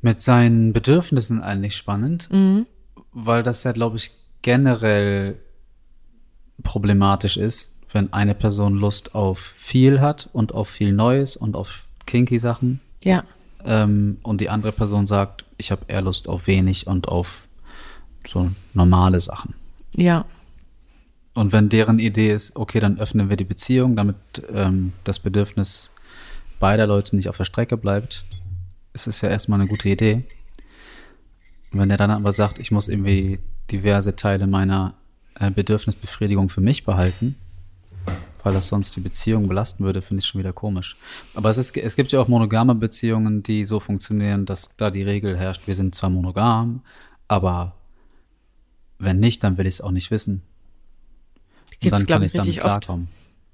mit 0.00 0.20
seinen 0.20 0.72
Bedürfnissen 0.72 1.42
eigentlich 1.42 1.76
spannend, 1.76 2.28
mhm. 2.30 2.66
weil 3.12 3.42
das 3.42 3.64
ja, 3.64 3.72
glaube 3.72 3.96
ich, 3.96 4.12
generell 4.42 5.38
problematisch 6.62 7.36
ist, 7.36 7.72
wenn 7.92 8.12
eine 8.12 8.34
Person 8.34 8.74
Lust 8.74 9.14
auf 9.14 9.38
viel 9.38 10.00
hat 10.00 10.28
und 10.32 10.54
auf 10.54 10.68
viel 10.68 10.92
Neues 10.92 11.36
und 11.36 11.56
auf 11.56 11.88
kinky 12.06 12.38
Sachen. 12.38 12.80
Ja. 13.02 13.24
Ähm, 13.64 14.18
und 14.22 14.40
die 14.40 14.48
andere 14.48 14.72
Person 14.72 15.06
sagt, 15.06 15.45
ich 15.58 15.70
habe 15.70 15.84
eher 15.88 16.02
Lust 16.02 16.28
auf 16.28 16.46
wenig 16.46 16.86
und 16.86 17.08
auf 17.08 17.46
so 18.26 18.50
normale 18.74 19.20
Sachen. 19.20 19.54
Ja. 19.94 20.24
Und 21.34 21.52
wenn 21.52 21.68
deren 21.68 21.98
Idee 21.98 22.32
ist, 22.32 22.56
okay, 22.56 22.80
dann 22.80 22.98
öffnen 22.98 23.28
wir 23.28 23.36
die 23.36 23.44
Beziehung, 23.44 23.94
damit 23.96 24.16
ähm, 24.52 24.92
das 25.04 25.18
Bedürfnis 25.18 25.90
beider 26.58 26.86
Leute 26.86 27.14
nicht 27.14 27.28
auf 27.28 27.36
der 27.36 27.44
Strecke 27.44 27.76
bleibt, 27.76 28.24
ist 28.94 29.06
es 29.06 29.20
ja 29.20 29.28
erstmal 29.28 29.60
eine 29.60 29.68
gute 29.68 29.88
Idee. 29.88 30.24
Wenn 31.72 31.90
er 31.90 31.98
dann 31.98 32.10
aber 32.10 32.32
sagt, 32.32 32.58
ich 32.58 32.70
muss 32.70 32.88
irgendwie 32.88 33.38
diverse 33.70 34.16
Teile 34.16 34.46
meiner 34.46 34.94
äh, 35.38 35.50
Bedürfnisbefriedigung 35.50 36.48
für 36.48 36.62
mich 36.62 36.84
behalten, 36.84 37.36
weil 38.46 38.52
das 38.52 38.68
sonst 38.68 38.94
die 38.94 39.00
Beziehung 39.00 39.48
belasten 39.48 39.82
würde, 39.82 40.00
finde 40.00 40.20
ich 40.20 40.26
schon 40.28 40.38
wieder 40.38 40.52
komisch. 40.52 40.96
Aber 41.34 41.50
es, 41.50 41.58
ist, 41.58 41.76
es 41.76 41.96
gibt 41.96 42.12
ja 42.12 42.20
auch 42.20 42.28
monogame 42.28 42.76
Beziehungen, 42.76 43.42
die 43.42 43.64
so 43.64 43.80
funktionieren, 43.80 44.46
dass 44.46 44.76
da 44.76 44.92
die 44.92 45.02
Regel 45.02 45.36
herrscht, 45.36 45.66
wir 45.66 45.74
sind 45.74 45.96
zwar 45.96 46.10
monogam, 46.10 46.82
aber 47.26 47.74
wenn 49.00 49.18
nicht, 49.18 49.42
dann 49.42 49.58
will 49.58 49.66
ich 49.66 49.74
es 49.74 49.80
auch 49.80 49.90
nicht 49.90 50.12
wissen. 50.12 50.42
Und 51.82 51.90
dann 51.90 52.06
kann 52.06 52.22
ich 52.22 52.34
damit 52.34 52.56
klarkommen. 52.56 53.08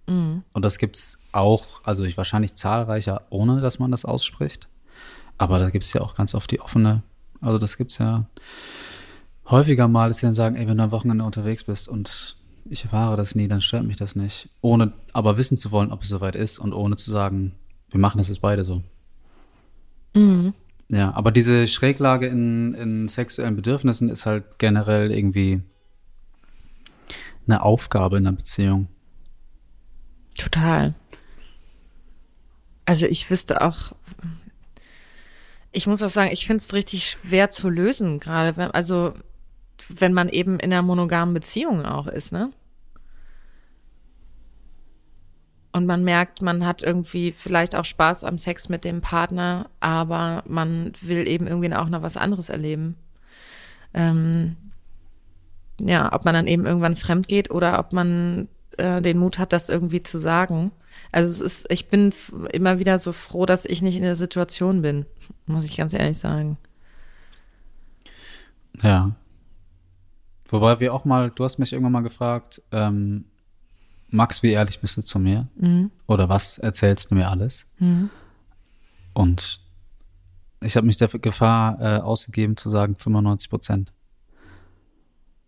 Mhm. 0.08 0.42
Und 0.52 0.62
das 0.62 0.76
gibt 0.76 0.98
es 0.98 1.18
auch, 1.32 1.80
also 1.84 2.04
ich 2.04 2.18
wahrscheinlich 2.18 2.54
zahlreicher, 2.54 3.22
ohne 3.30 3.62
dass 3.62 3.78
man 3.78 3.92
das 3.92 4.04
ausspricht. 4.04 4.68
Aber 5.38 5.58
da 5.58 5.70
gibt 5.70 5.84
es 5.84 5.94
ja 5.94 6.02
auch 6.02 6.14
ganz 6.14 6.34
oft 6.34 6.50
die 6.50 6.60
offene, 6.60 7.02
also 7.40 7.56
das 7.56 7.78
gibt 7.78 7.92
es 7.92 7.98
ja 7.98 8.26
häufiger 9.46 9.88
mal, 9.88 10.08
dass 10.08 10.18
sie 10.18 10.26
dann 10.26 10.34
sagen, 10.34 10.54
ey, 10.54 10.68
wenn 10.68 10.76
du 10.76 10.84
am 10.84 10.90
Wochenende 10.90 11.24
unterwegs 11.24 11.64
bist 11.64 11.88
und 11.88 12.36
ich 12.64 12.84
erfahre 12.84 13.16
das 13.16 13.34
nie, 13.34 13.48
dann 13.48 13.60
stört 13.60 13.84
mich 13.84 13.96
das 13.96 14.16
nicht. 14.16 14.48
Ohne 14.60 14.92
aber 15.12 15.36
wissen 15.36 15.56
zu 15.56 15.70
wollen, 15.70 15.92
ob 15.92 16.02
es 16.02 16.08
soweit 16.08 16.36
ist 16.36 16.58
und 16.58 16.72
ohne 16.72 16.96
zu 16.96 17.10
sagen, 17.10 17.52
wir 17.90 18.00
machen 18.00 18.18
das 18.18 18.28
jetzt 18.28 18.40
beide 18.40 18.64
so. 18.64 18.82
Mhm. 20.14 20.54
Ja, 20.88 21.12
aber 21.14 21.30
diese 21.30 21.66
Schräglage 21.66 22.26
in, 22.26 22.74
in 22.74 23.08
sexuellen 23.08 23.56
Bedürfnissen 23.56 24.08
ist 24.08 24.26
halt 24.26 24.58
generell 24.58 25.10
irgendwie 25.10 25.62
eine 27.46 27.62
Aufgabe 27.62 28.18
in 28.18 28.26
einer 28.26 28.36
Beziehung. 28.36 28.88
Total. 30.36 30.94
Also 32.84 33.06
ich 33.06 33.30
wüsste 33.30 33.62
auch, 33.62 33.92
ich 35.72 35.86
muss 35.86 36.02
auch 36.02 36.10
sagen, 36.10 36.30
ich 36.32 36.46
finde 36.46 36.62
es 36.62 36.72
richtig 36.72 37.06
schwer 37.06 37.48
zu 37.48 37.68
lösen, 37.68 38.20
gerade 38.20 38.56
wenn, 38.56 38.70
also 38.70 39.14
wenn 39.88 40.12
man 40.12 40.28
eben 40.28 40.58
in 40.58 40.72
einer 40.72 40.82
monogamen 40.82 41.34
Beziehung 41.34 41.84
auch 41.84 42.06
ist, 42.06 42.32
ne? 42.32 42.50
Und 45.74 45.86
man 45.86 46.04
merkt, 46.04 46.42
man 46.42 46.66
hat 46.66 46.82
irgendwie 46.82 47.32
vielleicht 47.32 47.74
auch 47.74 47.86
Spaß 47.86 48.24
am 48.24 48.36
Sex 48.36 48.68
mit 48.68 48.84
dem 48.84 49.00
Partner, 49.00 49.70
aber 49.80 50.44
man 50.46 50.92
will 51.00 51.26
eben 51.26 51.46
irgendwie 51.46 51.72
auch 51.74 51.88
noch 51.88 52.02
was 52.02 52.18
anderes 52.18 52.50
erleben. 52.50 52.96
Ähm, 53.94 54.56
ja, 55.80 56.12
ob 56.12 56.26
man 56.26 56.34
dann 56.34 56.46
eben 56.46 56.66
irgendwann 56.66 56.94
fremd 56.94 57.26
geht 57.26 57.50
oder 57.50 57.78
ob 57.78 57.94
man 57.94 58.48
äh, 58.76 59.00
den 59.00 59.18
Mut 59.18 59.38
hat, 59.38 59.54
das 59.54 59.70
irgendwie 59.70 60.02
zu 60.02 60.18
sagen. 60.18 60.72
Also 61.10 61.30
es 61.30 61.40
ist, 61.40 61.72
ich 61.72 61.88
bin 61.88 62.12
immer 62.52 62.78
wieder 62.78 62.98
so 62.98 63.12
froh, 63.12 63.46
dass 63.46 63.64
ich 63.64 63.80
nicht 63.80 63.96
in 63.96 64.02
der 64.02 64.16
Situation 64.16 64.82
bin, 64.82 65.06
muss 65.46 65.64
ich 65.64 65.76
ganz 65.76 65.94
ehrlich 65.94 66.18
sagen. 66.18 66.58
Ja. 68.82 69.12
Wobei 70.52 70.78
wir 70.80 70.92
auch 70.94 71.04
mal, 71.04 71.30
du 71.30 71.44
hast 71.44 71.58
mich 71.58 71.72
irgendwann 71.72 71.92
mal 71.92 72.02
gefragt, 72.02 72.62
ähm, 72.70 73.24
Max, 74.10 74.42
wie 74.42 74.50
ehrlich 74.50 74.80
bist 74.80 74.96
du 74.98 75.02
zu 75.02 75.18
mir? 75.18 75.48
Oder 76.06 76.28
was 76.28 76.58
erzählst 76.58 77.10
du 77.10 77.14
mir 77.14 77.28
alles? 77.30 77.66
Und 79.14 79.60
ich 80.60 80.76
habe 80.76 80.86
mich 80.86 80.98
der 80.98 81.08
Gefahr 81.08 81.80
äh, 81.80 82.00
ausgegeben 82.00 82.56
zu 82.58 82.68
sagen 82.68 82.94
95 82.96 83.48
Prozent. 83.50 83.92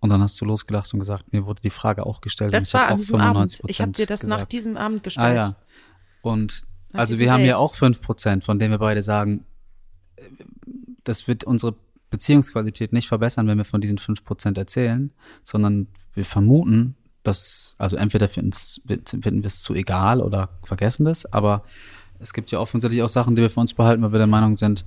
Und 0.01 0.11
dann 0.11 0.21
hast 0.23 0.41
du 0.41 0.45
losgelacht 0.45 0.93
und 0.93 1.01
gesagt, 1.01 1.33
mir 1.33 1.47
wurde 1.47 1.63
die 1.63 1.71
Frage 1.71 2.05
auch 2.05 2.21
gestellt. 2.21 2.53
Das 2.53 2.69
ich 2.69 2.75
war 2.75 2.87
an 2.89 2.93
auch 2.95 2.97
diesem 2.97 3.21
Abend. 3.21 3.53
95% 3.53 3.61
Ich 3.69 3.81
habe 3.81 3.93
dir 3.93 4.07
das 4.07 4.23
nach 4.23 4.37
gesagt. 4.37 4.53
diesem 4.53 4.77
Abend 4.77 5.03
gestellt. 5.03 5.27
Ah 5.27 5.35
ja. 5.35 5.57
Und 6.23 6.63
Nach 6.93 7.01
also 7.01 7.19
wir 7.19 7.33
haben 7.33 7.41
ja 7.41 7.53
Date. 7.55 7.57
auch 7.57 7.75
5 7.75 8.01
Prozent, 8.01 8.45
von 8.45 8.59
denen 8.59 8.73
wir 8.73 8.79
beide 8.79 9.03
sagen, 9.03 9.45
äh, 10.17 10.23
das 11.05 11.29
wird 11.29 11.45
unsere 11.45 11.75
Beziehungsqualität 12.15 12.93
nicht 12.93 13.09
verbessern, 13.09 13.49
wenn 13.49 13.59
wir 13.59 13.65
von 13.65 13.81
diesen 13.81 13.99
5 13.99 14.25
Prozent 14.25 14.57
erzählen, 14.57 15.11
sondern 15.43 15.89
wir 16.15 16.25
vermuten, 16.25 16.95
dass, 17.25 17.75
also 17.77 17.97
entweder 17.97 18.29
finden 18.29 18.53
wir 18.87 19.45
es 19.45 19.63
zu 19.63 19.75
egal 19.75 20.21
oder 20.21 20.51
vergessen 20.63 21.05
das, 21.05 21.27
aber 21.27 21.65
es 22.21 22.33
gibt 22.33 22.53
ja 22.53 22.61
offensichtlich 22.61 23.03
auch 23.03 23.09
Sachen, 23.09 23.35
die 23.35 23.43
wir 23.43 23.51
für 23.51 23.59
uns 23.59 23.75
behalten, 23.75 24.03
weil 24.03 24.13
wir 24.13 24.19
der 24.19 24.29
Meinung 24.29 24.57
sind, 24.57 24.85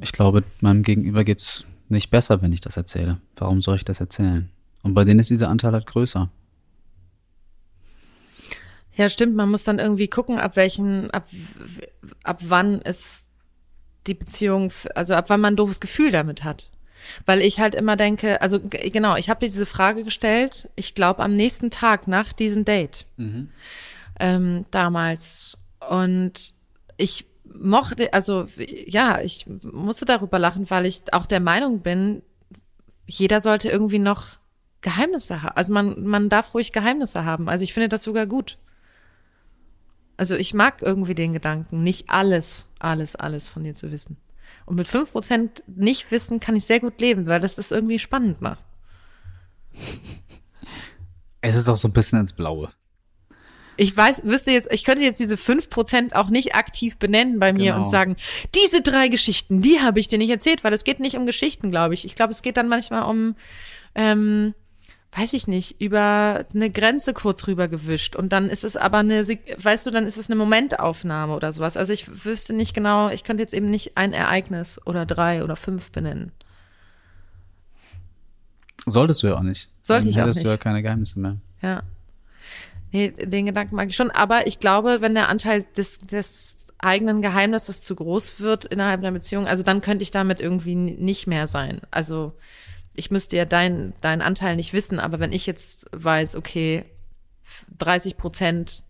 ich 0.00 0.12
glaube, 0.12 0.44
meinem 0.60 0.84
Gegenüber 0.84 1.24
geht's 1.24 1.64
nicht 1.88 2.10
besser, 2.10 2.40
wenn 2.40 2.52
ich 2.52 2.60
das 2.60 2.76
erzähle. 2.76 3.20
Warum 3.34 3.62
soll 3.62 3.74
ich 3.76 3.84
das 3.84 3.98
erzählen? 3.98 4.48
Und 4.84 4.94
bei 4.94 5.04
denen 5.04 5.18
ist 5.18 5.30
dieser 5.30 5.48
Anteil 5.48 5.72
halt 5.72 5.86
größer. 5.86 6.30
Ja, 8.94 9.08
stimmt. 9.08 9.34
Man 9.34 9.50
muss 9.50 9.64
dann 9.64 9.80
irgendwie 9.80 10.06
gucken, 10.06 10.38
ab 10.38 10.54
welchem, 10.54 11.10
ab, 11.10 11.26
ab 12.22 12.38
wann 12.46 12.80
es 12.84 13.24
die 14.06 14.14
Beziehung, 14.14 14.72
also 14.94 15.14
ab 15.14 15.26
wann 15.28 15.40
man 15.40 15.54
ein 15.54 15.56
doofes 15.56 15.80
Gefühl 15.80 16.10
damit 16.10 16.44
hat. 16.44 16.70
Weil 17.26 17.42
ich 17.42 17.60
halt 17.60 17.74
immer 17.74 17.96
denke, 17.96 18.42
also 18.42 18.60
genau, 18.60 19.16
ich 19.16 19.30
habe 19.30 19.40
dir 19.40 19.46
diese 19.46 19.66
Frage 19.66 20.04
gestellt, 20.04 20.68
ich 20.76 20.94
glaube 20.94 21.22
am 21.22 21.36
nächsten 21.36 21.70
Tag 21.70 22.08
nach 22.08 22.32
diesem 22.32 22.64
Date 22.64 23.06
ähm, 24.20 24.64
damals. 24.70 25.56
Und 25.88 26.54
ich 26.96 27.26
mochte, 27.44 28.12
also 28.12 28.46
ja, 28.86 29.20
ich 29.20 29.46
musste 29.62 30.04
darüber 30.04 30.38
lachen, 30.38 30.68
weil 30.70 30.86
ich 30.86 31.02
auch 31.12 31.26
der 31.26 31.40
Meinung 31.40 31.80
bin, 31.80 32.22
jeder 33.06 33.40
sollte 33.40 33.70
irgendwie 33.70 33.98
noch 33.98 34.36
Geheimnisse 34.80 35.42
haben. 35.42 35.56
Also 35.56 35.72
man, 35.72 36.04
man 36.04 36.28
darf 36.28 36.54
ruhig 36.54 36.72
Geheimnisse 36.72 37.24
haben. 37.24 37.48
Also 37.48 37.64
ich 37.64 37.72
finde 37.74 37.88
das 37.88 38.02
sogar 38.02 38.26
gut. 38.26 38.58
Also 40.18 40.34
ich 40.34 40.52
mag 40.52 40.82
irgendwie 40.82 41.14
den 41.14 41.32
Gedanken, 41.32 41.82
nicht 41.82 42.10
alles, 42.10 42.66
alles, 42.78 43.16
alles 43.16 43.48
von 43.48 43.64
dir 43.64 43.72
zu 43.74 43.90
wissen. 43.90 44.18
Und 44.66 44.76
mit 44.76 44.86
fünf 44.86 45.12
Prozent 45.12 45.62
nicht 45.66 46.10
wissen 46.10 46.40
kann 46.40 46.56
ich 46.56 46.64
sehr 46.64 46.80
gut 46.80 47.00
leben, 47.00 47.26
weil 47.26 47.40
das 47.40 47.54
das 47.54 47.70
irgendwie 47.70 47.98
spannend 47.98 48.42
macht. 48.42 48.62
Es 51.40 51.54
ist 51.54 51.68
auch 51.68 51.76
so 51.76 51.86
ein 51.86 51.92
bisschen 51.92 52.18
ins 52.18 52.32
Blaue. 52.32 52.70
Ich 53.76 53.96
weiß, 53.96 54.24
wüsste 54.24 54.50
jetzt, 54.50 54.72
ich 54.72 54.82
könnte 54.82 55.04
jetzt 55.04 55.20
diese 55.20 55.36
fünf 55.36 55.70
Prozent 55.70 56.16
auch 56.16 56.30
nicht 56.30 56.56
aktiv 56.56 56.98
benennen 56.98 57.38
bei 57.38 57.52
mir 57.52 57.72
Genau. 57.74 57.84
und 57.84 57.84
sagen, 57.88 58.16
diese 58.56 58.82
drei 58.82 59.06
Geschichten, 59.06 59.62
die 59.62 59.78
habe 59.80 60.00
ich 60.00 60.08
dir 60.08 60.18
nicht 60.18 60.30
erzählt, 60.30 60.64
weil 60.64 60.72
es 60.72 60.82
geht 60.82 60.98
nicht 60.98 61.16
um 61.16 61.26
Geschichten, 61.26 61.70
glaube 61.70 61.94
ich. 61.94 62.04
Ich 62.04 62.16
glaube, 62.16 62.32
es 62.32 62.42
geht 62.42 62.56
dann 62.56 62.66
manchmal 62.68 63.04
um, 63.04 63.36
ähm, 63.94 64.52
weiß 65.12 65.32
ich 65.32 65.48
nicht, 65.48 65.80
über 65.80 66.44
eine 66.54 66.70
Grenze 66.70 67.14
kurz 67.14 67.46
rüber 67.46 67.66
gewischt 67.68 68.14
und 68.14 68.30
dann 68.30 68.48
ist 68.50 68.64
es 68.64 68.76
aber 68.76 68.98
eine, 68.98 69.26
weißt 69.26 69.86
du, 69.86 69.90
dann 69.90 70.06
ist 70.06 70.18
es 70.18 70.28
eine 70.28 70.36
Momentaufnahme 70.36 71.34
oder 71.34 71.52
sowas. 71.52 71.76
Also 71.76 71.92
ich 71.92 72.24
wüsste 72.24 72.52
nicht 72.52 72.74
genau, 72.74 73.08
ich 73.08 73.24
könnte 73.24 73.42
jetzt 73.42 73.54
eben 73.54 73.70
nicht 73.70 73.96
ein 73.96 74.12
Ereignis 74.12 74.80
oder 74.84 75.06
drei 75.06 75.42
oder 75.42 75.56
fünf 75.56 75.90
benennen. 75.90 76.32
Solltest 78.86 79.22
du 79.22 79.28
ja 79.28 79.36
auch 79.36 79.42
nicht. 79.42 79.68
Sollte 79.82 80.04
Dann 80.04 80.10
ich 80.10 80.16
auch 80.16 80.22
hättest 80.22 80.40
du 80.40 80.44
ja 80.44 80.52
nicht. 80.52 80.62
keine 80.62 80.82
Geheimnisse 80.82 81.18
mehr. 81.18 81.36
Ja. 81.62 81.82
Nee, 82.90 83.10
den 83.10 83.46
Gedanken 83.46 83.76
mag 83.76 83.88
ich 83.88 83.96
schon. 83.96 84.10
Aber 84.10 84.46
ich 84.46 84.60
glaube, 84.60 84.98
wenn 85.00 85.14
der 85.14 85.28
Anteil 85.28 85.66
des, 85.76 85.98
des 85.98 86.56
eigenen 86.78 87.20
Geheimnisses 87.20 87.82
zu 87.82 87.94
groß 87.94 88.40
wird 88.40 88.64
innerhalb 88.64 89.02
der 89.02 89.10
Beziehung, 89.10 89.46
also 89.46 89.62
dann 89.62 89.80
könnte 89.80 90.02
ich 90.02 90.10
damit 90.10 90.40
irgendwie 90.40 90.74
nicht 90.74 91.26
mehr 91.26 91.46
sein. 91.46 91.80
Also 91.90 92.32
ich 92.98 93.10
müsste 93.10 93.36
ja 93.36 93.44
deinen 93.44 93.94
deinen 94.00 94.22
Anteil 94.22 94.56
nicht 94.56 94.72
wissen, 94.72 94.98
aber 94.98 95.20
wenn 95.20 95.32
ich 95.32 95.46
jetzt 95.46 95.86
weiß, 95.92 96.36
okay, 96.36 96.84
30 97.78 98.16
Prozent 98.16 98.84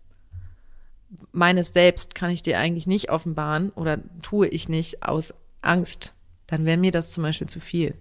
meines 1.31 1.73
Selbst 1.73 2.15
kann 2.15 2.29
ich 2.29 2.43
dir 2.43 2.59
eigentlich 2.59 2.87
nicht 2.87 3.09
offenbaren 3.09 3.71
oder 3.71 3.99
tue 4.21 4.47
ich 4.47 4.69
nicht 4.69 5.03
aus 5.03 5.33
Angst, 5.61 6.13
dann 6.47 6.65
wäre 6.65 6.77
mir 6.77 6.91
das 6.91 7.11
zum 7.11 7.23
Beispiel 7.23 7.47
zu 7.47 7.59
viel. 7.59 7.95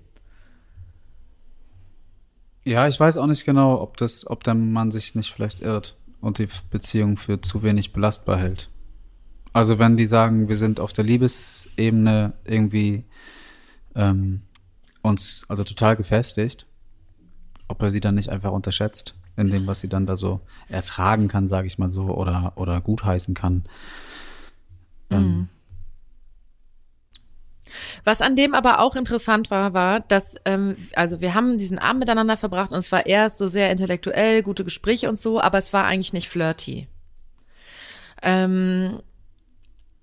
Ja, 2.65 2.87
ich 2.87 3.01
weiß 3.01 3.17
auch 3.17 3.27
nicht 3.27 3.45
genau, 3.45 3.81
ob 3.81 3.97
das, 3.97 4.27
ob 4.27 4.45
der 4.45 4.55
Mann 4.55 4.91
sich 4.91 5.15
nicht 5.15 5.33
vielleicht 5.33 5.61
irrt 5.61 5.97
und 6.21 6.39
die 6.39 6.49
Beziehung 6.71 7.17
für 7.17 7.41
zu 7.41 7.63
wenig 7.63 7.93
belastbar 7.93 8.39
hält. 8.39 8.69
Also 9.53 9.79
wenn 9.79 9.97
die 9.97 10.07
sagen, 10.07 10.49
wir 10.49 10.57
sind 10.57 10.79
auf 10.79 10.93
der 10.93 11.05
Liebesebene 11.05 12.35
irgendwie 12.45 13.05
ähm, 13.95 14.43
uns 15.09 15.45
also 15.49 15.65
total 15.65 15.97
gefestigt, 15.97 16.67
ob 17.69 17.83
er 17.83 17.91
sie 17.91 18.01
dann 18.01 18.15
nicht 18.15 18.31
einfach 18.31 18.53
unterschätzt 18.53 19.15
in 19.37 19.51
dem, 19.51 19.67
was 19.67 19.81
sie 19.81 19.89
dann 19.89 20.07
da 20.07 20.17
so 20.17 20.41
ertragen 20.69 21.29
kann, 21.29 21.49
sage 21.49 21.67
ich 21.67 21.79
mal 21.79 21.91
so, 21.91 22.05
oder 22.05 22.53
oder 22.57 22.81
gutheißen 22.81 23.35
kann. 23.35 23.65
Ähm, 25.11 25.49
Was 28.05 28.23
an 28.23 28.37
dem 28.37 28.55
aber 28.55 28.81
auch 28.81 28.97
interessant 28.97 29.51
war, 29.51 29.75
war, 29.75 30.01
dass, 30.01 30.35
ähm, 30.45 30.77
also 30.95 31.21
wir 31.21 31.35
haben 31.35 31.59
diesen 31.59 31.79
Abend 31.79 32.01
miteinander 32.01 32.37
verbracht 32.37 32.73
und 32.73 32.79
es 32.79 32.93
war 32.93 33.07
erst 33.07 33.39
so 33.39 33.49
sehr 33.49 33.71
intellektuell, 33.71 34.43
gute 34.43 34.65
Gespräche 34.65 35.09
und 35.09 35.19
so, 35.19 35.41
aber 35.41 35.59
es 35.59 35.73
war 35.73 35.85
eigentlich 35.85 36.13
nicht 36.13 36.29
flirty. 36.29 36.89
Ähm, 38.23 39.01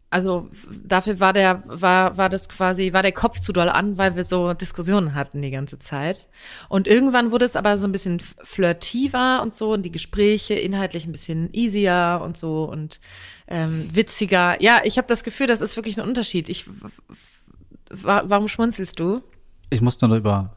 also 0.10 0.50
dafür 0.84 1.20
war 1.20 1.34
der, 1.34 1.64
war, 1.66 2.18
war 2.18 2.30
das 2.30 2.48
quasi, 2.48 2.94
war 2.94 3.02
der 3.02 3.12
Kopf 3.12 3.40
zu 3.40 3.52
doll 3.52 3.70
an, 3.70 3.98
weil 3.98 4.16
wir 4.16 4.24
so 4.24 4.54
Diskussionen 4.54 5.14
hatten 5.14 5.42
die 5.42 5.52
ganze 5.52 5.78
Zeit. 5.78 6.28
Und 6.70 6.88
irgendwann 6.88 7.32
wurde 7.32 7.46
es 7.46 7.56
aber 7.56 7.78
so 7.78 7.86
ein 7.86 7.92
bisschen 7.92 8.20
flirtiver 8.20 9.42
und 9.42 9.56
so 9.56 9.74
und 9.74 9.84
die 9.84 9.92
Gespräche 9.92 10.54
inhaltlich 10.54 11.06
ein 11.06 11.12
bisschen 11.12 11.54
easier 11.54 12.22
und 12.24 12.38
so 12.38 12.64
und 12.64 13.02
ähm, 13.48 13.90
witziger. 13.94 14.62
Ja, 14.62 14.82
ich 14.86 14.98
habe 14.98 15.08
das 15.08 15.24
Gefühl, 15.24 15.48
das 15.48 15.62
ist 15.62 15.76
wirklich 15.76 16.00
ein 16.00 16.08
Unterschied. 16.08 16.50
Ich 16.50 16.66
Wa 17.90 18.24
warum 18.26 18.48
schmunzelst 18.48 19.00
du? 19.00 19.22
Ich 19.70 19.82
muss 19.82 20.00
nur 20.02 20.16
über 20.16 20.56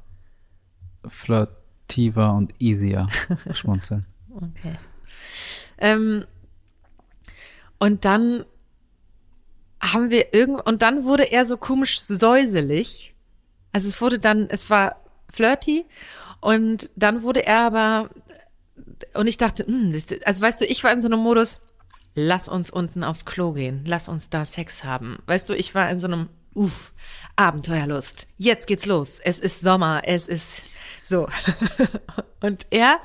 flirtiver 1.06 2.34
und 2.34 2.54
easier 2.58 3.08
schmunzeln. 3.52 4.06
Okay. 4.30 4.76
Ähm, 5.78 6.24
und 7.78 8.04
dann 8.04 8.44
haben 9.80 10.10
wir 10.10 10.34
irgend 10.34 10.66
und 10.66 10.82
dann 10.82 11.04
wurde 11.04 11.30
er 11.30 11.46
so 11.46 11.56
komisch 11.56 12.00
säuselig. 12.00 13.14
Also 13.72 13.88
es 13.88 14.00
wurde 14.00 14.18
dann, 14.18 14.48
es 14.50 14.70
war 14.70 14.96
flirty 15.28 15.84
und 16.40 16.90
dann 16.96 17.22
wurde 17.22 17.46
er 17.46 17.60
aber 17.60 18.10
und 19.14 19.26
ich 19.26 19.36
dachte, 19.36 19.66
hm, 19.66 19.92
das, 19.92 20.06
also 20.24 20.42
weißt 20.42 20.60
du, 20.60 20.64
ich 20.64 20.82
war 20.84 20.92
in 20.92 21.00
so 21.00 21.08
einem 21.08 21.20
Modus, 21.20 21.60
lass 22.14 22.48
uns 22.48 22.70
unten 22.70 23.04
aufs 23.04 23.24
Klo 23.24 23.52
gehen, 23.52 23.84
lass 23.86 24.08
uns 24.08 24.30
da 24.30 24.44
Sex 24.44 24.84
haben. 24.84 25.18
Weißt 25.26 25.48
du, 25.48 25.54
ich 25.54 25.74
war 25.74 25.90
in 25.90 25.98
so 25.98 26.06
einem, 26.06 26.28
uff, 26.54 26.92
Abenteuerlust. 27.36 28.26
Jetzt 28.36 28.66
geht's 28.66 28.86
los. 28.86 29.20
Es 29.20 29.38
ist 29.38 29.60
Sommer, 29.60 30.02
es 30.04 30.26
ist 30.26 30.64
so. 31.02 31.28
und 32.40 32.66
er, 32.70 33.00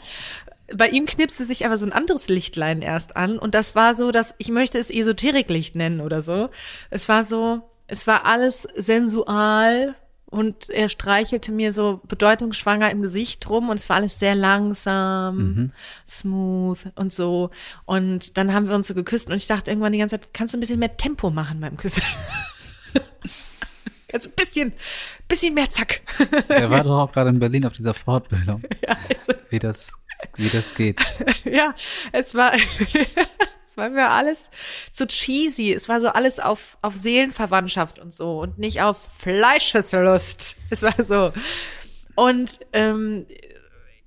bei 0.74 0.90
ihm 0.90 1.06
knipste 1.06 1.44
sich 1.44 1.66
aber 1.66 1.78
so 1.78 1.86
ein 1.86 1.94
anderes 1.94 2.30
Lichtlein 2.30 2.82
erst 2.82 3.16
an 3.18 3.38
und 3.40 3.56
das 3.56 3.76
war 3.76 3.96
so, 3.96 4.12
dass 4.12 4.34
ich 4.38 4.50
möchte 4.50 4.78
es 4.80 4.90
Esoteriklicht 4.90 5.76
nennen 5.76 6.02
oder 6.02 6.22
so. 6.22 6.50
Es 6.90 7.10
war 7.10 7.24
so, 7.24 7.62
es 7.88 8.08
war 8.08 8.26
alles 8.26 8.68
sensual 8.76 9.96
und 10.34 10.70
er 10.70 10.90
streichelte 10.90 11.52
mir 11.52 11.74
so 11.74 12.02
bedeutungsschwanger 12.08 12.90
im 12.90 13.04
Gesicht 13.04 13.48
rum 13.50 13.70
und 13.70 13.80
es 13.80 13.88
war 13.88 13.98
alles 13.98 14.18
sehr 14.18 14.34
langsam, 14.34 15.72
smooth 16.08 16.80
und 16.96 17.14
so. 17.14 17.52
Und 17.86 18.36
dann 18.38 18.52
haben 18.52 18.68
wir 18.68 18.74
uns 18.74 18.88
so 18.88 18.96
geküsst 18.96 19.30
und 19.30 19.36
ich 19.36 19.46
dachte 19.46 19.70
irgendwann 19.70 19.94
die 19.94 20.00
ganze 20.00 20.20
Zeit, 20.20 20.34
kannst 20.34 20.54
du 20.54 20.58
ein 20.58 20.62
bisschen 20.62 20.80
mehr 20.80 20.98
Tempo 20.98 21.30
machen 21.30 21.60
beim 21.60 21.78
Küssen? 21.78 22.02
kannst 24.08 24.26
du 24.26 24.32
ein 24.32 24.36
bisschen, 24.36 24.74
bisschen 25.28 25.54
mehr 25.54 25.70
Zack. 25.70 26.02
Er 26.48 26.70
war 26.72 26.84
doch 26.84 26.98
auch 26.98 27.12
gerade 27.12 27.30
in 27.30 27.38
Berlin 27.38 27.68
auf 27.68 27.74
dieser 27.74 27.94
Fortbildung, 27.94 28.64
ja, 28.88 28.98
also, 29.10 29.40
wie 29.50 29.60
das, 29.60 29.92
wie 30.36 30.50
das 30.50 30.76
geht. 30.76 31.00
ja, 31.46 31.74
es 32.12 32.36
war, 32.36 32.54
es 33.66 33.78
war 33.78 33.90
mir 33.90 34.10
alles 34.10 34.50
zu 34.92 35.08
cheesy. 35.08 35.74
Es 35.74 35.90
war 35.90 36.00
so 36.00 36.10
alles 36.10 36.40
auf, 36.40 36.78
auf 36.82 36.96
Seelenverwandtschaft 36.96 38.00
und 38.00 38.14
so 38.14 38.42
und 38.42 38.60
nicht 38.60 38.82
auf 38.82 39.08
Fleischeslust. 39.12 40.56
Es 40.70 40.84
war 40.84 41.04
so. 41.04 41.32
Und 42.16 42.60
ähm, 42.74 43.26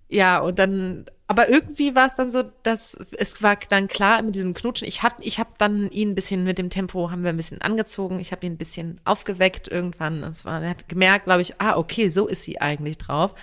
ja, 0.08 0.38
und 0.38 0.58
dann, 0.58 1.06
aber 1.26 1.48
irgendwie 1.48 1.94
war 1.94 2.06
es 2.06 2.14
dann 2.14 2.30
so, 2.30 2.44
dass 2.62 2.96
es 3.18 3.42
war 3.42 3.56
dann 3.68 3.88
klar 3.88 4.22
mit 4.22 4.36
diesem 4.36 4.54
Knutschen. 4.54 4.86
Ich 4.86 5.02
hab, 5.02 5.24
ich 5.24 5.38
habe 5.38 5.50
dann 5.58 5.90
ihn 5.90 6.10
ein 6.10 6.14
bisschen 6.14 6.44
mit 6.44 6.58
dem 6.58 6.70
Tempo 6.70 7.10
haben 7.10 7.24
wir 7.24 7.30
ein 7.30 7.36
bisschen 7.36 7.60
angezogen. 7.60 8.20
Ich 8.20 8.30
habe 8.30 8.46
ihn 8.46 8.52
ein 8.52 8.58
bisschen 8.58 9.00
aufgeweckt 9.04 9.66
irgendwann. 9.66 10.22
Es 10.22 10.44
war, 10.44 10.62
er 10.62 10.70
hat 10.70 10.88
gemerkt, 10.88 11.24
glaube 11.24 11.42
ich, 11.42 11.60
ah 11.60 11.76
okay, 11.76 12.10
so 12.10 12.28
ist 12.28 12.44
sie 12.44 12.60
eigentlich 12.60 12.98
drauf. 12.98 13.34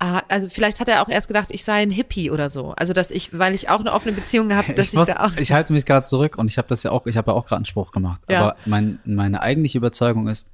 Ah, 0.00 0.22
also 0.28 0.48
vielleicht 0.48 0.78
hat 0.78 0.88
er 0.88 1.02
auch 1.02 1.08
erst 1.08 1.26
gedacht, 1.26 1.48
ich 1.50 1.64
sei 1.64 1.82
ein 1.82 1.90
Hippie 1.90 2.30
oder 2.30 2.50
so. 2.50 2.72
Also 2.72 2.92
dass 2.92 3.10
ich, 3.10 3.36
weil 3.36 3.52
ich 3.52 3.68
auch 3.68 3.80
eine 3.80 3.92
offene 3.92 4.14
Beziehung 4.14 4.48
gehabt, 4.48 4.68
dass 4.78 4.88
ich, 4.88 4.92
ich, 4.92 4.98
muss, 4.98 5.08
da 5.08 5.26
auch. 5.26 5.32
ich 5.36 5.50
halte 5.52 5.72
mich 5.72 5.86
gerade 5.86 6.06
zurück 6.06 6.38
und 6.38 6.48
ich 6.48 6.56
habe 6.56 6.68
das 6.68 6.84
ja 6.84 6.92
auch, 6.92 7.06
ich 7.06 7.16
habe 7.16 7.32
ja 7.32 7.36
auch 7.36 7.46
gerade 7.46 7.56
einen 7.56 7.64
Spruch 7.64 7.90
gemacht. 7.90 8.20
Ja. 8.28 8.40
Aber 8.40 8.56
mein, 8.64 9.00
meine 9.04 9.42
eigentliche 9.42 9.78
Überzeugung 9.78 10.28
ist, 10.28 10.50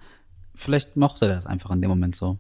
vielleicht 0.55 0.97
mochte 0.97 1.27
er 1.27 1.35
das 1.35 1.47
einfach 1.47 1.71
in 1.73 1.83
dem 1.83 1.91
Moment 1.91 2.17
so. 2.17 2.39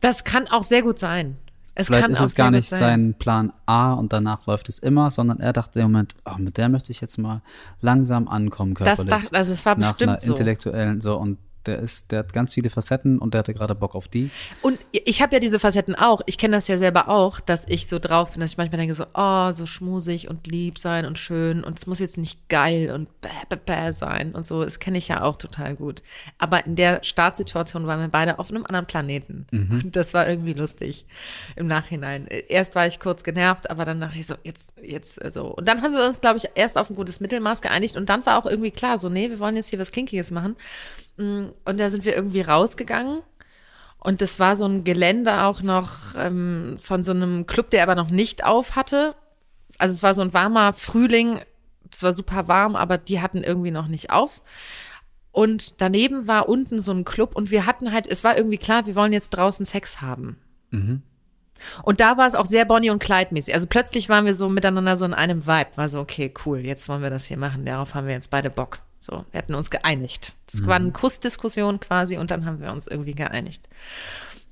das 0.00 0.24
kann 0.24 0.48
auch 0.48 0.64
sehr 0.64 0.82
gut 0.82 0.98
sein. 0.98 1.36
Es 1.74 1.86
Vielleicht 1.86 2.02
kann 2.02 2.10
ist 2.12 2.20
auch 2.20 2.24
es 2.24 2.34
gar 2.34 2.50
nicht 2.50 2.68
sein 2.68 3.14
Plan 3.14 3.52
A 3.64 3.92
und 3.92 4.12
danach 4.12 4.46
läuft 4.46 4.68
es 4.68 4.78
immer, 4.78 5.10
sondern 5.10 5.38
er 5.40 5.52
dachte 5.52 5.80
im 5.80 5.92
Moment, 5.92 6.14
oh, 6.24 6.36
mit 6.38 6.58
der 6.58 6.68
möchte 6.68 6.92
ich 6.92 7.00
jetzt 7.00 7.16
mal 7.16 7.42
langsam 7.80 8.26
ankommen 8.28 8.74
Das 8.74 8.98
körperlich. 8.98 9.10
dacht, 9.10 9.36
also 9.36 9.52
es 9.52 9.64
war 9.64 9.76
nach 9.78 9.90
bestimmt 9.90 10.10
einer 10.10 10.20
so. 10.20 10.32
intellektuellen 10.32 11.00
so 11.00 11.16
und 11.16 11.38
der 11.66 11.78
ist, 11.78 12.10
der 12.10 12.20
hat 12.20 12.32
ganz 12.32 12.54
viele 12.54 12.70
Facetten 12.70 13.18
und 13.18 13.34
der 13.34 13.40
hatte 13.40 13.54
gerade 13.54 13.74
Bock 13.74 13.94
auf 13.94 14.08
die. 14.08 14.30
Und 14.62 14.78
ich 14.92 15.22
habe 15.22 15.34
ja 15.34 15.40
diese 15.40 15.58
Facetten 15.58 15.94
auch. 15.94 16.22
Ich 16.26 16.38
kenne 16.38 16.56
das 16.56 16.68
ja 16.68 16.78
selber 16.78 17.08
auch, 17.08 17.40
dass 17.40 17.66
ich 17.68 17.86
so 17.86 17.98
drauf 17.98 18.32
bin, 18.32 18.40
dass 18.40 18.52
ich 18.52 18.56
manchmal 18.58 18.78
denke 18.78 18.94
so, 18.94 19.04
oh, 19.14 19.52
so 19.52 19.66
schmusig 19.66 20.28
und 20.28 20.46
lieb 20.46 20.78
sein 20.78 21.04
und 21.04 21.18
schön 21.18 21.62
und 21.64 21.78
es 21.78 21.86
muss 21.86 21.98
jetzt 21.98 22.16
nicht 22.16 22.48
geil 22.48 22.90
und 22.90 23.08
bäh, 23.20 23.28
bäh, 23.48 23.56
bäh 23.64 23.92
sein 23.92 24.32
und 24.34 24.44
so. 24.44 24.64
Das 24.64 24.78
kenne 24.78 24.98
ich 24.98 25.08
ja 25.08 25.22
auch 25.22 25.36
total 25.36 25.76
gut. 25.76 26.02
Aber 26.38 26.64
in 26.66 26.76
der 26.76 27.04
Startsituation 27.04 27.86
waren 27.86 28.00
wir 28.00 28.08
beide 28.08 28.38
auf 28.38 28.50
einem 28.50 28.64
anderen 28.64 28.86
Planeten. 28.86 29.46
Und 29.52 29.90
das 29.96 30.14
war 30.14 30.28
irgendwie 30.28 30.54
lustig 30.54 31.06
im 31.56 31.66
Nachhinein. 31.66 32.26
Erst 32.26 32.74
war 32.74 32.86
ich 32.86 33.00
kurz 33.00 33.24
genervt, 33.24 33.70
aber 33.70 33.84
dann 33.84 34.00
dachte 34.00 34.18
ich 34.18 34.26
so, 34.26 34.34
jetzt, 34.44 34.74
jetzt 34.82 35.20
so. 35.32 35.46
Und 35.48 35.68
dann 35.68 35.82
haben 35.82 35.92
wir 35.92 36.06
uns, 36.06 36.20
glaube 36.20 36.38
ich, 36.38 36.48
erst 36.54 36.78
auf 36.78 36.90
ein 36.90 36.96
gutes 36.96 37.20
Mittelmaß 37.20 37.62
geeinigt 37.62 37.96
und 37.96 38.08
dann 38.08 38.24
war 38.26 38.38
auch 38.38 38.46
irgendwie 38.46 38.70
klar, 38.70 38.98
so, 38.98 39.08
nee, 39.08 39.30
wir 39.30 39.40
wollen 39.40 39.56
jetzt 39.56 39.68
hier 39.68 39.78
was 39.78 39.92
Kinkiges 39.92 40.30
machen. 40.30 40.56
Und 41.64 41.78
da 41.78 41.90
sind 41.90 42.04
wir 42.04 42.14
irgendwie 42.14 42.40
rausgegangen. 42.40 43.22
Und 43.98 44.22
das 44.22 44.38
war 44.38 44.56
so 44.56 44.64
ein 44.64 44.84
Gelände 44.84 45.44
auch 45.44 45.62
noch 45.62 46.14
ähm, 46.16 46.76
von 46.78 47.02
so 47.02 47.12
einem 47.12 47.46
Club, 47.46 47.70
der 47.70 47.82
aber 47.82 47.94
noch 47.94 48.10
nicht 48.10 48.44
auf 48.44 48.74
hatte. 48.76 49.14
Also 49.78 49.92
es 49.94 50.02
war 50.02 50.14
so 50.14 50.22
ein 50.22 50.32
warmer 50.32 50.72
Frühling. 50.72 51.40
Es 51.92 52.02
war 52.02 52.14
super 52.14 52.48
warm, 52.48 52.76
aber 52.76 52.98
die 52.98 53.20
hatten 53.20 53.42
irgendwie 53.42 53.70
noch 53.70 53.88
nicht 53.88 54.10
auf. 54.10 54.42
Und 55.32 55.80
daneben 55.80 56.26
war 56.26 56.48
unten 56.48 56.80
so 56.80 56.92
ein 56.92 57.04
Club 57.04 57.36
und 57.36 57.50
wir 57.50 57.66
hatten 57.66 57.92
halt, 57.92 58.06
es 58.06 58.24
war 58.24 58.36
irgendwie 58.36 58.58
klar, 58.58 58.86
wir 58.86 58.96
wollen 58.96 59.12
jetzt 59.12 59.30
draußen 59.30 59.66
Sex 59.66 60.00
haben. 60.00 60.38
Und 61.82 62.00
da 62.00 62.16
war 62.16 62.26
es 62.26 62.34
auch 62.34 62.46
sehr 62.46 62.64
Bonnie 62.64 62.90
und 62.90 63.00
Clyde 63.00 63.34
mäßig. 63.34 63.54
Also 63.54 63.66
plötzlich 63.66 64.08
waren 64.08 64.24
wir 64.24 64.34
so 64.34 64.48
miteinander 64.48 64.96
so 64.96 65.04
in 65.04 65.14
einem 65.14 65.46
Vibe. 65.46 65.76
War 65.76 65.88
so, 65.88 66.00
okay, 66.00 66.32
cool, 66.46 66.60
jetzt 66.60 66.88
wollen 66.88 67.02
wir 67.02 67.10
das 67.10 67.26
hier 67.26 67.36
machen. 67.36 67.64
Darauf 67.64 67.94
haben 67.94 68.06
wir 68.06 68.14
jetzt 68.14 68.30
beide 68.30 68.50
Bock. 68.50 68.80
So, 69.02 69.24
wir 69.30 69.38
hatten 69.38 69.54
uns 69.54 69.70
geeinigt. 69.70 70.34
Es 70.46 70.66
war 70.66 70.76
eine 70.76 70.92
Kussdiskussion 70.92 71.80
quasi 71.80 72.18
und 72.18 72.30
dann 72.30 72.44
haben 72.44 72.60
wir 72.60 72.70
uns 72.70 72.86
irgendwie 72.86 73.14
geeinigt. 73.14 73.66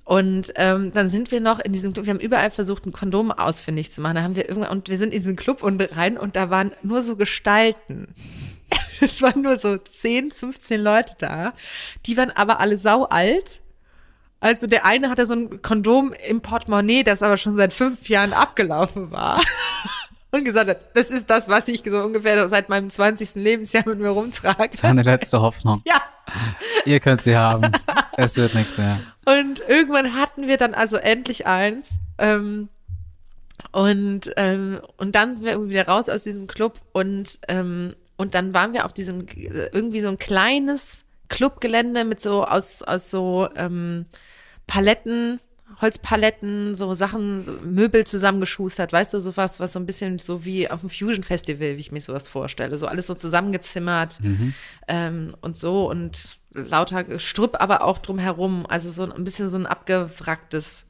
Und 0.05 0.55
ähm, 0.57 0.91
dann 0.95 1.11
sind 1.11 1.31
wir 1.31 1.41
noch 1.43 1.59
in 1.59 1.75
diesem 1.75 1.93
Club, 1.93 2.07
wir 2.07 2.15
haben 2.15 2.21
überall 2.21 2.51
versucht, 2.51 2.87
ein 2.87 2.93
Kondom 2.93 3.31
ausfindig 3.31 3.93
zu 3.93 4.01
machen. 4.01 4.15
Da 4.15 4.23
haben 4.23 4.37
wir 4.37 4.49
irgendwann, 4.49 4.71
und 4.71 4.89
wir 4.89 4.97
sind 4.97 5.13
in 5.13 5.21
diesen 5.21 5.37
Club 5.37 5.63
und 5.63 5.79
rein 5.95 6.17
und 6.17 6.35
da 6.35 6.49
waren 6.49 6.73
nur 6.83 7.03
so 7.03 7.15
Gestalten. 7.15 8.15
Es 9.01 9.23
waren 9.23 9.43
nur 9.43 9.59
so 9.59 9.77
10, 9.77 10.33
15 10.33 10.81
Leute 10.81 11.15
da. 11.19 11.53
Die 12.07 12.17
waren 12.17 12.33
aber 12.33 12.59
alle 12.59 12.79
sau 12.79 13.05
alt. 13.05 13.61
Also 14.41 14.67
der 14.67 14.85
eine 14.85 15.09
hatte 15.09 15.25
so 15.25 15.35
ein 15.35 15.63
Kondom 15.63 16.13
im 16.27 16.41
Portemonnaie, 16.41 17.05
das 17.05 17.23
aber 17.23 17.37
schon 17.37 17.55
seit 17.55 17.73
fünf 17.73 18.09
Jahren 18.09 18.33
abgelaufen 18.33 19.13
war. 19.13 19.41
Und 20.31 20.45
gesagt 20.45 20.69
hat, 20.69 20.79
das 20.95 21.11
ist 21.11 21.31
das, 21.31 21.49
was 21.49 21.69
ich 21.69 21.83
so 21.87 22.01
ungefähr 22.01 22.49
seit 22.49 22.69
meinem 22.69 22.91
20. 22.91 23.37
Lebensjahr 23.37 23.85
mit 23.87 23.99
mir 23.99 24.11
rumtrage. 24.11 24.77
Seine 24.77 25.03
letzte 25.03 25.41
Hoffnung. 25.41 25.83
Ja. 25.87 26.03
Ihr 26.85 27.01
könnt 27.01 27.23
sie 27.23 27.35
haben. 27.35 27.73
Es 28.19 28.37
wird 28.37 28.55
nichts 28.55 28.77
mehr. 28.77 29.01
Und 29.25 29.63
irgendwann 29.67 30.15
hatten 30.15 30.47
wir 30.47 30.59
dann 30.59 30.75
also 30.75 30.99
endlich 30.99 31.47
eins. 31.47 32.01
Ähm, 32.19 32.69
und, 33.73 34.31
ähm, 34.37 34.81
und 34.99 35.15
dann 35.15 35.35
sind 35.35 35.47
wir 35.47 35.53
irgendwie 35.53 35.71
wieder 35.71 35.87
raus 35.87 36.11
aus 36.11 36.25
diesem 36.25 36.47
Club 36.47 36.81
und, 36.93 37.39
ähm, 37.49 37.95
und 38.19 38.35
dann 38.35 38.53
waren 38.53 38.75
wir 38.75 38.85
auf 38.85 38.93
diesem 38.93 39.27
irgendwie 39.73 40.01
so 40.01 40.09
ein 40.09 40.19
kleines 40.19 41.05
Clubgelände 41.29 42.05
mit 42.05 42.21
so 42.21 42.45
aus, 42.45 42.83
aus 42.83 43.11
so 43.11 43.49
ähm, 43.57 44.07
Paletten, 44.67 45.41
Holzpaletten, 45.81 46.75
so 46.75 46.93
Sachen, 46.95 47.43
so 47.45 47.53
Möbel 47.53 48.05
zusammengeschustert, 48.05 48.93
weißt 48.93 49.15
du, 49.15 49.21
sowas, 49.21 49.61
was 49.61 49.73
so 49.73 49.79
ein 49.79 49.87
bisschen 49.87 50.19
so 50.19 50.45
wie 50.45 50.69
auf 50.71 50.81
dem 50.81 50.91
Fusion 50.91 51.23
Festival, 51.23 51.77
wie 51.77 51.81
ich 51.81 51.93
mir 51.93 52.01
sowas 52.01 52.29
vorstelle. 52.29 52.77
So 52.77 52.87
alles 52.87 53.07
so 53.07 53.15
zusammengezimmert 53.15 54.19
ähm, 54.89 55.37
und 55.41 55.57
so 55.57 55.89
und 55.89 56.39
lauter 56.53 57.05
Gestrüpp, 57.05 57.57
aber 57.61 57.83
auch 57.83 57.99
drumherum. 57.99 58.67
Also 58.69 58.91
so 58.91 59.11
ein 59.11 59.25
bisschen 59.25 59.49
so 59.49 59.57
ein 59.57 59.67
abgewracktes 59.67 60.85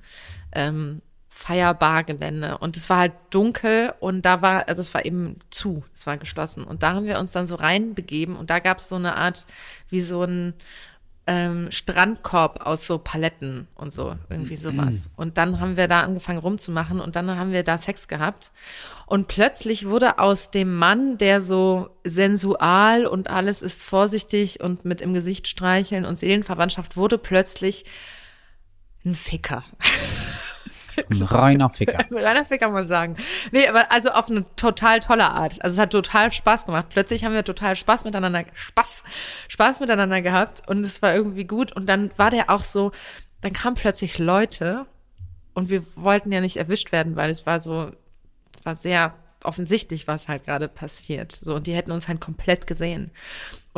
ähm, 0.53 1.03
Feierbargelände. 1.29 2.59
Und 2.59 2.77
es 2.77 2.91
war 2.91 2.99
halt 2.99 3.13
dunkel 3.31 3.95
und 4.01 4.23
da 4.23 4.43
war, 4.43 4.69
also 4.69 4.81
es 4.81 4.93
war 4.93 5.05
eben 5.05 5.37
zu, 5.51 5.85
es 5.95 6.05
war 6.07 6.17
geschlossen. 6.17 6.65
Und 6.65 6.83
da 6.83 6.95
haben 6.95 7.07
wir 7.07 7.21
uns 7.21 7.31
dann 7.31 7.47
so 7.47 7.55
reinbegeben 7.55 8.37
und 8.37 8.51
da 8.51 8.59
gab 8.59 8.79
es 8.79 8.89
so 8.89 8.97
eine 8.97 9.17
Art, 9.17 9.47
wie 9.89 10.01
so 10.01 10.25
ein 10.25 10.55
ähm, 11.29 11.71
Strandkorb 11.71 12.67
aus 12.67 12.87
so 12.87 12.99
Paletten 12.99 13.69
und 13.75 13.93
so, 13.93 14.17
irgendwie 14.31 14.57
sowas. 14.57 15.11
Und 15.15 15.37
dann 15.37 15.61
haben 15.61 15.77
wir 15.77 15.87
da 15.87 16.01
angefangen 16.01 16.39
rumzumachen 16.39 17.01
und 17.01 17.17
dann 17.17 17.31
haben 17.31 17.53
wir 17.53 17.63
da 17.63 17.77
Sex 17.77 18.09
gehabt. 18.09 18.51
Und 19.05 19.29
plötzlich 19.29 19.87
wurde 19.87 20.19
aus 20.19 20.51
dem 20.51 20.75
Mann, 20.75 21.19
der 21.19 21.43
so 21.43 21.91
sensual 22.03 23.05
und 23.05 23.29
alles 23.29 23.61
ist 23.61 23.85
vorsichtig 23.85 24.61
und 24.61 24.87
mit 24.87 25.03
im 25.03 25.13
Gesicht 25.13 25.49
streicheln 25.49 26.07
und 26.07 26.17
Seelenverwandtschaft, 26.17 26.97
wurde 26.97 27.19
plötzlich 27.19 27.85
ein 29.05 29.15
Ficker. 29.15 29.65
Ein 31.11 31.23
reiner 31.23 31.71
Ficker. 31.71 31.99
Ein 31.99 32.17
reiner 32.25 32.45
Ficker 32.45 32.67
kann 32.67 32.75
man 32.75 32.89
sagen. 32.89 33.17
Nee, 33.53 33.67
aber 33.67 33.91
also 33.91 34.11
auf 34.11 34.31
eine 34.31 34.45
total 34.57 35.01
tolle 35.01 35.29
Art. 35.31 35.63
Also 35.63 35.75
es 35.75 35.81
hat 35.81 35.91
total 35.91 36.31
Spaß 36.31 36.67
gemacht. 36.67 36.87
Plötzlich 36.91 37.25
haben 37.25 37.35
wir 37.35 37.45
total 37.45 37.77
Spaß 37.77 38.05
miteinander, 38.05 38.45
Spaß, 38.55 39.03
Spaß 39.49 39.81
miteinander 39.81 40.23
gehabt 40.23 40.69
und 40.69 40.85
es 40.85 41.03
war 41.03 41.15
irgendwie 41.15 41.45
gut. 41.45 41.73
Und 41.73 41.87
dann 41.87 42.11
war 42.17 42.31
der 42.31 42.51
auch 42.51 42.63
so, 42.63 42.93
dann 43.41 43.53
kamen 43.53 43.77
plötzlich 43.77 44.19
Leute 44.19 44.87
und 45.55 45.71
wir 45.71 45.83
wollten 45.97 46.33
ja 46.33 46.41
nicht 46.41 46.57
erwischt 46.57 46.93
werden, 46.93 47.17
weil 47.17 47.31
es 47.31 47.47
war 47.47 47.61
so, 47.61 47.91
war 48.65 48.77
sehr 48.77 49.15
offensichtlich, 49.45 50.09
was 50.09 50.29
halt 50.29 50.45
gerade 50.45 50.69
passiert. 50.69 51.33
So, 51.33 51.55
und 51.55 51.67
die 51.67 51.75
hätten 51.75 51.93
uns 51.93 52.09
halt 52.09 52.21
komplett 52.21 52.67
gesehen. 52.67 53.11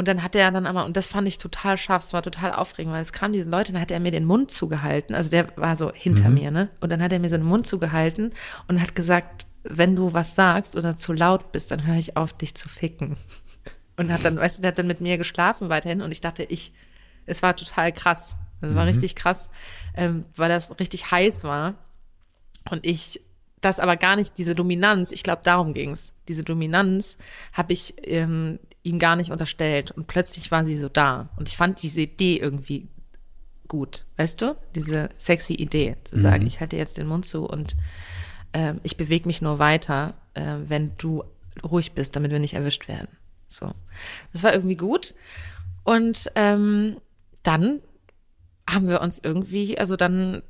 Und 0.00 0.08
dann 0.08 0.22
hat 0.22 0.34
er 0.34 0.50
dann 0.50 0.64
aber, 0.64 0.86
und 0.86 0.96
das 0.96 1.08
fand 1.08 1.28
ich 1.28 1.36
total 1.36 1.76
scharf, 1.76 2.02
es 2.02 2.14
war 2.14 2.22
total 2.22 2.54
aufregend, 2.54 2.94
weil 2.94 3.02
es 3.02 3.12
kamen 3.12 3.34
diese 3.34 3.46
Leute, 3.46 3.72
dann 3.72 3.82
hat 3.82 3.90
er 3.90 4.00
mir 4.00 4.10
den 4.10 4.24
Mund 4.24 4.50
zugehalten, 4.50 5.14
also 5.14 5.28
der 5.28 5.54
war 5.58 5.76
so 5.76 5.92
hinter 5.92 6.30
mir, 6.30 6.50
ne? 6.50 6.70
Und 6.80 6.88
dann 6.88 7.02
hat 7.02 7.12
er 7.12 7.18
mir 7.18 7.28
seinen 7.28 7.44
Mund 7.44 7.66
zugehalten 7.66 8.32
und 8.66 8.80
hat 8.80 8.94
gesagt, 8.94 9.46
wenn 9.62 9.94
du 9.96 10.14
was 10.14 10.34
sagst 10.34 10.74
oder 10.74 10.96
zu 10.96 11.12
laut 11.12 11.52
bist, 11.52 11.70
dann 11.70 11.86
höre 11.86 11.96
ich 11.96 12.16
auf, 12.16 12.32
dich 12.32 12.54
zu 12.54 12.66
ficken. 12.66 13.18
Und 13.98 14.10
hat 14.10 14.24
dann, 14.24 14.38
weißt 14.38 14.56
du, 14.56 14.62
der 14.62 14.70
hat 14.70 14.78
dann 14.78 14.86
mit 14.86 15.02
mir 15.02 15.18
geschlafen 15.18 15.68
weiterhin 15.68 16.00
und 16.00 16.10
ich 16.10 16.22
dachte, 16.22 16.44
ich, 16.44 16.72
es 17.26 17.42
war 17.42 17.54
total 17.54 17.92
krass. 17.92 18.36
Es 18.62 18.74
war 18.74 18.86
richtig 18.86 19.14
krass, 19.14 19.50
ähm, 19.94 20.24
weil 20.34 20.48
das 20.48 20.80
richtig 20.80 21.10
heiß 21.10 21.44
war. 21.44 21.74
Und 22.70 22.86
ich 22.86 23.20
das 23.60 23.78
aber 23.78 23.98
gar 23.98 24.16
nicht, 24.16 24.38
diese 24.38 24.54
Dominanz, 24.54 25.12
ich 25.12 25.22
glaube, 25.22 25.42
darum 25.44 25.74
ging's. 25.74 26.14
Diese 26.28 26.44
Dominanz 26.44 27.18
habe 27.52 27.74
ich 27.74 27.94
ähm, 27.98 28.58
ihm 28.82 28.98
gar 28.98 29.16
nicht 29.16 29.30
unterstellt. 29.30 29.90
Und 29.90 30.06
plötzlich 30.06 30.50
war 30.50 30.64
sie 30.64 30.78
so 30.78 30.88
da. 30.88 31.28
Und 31.36 31.48
ich 31.48 31.56
fand 31.56 31.82
diese 31.82 32.02
Idee 32.02 32.36
irgendwie 32.38 32.88
gut, 33.68 34.04
weißt 34.16 34.42
du? 34.42 34.56
Diese 34.74 35.10
sexy 35.16 35.54
Idee, 35.54 35.96
zu 36.04 36.18
sagen, 36.18 36.46
ich 36.46 36.60
halte 36.60 36.76
jetzt 36.76 36.98
den 36.98 37.06
Mund 37.06 37.24
zu 37.24 37.44
und 37.44 37.76
ähm, 38.52 38.80
ich 38.82 38.96
bewege 38.96 39.26
mich 39.26 39.42
nur 39.42 39.58
weiter, 39.58 40.14
äh, 40.34 40.56
wenn 40.66 40.92
du 40.98 41.22
ruhig 41.62 41.92
bist, 41.92 42.16
damit 42.16 42.32
wir 42.32 42.40
nicht 42.40 42.54
erwischt 42.54 42.88
werden. 42.88 43.08
So. 43.48 43.72
Das 44.32 44.42
war 44.42 44.52
irgendwie 44.52 44.76
gut. 44.76 45.14
Und 45.84 46.30
ähm, 46.34 46.96
dann 47.42 47.80
haben 48.68 48.88
wir 48.88 49.00
uns 49.00 49.20
irgendwie, 49.22 49.78
also 49.78 49.96
dann 49.96 50.42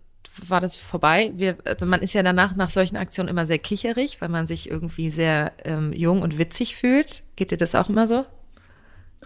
war 0.46 0.60
das 0.60 0.76
vorbei. 0.76 1.30
Wir, 1.34 1.56
also 1.64 1.86
man 1.86 2.00
ist 2.00 2.12
ja 2.12 2.22
danach 2.22 2.54
nach 2.56 2.70
solchen 2.70 2.96
Aktionen 2.96 3.28
immer 3.28 3.46
sehr 3.46 3.58
kicherig, 3.58 4.20
weil 4.20 4.28
man 4.28 4.46
sich 4.46 4.70
irgendwie 4.70 5.10
sehr 5.10 5.52
ähm, 5.64 5.92
jung 5.92 6.22
und 6.22 6.38
witzig 6.38 6.76
fühlt. 6.76 7.22
Geht 7.36 7.50
dir 7.50 7.56
das 7.56 7.74
auch 7.74 7.88
immer 7.88 8.06
so? 8.06 8.24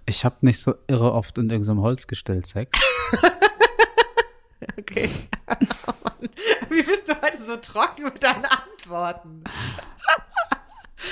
Ich 0.06 0.24
habe 0.24 0.36
nicht 0.40 0.60
so 0.60 0.74
irre 0.86 1.12
oft 1.12 1.38
in 1.38 1.50
irgendeinem 1.50 1.80
Holzgestell 1.82 2.44
Sex. 2.44 2.78
Okay. 4.78 5.10
Oh. 5.86 5.92
Wie 6.70 6.82
bist 6.82 7.08
du 7.08 7.12
heute 7.20 7.36
so 7.36 7.56
trocken 7.56 8.04
mit 8.04 8.22
deinen 8.22 8.46
Antworten? 8.46 9.44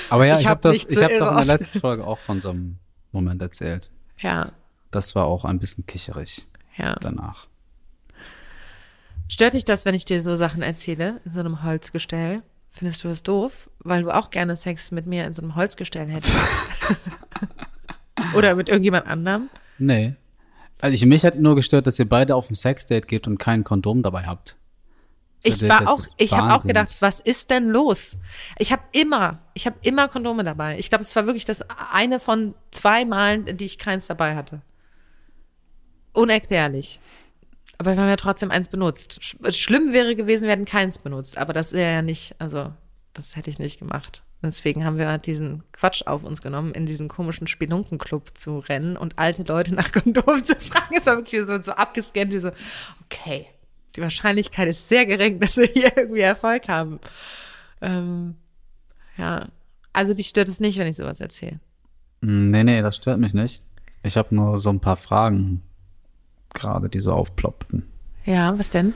Aber 0.09 0.25
ja, 0.25 0.35
Ich 0.35 0.41
ich, 0.41 0.47
hab 0.47 0.57
habe 0.57 0.61
das, 0.61 0.71
nicht 0.73 0.89
so 0.89 0.99
ich 0.99 1.03
habe 1.03 1.19
doch 1.19 1.31
in 1.31 1.37
der 1.37 1.45
letzten 1.45 1.79
Folge 1.79 2.07
auch 2.07 2.17
von 2.17 2.41
so 2.41 2.49
einem 2.49 2.79
Moment 3.11 3.41
erzählt. 3.41 3.91
Ja, 4.17 4.51
Das 4.89 5.13
war 5.13 5.25
auch 5.25 5.45
ein 5.45 5.59
bisschen 5.59 5.85
kicherig 5.85 6.47
ja. 6.77 6.95
danach. 6.99 7.47
Stört 9.27 9.53
dich 9.53 9.65
das, 9.65 9.85
wenn 9.85 9.95
ich 9.95 10.05
dir 10.05 10.21
so 10.21 10.35
Sachen 10.35 10.61
erzähle, 10.61 11.21
in 11.25 11.31
so 11.31 11.39
einem 11.39 11.63
Holzgestell? 11.63 12.41
Findest 12.71 13.03
du 13.03 13.07
das 13.07 13.23
doof? 13.23 13.69
Weil 13.79 14.03
du 14.03 14.11
auch 14.11 14.29
gerne 14.29 14.57
Sex 14.57 14.91
mit 14.91 15.05
mir 15.05 15.25
in 15.25 15.33
so 15.33 15.41
einem 15.41 15.55
Holzgestell 15.55 16.07
hättest. 16.07 16.33
Oder 18.35 18.55
mit 18.55 18.69
irgendjemand 18.69 19.07
anderem? 19.07 19.49
Nee. 19.77 20.15
Also 20.81 20.95
ich, 20.95 21.05
mich 21.05 21.23
hat 21.23 21.39
nur 21.39 21.55
gestört, 21.55 21.87
dass 21.87 21.99
ihr 21.99 22.09
beide 22.09 22.35
auf 22.35 22.49
ein 22.49 22.55
Sexdate 22.55 23.07
geht 23.07 23.27
und 23.27 23.37
kein 23.37 23.63
Kondom 23.63 24.03
dabei 24.03 24.25
habt. 24.25 24.55
Ich 25.43 25.59
Das 25.59 25.69
war 25.69 25.81
ist 25.81 25.87
auch, 25.87 25.99
ich 26.17 26.33
habe 26.33 26.53
auch 26.53 26.65
gedacht, 26.65 26.89
was 27.01 27.19
ist 27.19 27.49
denn 27.49 27.67
los? 27.67 28.15
Ich 28.57 28.71
habe 28.71 28.81
immer, 28.91 29.39
ich 29.53 29.65
habe 29.65 29.75
immer 29.81 30.07
Kondome 30.07 30.43
dabei. 30.43 30.79
Ich 30.79 30.89
glaube, 30.89 31.03
es 31.03 31.15
war 31.15 31.25
wirklich 31.25 31.45
das 31.45 31.65
eine 31.91 32.19
von 32.19 32.55
zwei 32.71 33.03
Malen, 33.05 33.57
die 33.57 33.65
ich 33.65 33.77
keins 33.77 34.07
dabei 34.07 34.35
hatte. 34.35 34.61
Unerklärlich. 36.13 36.99
Aber 37.83 37.95
wir 37.97 38.01
haben 38.01 38.09
ja 38.09 38.15
trotzdem 38.15 38.49
eins 38.51 38.69
benutzt. 38.69 39.19
Sch- 39.21 39.51
Schlimm 39.51 39.91
wäre 39.93 40.15
gewesen, 40.15 40.43
wir 40.45 40.51
hätten 40.51 40.65
keins 40.65 40.97
benutzt. 40.99 41.37
Aber 41.37 41.51
das 41.53 41.73
wäre 41.73 41.91
ja 41.91 42.01
nicht, 42.01 42.35
also 42.39 42.71
das 43.13 43.35
hätte 43.35 43.49
ich 43.49 43.59
nicht 43.59 43.77
gemacht. 43.79 44.23
Deswegen 44.41 44.83
haben 44.85 44.97
wir 44.97 45.17
diesen 45.17 45.63
Quatsch 45.73 46.03
auf 46.05 46.23
uns 46.23 46.41
genommen, 46.41 46.71
in 46.73 46.85
diesen 46.85 47.07
komischen 47.09 47.47
Spelunkenclub 47.47 48.37
zu 48.37 48.59
rennen 48.59 48.97
und 48.97 49.19
alte 49.19 49.43
Leute 49.43 49.73
nach 49.75 49.91
Kondomen 49.91 50.43
zu 50.43 50.55
fragen. 50.55 50.95
Es 50.97 51.05
war 51.05 51.17
wirklich 51.17 51.41
so, 51.41 51.61
so 51.61 51.71
abgescannt, 51.73 52.31
wie 52.31 52.39
so, 52.39 52.51
okay, 53.05 53.45
die 53.95 54.01
Wahrscheinlichkeit 54.01 54.67
ist 54.69 54.87
sehr 54.89 55.05
gering, 55.05 55.39
dass 55.41 55.57
wir 55.57 55.67
hier 55.67 55.95
irgendwie 55.97 56.21
Erfolg 56.21 56.67
haben. 56.69 56.99
Ähm, 57.81 58.35
ja, 59.17 59.47
also 59.93 60.13
dich 60.13 60.27
stört 60.27 60.47
es 60.49 60.59
nicht, 60.59 60.77
wenn 60.77 60.87
ich 60.87 60.95
sowas 60.95 61.19
erzähle. 61.19 61.59
Mm, 62.21 62.49
Nee, 62.51 62.63
nee, 62.63 62.81
das 62.81 62.95
stört 62.95 63.19
mich 63.19 63.33
nicht. 63.33 63.63
Ich 64.03 64.17
habe 64.17 64.33
nur 64.35 64.59
so 64.59 64.69
ein 64.69 64.79
paar 64.81 64.95
Fragen 64.97 65.61
gerade, 66.53 66.89
die 66.89 66.99
so 66.99 67.13
aufploppten. 67.13 67.87
Ja, 68.25 68.57
was 68.57 68.69
denn? 68.69 68.93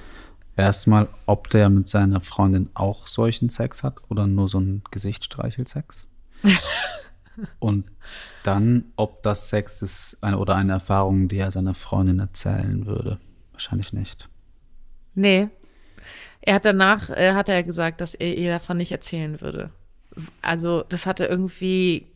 Erstmal, 0.55 1.08
ob 1.26 1.49
der 1.49 1.70
mit 1.70 1.88
seiner 1.88 2.22
Freundin 2.22 2.70
auch 2.74 3.08
solchen 3.08 3.49
Sex 3.49 3.84
hat 3.84 3.97
oder 4.10 4.26
nur 4.26 4.47
so 4.47 4.58
einen 4.58 4.84
Gesichtsstreichelsex. 4.89 6.08
Und 7.60 7.86
dann, 8.43 8.86
ob 8.95 9.22
das 9.22 9.49
Sex 9.49 9.82
ist 9.82 10.18
eine, 10.22 10.39
oder 10.39 10.55
eine 10.55 10.74
Erfahrung, 10.74 11.28
die 11.28 11.38
er 11.38 11.51
seiner 11.51 11.76
Freundin 11.76 12.20
erzählen 12.20 12.86
würde. 12.88 13.20
Wahrscheinlich 13.51 13.93
nicht. 13.93 14.28
Nee. 15.14 15.49
Er 16.41 16.55
hat 16.55 16.66
danach, 16.66 17.10
äh, 17.10 17.34
hat 17.34 17.49
er 17.49 17.64
gesagt, 17.64 18.01
dass 18.01 18.16
er 18.16 18.36
ihr 18.36 18.51
davon 18.51 18.78
nicht 18.78 18.91
erzählen 18.91 19.41
würde. 19.41 19.70
Also, 20.41 20.84
das 20.89 21.05
hatte 21.05 21.26
irgendwie 21.26 22.08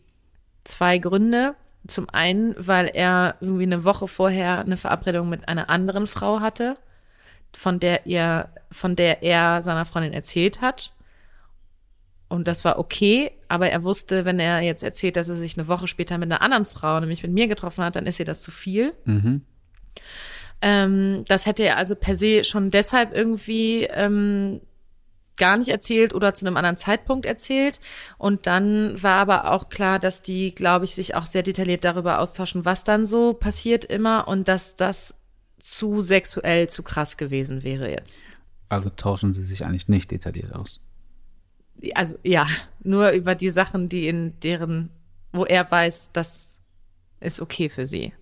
zwei 0.64 0.98
Gründe. 0.98 1.56
Zum 1.88 2.10
einen, 2.10 2.56
weil 2.58 2.92
er 2.94 3.36
irgendwie 3.40 3.64
eine 3.64 3.84
Woche 3.84 4.08
vorher 4.08 4.60
eine 4.60 4.78
Verabredung 4.78 5.30
mit 5.30 5.48
einer 5.48 5.70
anderen 5.70 6.08
Frau 6.08 6.40
hatte, 6.40 6.78
von 7.54 7.80
der 7.80 8.06
er, 8.06 8.54
von 8.72 8.96
der 8.96 9.24
er 9.24 9.64
seiner 9.64 9.86
Freundin 9.86 10.14
erzählt 10.14 10.62
hat. 10.62 10.94
Und 12.30 12.48
das 12.48 12.64
war 12.64 12.80
okay, 12.80 13.32
aber 13.50 13.70
er 13.70 13.84
wusste, 13.84 14.24
wenn 14.24 14.40
er 14.40 14.62
jetzt 14.62 14.84
erzählt, 14.84 15.18
dass 15.18 15.28
er 15.28 15.36
sich 15.36 15.58
eine 15.58 15.68
Woche 15.68 15.88
später 15.88 16.18
mit 16.18 16.32
einer 16.32 16.42
anderen 16.42 16.66
Frau, 16.66 17.00
nämlich 17.00 17.24
mit 17.24 17.32
mir 17.32 17.48
getroffen 17.48 17.84
hat, 17.84 17.96
dann 17.96 18.08
ist 18.08 18.20
ihr 18.20 18.26
das 18.26 18.42
zu 18.42 18.52
viel. 18.52 18.94
Mhm. 19.04 19.42
Ähm, 20.62 21.24
das 21.28 21.46
hätte 21.46 21.64
er 21.64 21.78
also 21.78 21.96
per 21.96 22.16
se 22.16 22.44
schon 22.44 22.72
deshalb 22.72 23.16
irgendwie 23.16 23.84
ähm, 23.86 24.62
gar 25.38 25.58
nicht 25.58 25.70
erzählt 25.70 26.14
oder 26.14 26.34
zu 26.34 26.46
einem 26.46 26.58
anderen 26.58 26.78
Zeitpunkt 26.78 27.26
erzählt. 27.26 27.80
Und 28.18 28.48
dann 28.48 29.02
war 29.02 29.18
aber 29.18 29.52
auch 29.52 29.70
klar, 29.70 30.00
dass 30.00 30.22
die, 30.22 30.54
glaube 30.54 30.86
ich, 30.86 30.96
sich 30.96 31.16
auch 31.16 31.26
sehr 31.26 31.44
detailliert 31.44 31.84
darüber 31.84 32.20
austauschen, 32.20 32.66
was 32.66 32.84
dann 32.84 33.06
so 33.06 33.34
passiert 33.34 33.86
immer 33.86 34.28
und 34.28 34.48
dass 34.48 34.76
das 34.76 35.16
zu 35.60 36.02
sexuell, 36.02 36.70
zu 36.70 36.84
krass 36.84 37.18
gewesen 37.18 37.64
wäre 37.64 37.90
jetzt. 37.90 38.24
Also 38.70 38.90
tauschen 38.90 39.34
sie 39.34 39.44
sich 39.44 39.66
eigentlich 39.66 39.88
nicht 39.88 40.12
detailliert 40.12 40.54
aus. 40.54 40.80
Also 41.96 42.16
ja, 42.24 42.48
nur 42.84 43.12
über 43.12 43.36
die 43.36 43.50
Sachen, 43.50 43.90
die 43.90 44.08
in 44.08 44.40
deren, 44.40 44.90
wo 45.34 45.46
er 45.46 45.70
weiß, 45.70 46.12
das 46.14 46.60
ist 47.20 47.42
okay 47.42 47.70
für 47.70 47.86
sie. 47.86 48.14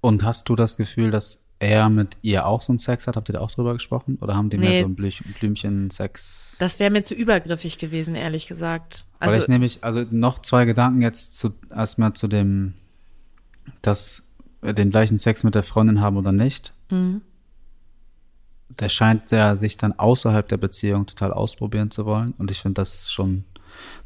Und 0.00 0.22
hast 0.22 0.48
du 0.48 0.56
das 0.56 0.76
Gefühl, 0.76 1.10
dass 1.10 1.43
er 1.64 1.88
mit 1.88 2.16
ihr 2.22 2.46
auch 2.46 2.62
so 2.62 2.72
einen 2.72 2.78
Sex 2.78 3.06
hat? 3.06 3.16
Habt 3.16 3.28
ihr 3.28 3.34
da 3.34 3.40
auch 3.40 3.50
drüber 3.50 3.72
gesprochen? 3.72 4.18
Oder 4.20 4.36
haben 4.36 4.50
die 4.50 4.58
mehr 4.58 4.70
Nee. 4.70 4.78
so 4.80 4.84
einen 4.84 4.96
Blü- 4.96 5.38
Blümchen-Sex? 5.38 6.56
Das 6.58 6.78
wäre 6.78 6.90
mir 6.90 7.02
zu 7.02 7.14
übergriffig 7.14 7.78
gewesen, 7.78 8.14
ehrlich 8.14 8.46
gesagt. 8.46 9.04
Weil 9.18 9.28
Also 9.30 9.40
ich 9.40 9.48
nämlich, 9.48 9.82
also 9.84 10.04
noch 10.10 10.40
zwei 10.40 10.64
Gedanken 10.64 11.02
jetzt 11.02 11.34
zu, 11.36 11.52
erstmal 11.74 12.12
zu 12.14 12.28
dem, 12.28 12.74
dass 13.82 14.28
wir 14.62 14.72
den 14.72 14.90
gleichen 14.90 15.18
Sex 15.18 15.44
mit 15.44 15.54
der 15.54 15.62
Freundin 15.62 16.00
haben 16.00 16.16
oder 16.16 16.32
nicht. 16.32 16.72
Mhm. 16.90 17.20
Der 18.80 18.88
scheint 18.88 19.30
ja 19.30 19.56
sich 19.56 19.76
dann 19.76 19.92
außerhalb 19.98 20.48
der 20.48 20.56
Beziehung 20.56 21.06
total 21.06 21.32
ausprobieren 21.32 21.90
zu 21.90 22.06
wollen. 22.06 22.32
Und 22.38 22.50
ich 22.50 22.60
finde 22.60 22.80
das 22.80 23.10
schon, 23.10 23.44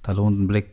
da 0.03 0.13
lohnt 0.13 0.37
einen 0.37 0.49
Blick 0.49 0.71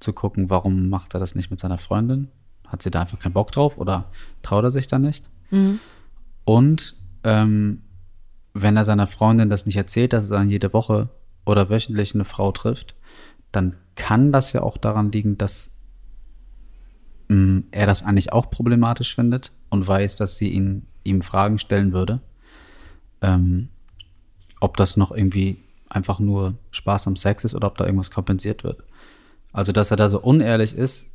zu 0.00 0.12
gucken, 0.12 0.50
warum 0.50 0.88
macht 0.88 1.14
er 1.14 1.20
das 1.20 1.34
nicht 1.34 1.50
mit 1.50 1.60
seiner 1.60 1.78
Freundin? 1.78 2.28
Hat 2.66 2.82
sie 2.82 2.90
da 2.90 3.02
einfach 3.02 3.18
keinen 3.18 3.32
Bock 3.34 3.52
drauf 3.52 3.78
oder 3.78 4.10
traut 4.42 4.64
er 4.64 4.70
sich 4.72 4.88
da 4.88 4.98
nicht? 4.98 5.24
Und 6.46 6.94
ähm, 7.24 7.82
wenn 8.54 8.76
er 8.76 8.84
seiner 8.84 9.08
Freundin 9.08 9.50
das 9.50 9.66
nicht 9.66 9.76
erzählt, 9.76 10.12
dass 10.12 10.30
er 10.30 10.38
dann 10.38 10.48
jede 10.48 10.72
Woche 10.72 11.10
oder 11.44 11.68
wöchentlich 11.68 12.14
eine 12.14 12.24
Frau 12.24 12.52
trifft, 12.52 12.94
dann 13.52 13.74
kann 13.96 14.32
das 14.32 14.52
ja 14.52 14.62
auch 14.62 14.78
daran 14.78 15.10
liegen, 15.10 15.36
dass 15.36 15.76
mh, 17.28 17.64
er 17.72 17.86
das 17.86 18.04
eigentlich 18.04 18.32
auch 18.32 18.48
problematisch 18.48 19.14
findet 19.14 19.50
und 19.70 19.86
weiß, 19.86 20.16
dass 20.16 20.36
sie 20.36 20.48
ihn, 20.48 20.86
ihm 21.02 21.20
Fragen 21.20 21.58
stellen 21.58 21.92
würde. 21.92 22.20
Ähm, 23.22 23.68
ob 24.60 24.76
das 24.76 24.96
noch 24.96 25.10
irgendwie 25.10 25.58
einfach 25.88 26.20
nur 26.20 26.54
Spaß 26.70 27.08
am 27.08 27.16
Sex 27.16 27.44
ist 27.44 27.56
oder 27.56 27.66
ob 27.66 27.76
da 27.76 27.84
irgendwas 27.86 28.12
kompensiert 28.12 28.62
wird. 28.62 28.84
Also, 29.52 29.72
dass 29.72 29.90
er 29.90 29.96
da 29.96 30.08
so 30.08 30.20
unehrlich 30.20 30.76
ist, 30.76 31.10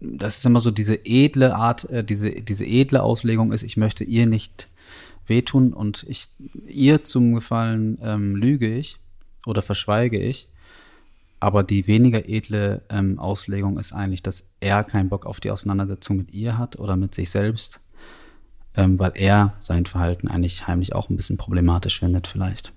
das 0.00 0.38
ist 0.38 0.46
immer 0.46 0.60
so 0.60 0.70
diese 0.70 1.04
edle 1.04 1.54
Art, 1.54 1.88
äh, 1.90 2.04
diese, 2.04 2.30
diese 2.30 2.66
edle 2.66 3.02
Auslegung 3.02 3.52
ist, 3.52 3.62
ich 3.62 3.76
möchte 3.76 4.04
ihr 4.04 4.26
nicht 4.26 4.68
wehtun 5.26 5.72
und 5.72 6.04
ich 6.08 6.28
ihr 6.66 7.04
zum 7.04 7.34
Gefallen 7.34 7.98
ähm, 8.02 8.36
lüge 8.36 8.74
ich 8.74 8.98
oder 9.46 9.62
verschweige 9.62 10.18
ich. 10.18 10.48
Aber 11.40 11.62
die 11.62 11.86
weniger 11.86 12.28
edle 12.28 12.82
ähm, 12.88 13.18
Auslegung 13.18 13.78
ist 13.78 13.92
eigentlich, 13.92 14.22
dass 14.22 14.48
er 14.58 14.82
keinen 14.82 15.08
Bock 15.08 15.24
auf 15.24 15.38
die 15.38 15.52
Auseinandersetzung 15.52 16.16
mit 16.16 16.32
ihr 16.32 16.58
hat 16.58 16.78
oder 16.80 16.96
mit 16.96 17.14
sich 17.14 17.30
selbst, 17.30 17.80
ähm, 18.74 18.98
weil 18.98 19.12
er 19.14 19.54
sein 19.60 19.86
Verhalten 19.86 20.26
eigentlich 20.26 20.66
heimlich 20.66 20.94
auch 20.94 21.10
ein 21.10 21.16
bisschen 21.16 21.36
problematisch 21.36 22.00
findet 22.00 22.26
vielleicht. 22.26 22.72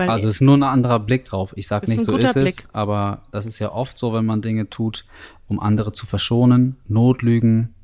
Weil 0.00 0.10
Also 0.10 0.28
es 0.28 0.36
ist 0.36 0.40
nur 0.40 0.56
ein 0.56 0.62
anderer 0.62 0.98
Blick 1.00 1.24
drauf. 1.24 1.52
Ich 1.56 1.66
sag 1.68 1.84
Ist 1.84 1.88
nicht, 1.90 2.02
so 2.02 2.16
ist 2.16 2.24
es, 2.36 2.56
Blick. 2.56 2.68
aber 2.72 3.22
das 3.32 3.46
ist 3.46 3.58
ja 3.58 3.72
oft 3.72 3.96
so, 3.98 4.12
wenn 4.12 4.26
man 4.26 4.42
Dinge 4.42 4.68
tut, 4.68 5.04
um 5.48 5.60
andere 5.60 5.92
zu 5.92 6.06
verschonen, 6.06 6.76
Notlügen 6.88 7.74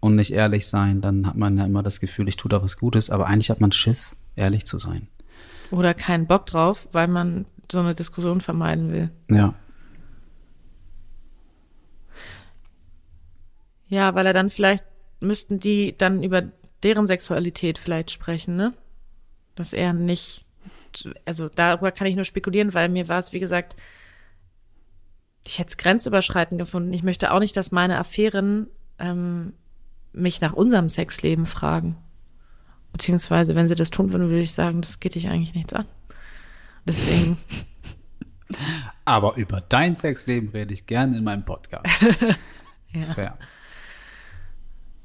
und 0.00 0.16
nicht 0.16 0.32
ehrlich 0.32 0.66
sein, 0.66 1.00
dann 1.00 1.26
hat 1.26 1.36
man 1.36 1.58
ja 1.58 1.64
immer 1.66 1.82
das 1.82 2.00
Gefühl, 2.00 2.28
ich 2.28 2.36
tue 2.36 2.48
da 2.48 2.62
was 2.62 2.78
Gutes, 2.78 3.10
aber 3.10 3.26
eigentlich 3.26 3.50
hat 3.50 3.60
man 3.60 3.72
Schiss, 3.72 4.16
ehrlich 4.36 4.66
zu 4.66 4.78
sein. 4.78 5.08
oder 5.70 5.94
keinen 5.94 6.26
Bock 6.26 6.46
drauf, 6.46 6.88
weil 6.92 7.06
man 7.08 7.44
so 7.70 7.78
eine 7.80 7.94
Diskussion 7.94 8.40
vermeiden 8.40 8.90
will. 8.92 9.10
Ja. 9.30 9.54
Ja, 13.88 14.14
weil 14.14 14.26
er 14.26 14.32
dann 14.32 14.50
vielleicht 14.50 14.84
müssten 15.20 15.58
die 15.58 15.96
dann 15.96 16.22
über 16.22 16.42
deren 16.82 17.06
Sexualität 17.06 17.78
vielleicht 17.78 18.10
sprechen, 18.10 18.56
ne? 18.56 18.72
Dass 19.54 19.72
er 19.72 19.92
nicht, 19.92 20.44
also 21.24 21.48
darüber 21.48 21.92
kann 21.92 22.06
ich 22.06 22.16
nur 22.16 22.24
spekulieren, 22.24 22.74
weil 22.74 22.88
mir 22.88 23.08
war 23.08 23.18
es, 23.18 23.32
wie 23.32 23.40
gesagt, 23.40 23.76
ich 25.46 25.58
hätte 25.58 25.70
es 25.70 25.76
grenzüberschreitend 25.76 26.60
gefunden. 26.60 26.92
Ich 26.92 27.02
möchte 27.02 27.32
auch 27.32 27.40
nicht, 27.40 27.56
dass 27.56 27.72
meine 27.72 27.98
Affären 27.98 28.66
ähm, 28.98 29.54
mich 30.12 30.40
nach 30.40 30.52
unserem 30.52 30.88
Sexleben 30.88 31.46
fragen. 31.46 31.96
Beziehungsweise, 32.92 33.54
wenn 33.54 33.68
sie 33.68 33.76
das 33.76 33.90
tun 33.90 34.12
würden, 34.12 34.28
würde 34.28 34.42
ich 34.42 34.52
sagen, 34.52 34.80
das 34.80 35.00
geht 35.00 35.14
dich 35.14 35.28
eigentlich 35.28 35.54
nichts 35.54 35.72
an. 35.72 35.86
Deswegen, 36.84 37.38
Aber 39.04 39.36
über 39.36 39.60
dein 39.60 39.94
Sexleben 39.94 40.50
rede 40.50 40.74
ich 40.74 40.86
gerne 40.86 41.18
in 41.18 41.24
meinem 41.24 41.44
Podcast. 41.44 41.86
ja. 42.92 43.02
Fair. 43.02 43.38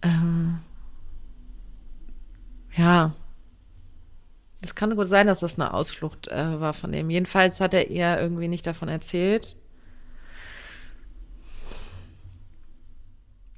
Ähm, 0.02 0.60
ja. 2.76 3.14
Es 4.66 4.74
kann 4.76 4.96
gut 4.96 5.08
sein, 5.08 5.28
dass 5.28 5.42
das 5.42 5.60
eine 5.60 5.74
Ausflucht 5.74 6.28
äh, 6.28 6.60
war 6.60 6.74
von 6.74 6.94
ihm. 6.94 7.10
Jedenfalls 7.10 7.62
hat 7.62 7.74
er 7.74 7.90
ihr 7.92 8.20
irgendwie 8.20 8.48
nicht 8.48 8.66
davon 8.66 8.90
erzählt. 8.90 9.56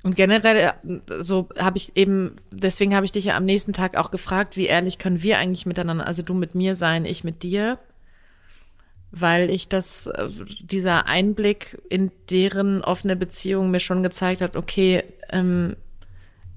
Und 0.04 0.16
generell, 0.16 0.58
äh, 0.58 0.74
so 1.20 1.48
habe 1.58 1.78
ich 1.78 1.96
eben, 1.96 2.36
deswegen 2.52 2.94
habe 2.94 3.06
ich 3.06 3.14
dich 3.14 3.26
ja 3.26 3.38
am 3.38 3.46
nächsten 3.46 3.74
Tag 3.74 3.96
auch 3.96 4.12
gefragt, 4.12 4.58
wie 4.58 4.66
ehrlich 4.66 4.98
können 4.98 5.24
wir 5.24 5.38
eigentlich 5.38 5.66
miteinander, 5.66 6.06
also 6.06 6.24
du 6.24 6.34
mit 6.34 6.56
mir 6.56 6.76
sein, 6.76 7.06
ich 7.06 7.24
mit 7.24 7.42
dir, 7.42 7.80
weil 9.12 9.50
ich 9.50 9.70
das, 9.70 10.08
äh, 10.08 10.28
dieser 10.60 11.08
Einblick 11.08 11.82
in 11.90 12.12
deren 12.30 12.84
offene 12.84 13.16
Beziehung 13.16 13.72
mir 13.72 13.80
schon 13.80 14.04
gezeigt 14.04 14.42
hat, 14.42 14.58
okay, 14.58 15.04
ähm, 15.30 15.78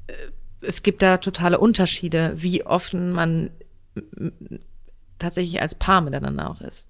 äh, 0.09 0.13
es 0.61 0.83
gibt 0.83 1.03
da 1.03 1.19
totale 1.19 1.59
Unterschiede, 1.59 2.33
wie 2.35 2.67
offen 2.67 3.13
man 3.13 3.51
tatsächlich 5.19 5.61
als 5.61 5.75
Paar 5.75 6.01
miteinander 6.01 6.51
auch 6.51 6.61
ist. 6.61 6.89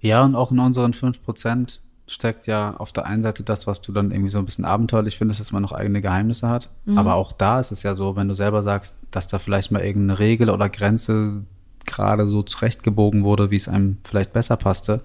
Ja, 0.00 0.22
und 0.22 0.34
auch 0.34 0.50
in 0.52 0.58
unseren 0.58 0.92
5% 0.92 1.80
steckt 2.06 2.46
ja 2.46 2.76
auf 2.76 2.92
der 2.92 3.06
einen 3.06 3.22
Seite 3.22 3.42
das, 3.42 3.66
was 3.66 3.80
du 3.80 3.92
dann 3.92 4.10
irgendwie 4.10 4.28
so 4.28 4.38
ein 4.38 4.44
bisschen 4.44 4.64
abenteuerlich 4.64 5.16
findest, 5.16 5.40
dass 5.40 5.52
man 5.52 5.62
noch 5.62 5.72
eigene 5.72 6.00
Geheimnisse 6.00 6.48
hat. 6.48 6.70
Mhm. 6.84 6.98
Aber 6.98 7.14
auch 7.14 7.32
da 7.32 7.60
ist 7.60 7.72
es 7.72 7.82
ja 7.82 7.94
so, 7.94 8.14
wenn 8.16 8.28
du 8.28 8.34
selber 8.34 8.62
sagst, 8.62 8.98
dass 9.10 9.28
da 9.28 9.38
vielleicht 9.38 9.70
mal 9.72 9.82
irgendeine 9.82 10.18
Regel 10.18 10.50
oder 10.50 10.68
Grenze 10.68 11.44
gerade 11.86 12.28
so 12.28 12.42
zurechtgebogen 12.42 13.24
wurde, 13.24 13.50
wie 13.50 13.56
es 13.56 13.68
einem 13.68 13.98
vielleicht 14.04 14.32
besser 14.32 14.56
passte, 14.56 15.00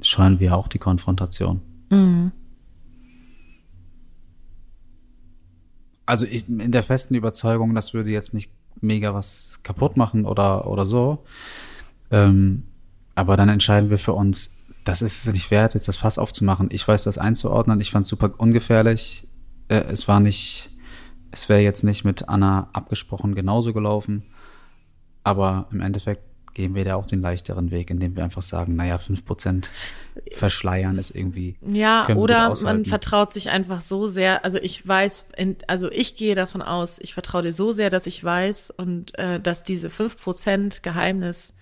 scheuen 0.00 0.40
wir 0.40 0.56
auch 0.56 0.68
die 0.68 0.78
Konfrontation. 0.78 1.60
Mhm. 1.90 2.32
Also 6.06 6.26
ich, 6.26 6.46
in 6.48 6.72
der 6.72 6.82
festen 6.82 7.14
Überzeugung, 7.14 7.74
das 7.74 7.94
würde 7.94 8.10
jetzt 8.10 8.34
nicht 8.34 8.50
mega 8.84 9.14
was 9.14 9.60
kaputt 9.62 9.96
machen 9.96 10.24
oder, 10.26 10.66
oder 10.66 10.86
so. 10.86 11.24
Ähm, 12.10 12.64
aber 13.14 13.36
dann 13.36 13.48
entscheiden 13.48 13.90
wir 13.90 13.98
für 13.98 14.12
uns, 14.12 14.50
das 14.84 15.02
ist 15.02 15.26
es 15.26 15.32
nicht 15.32 15.50
wert, 15.50 15.74
jetzt 15.74 15.88
das 15.88 15.96
Fass 15.96 16.18
aufzumachen. 16.18 16.68
Ich 16.70 16.86
weiß 16.86 17.04
das 17.04 17.18
einzuordnen. 17.18 17.80
Ich 17.80 17.90
fand 17.90 18.04
es 18.04 18.10
super 18.10 18.32
ungefährlich. 18.38 19.26
Äh, 19.68 19.84
es 19.90 20.08
war 20.08 20.20
nicht, 20.20 20.70
es 21.30 21.48
wäre 21.48 21.60
jetzt 21.60 21.84
nicht 21.84 22.04
mit 22.04 22.28
Anna 22.28 22.68
abgesprochen 22.72 23.34
genauso 23.34 23.72
gelaufen. 23.72 24.24
Aber 25.22 25.68
im 25.72 25.80
Endeffekt 25.80 26.22
gehen 26.54 26.74
wir 26.74 26.84
da 26.84 26.94
auch 26.94 27.06
den 27.06 27.20
leichteren 27.20 27.70
Weg, 27.70 27.90
indem 27.90 28.16
wir 28.16 28.24
einfach 28.24 28.42
sagen, 28.42 28.76
naja, 28.76 28.96
5% 28.96 29.64
verschleiern 30.32 30.98
ist 30.98 31.14
irgendwie. 31.14 31.56
Ja, 31.60 32.08
oder 32.08 32.54
man 32.62 32.84
vertraut 32.84 33.32
sich 33.32 33.50
einfach 33.50 33.82
so 33.82 34.06
sehr. 34.06 34.44
Also 34.44 34.58
ich 34.58 34.86
weiß, 34.86 35.26
also 35.66 35.90
ich 35.90 36.16
gehe 36.16 36.34
davon 36.34 36.62
aus, 36.62 36.98
ich 37.00 37.12
vertraue 37.14 37.42
dir 37.42 37.52
so 37.52 37.72
sehr, 37.72 37.90
dass 37.90 38.06
ich 38.06 38.22
weiß 38.22 38.70
und 38.70 39.18
äh, 39.18 39.40
dass 39.40 39.64
diese 39.64 39.88
5% 39.88 40.82
Geheimnis 40.82 41.54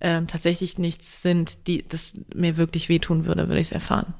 ähm, 0.00 0.26
tatsächlich 0.26 0.78
nichts 0.78 1.22
sind, 1.22 1.66
die 1.66 1.86
das 1.86 2.14
mir 2.34 2.56
wirklich 2.56 2.88
wehtun 2.88 3.26
würde, 3.26 3.48
würde 3.48 3.60
ich 3.60 3.68
es 3.68 3.72
erfahren. 3.72 4.14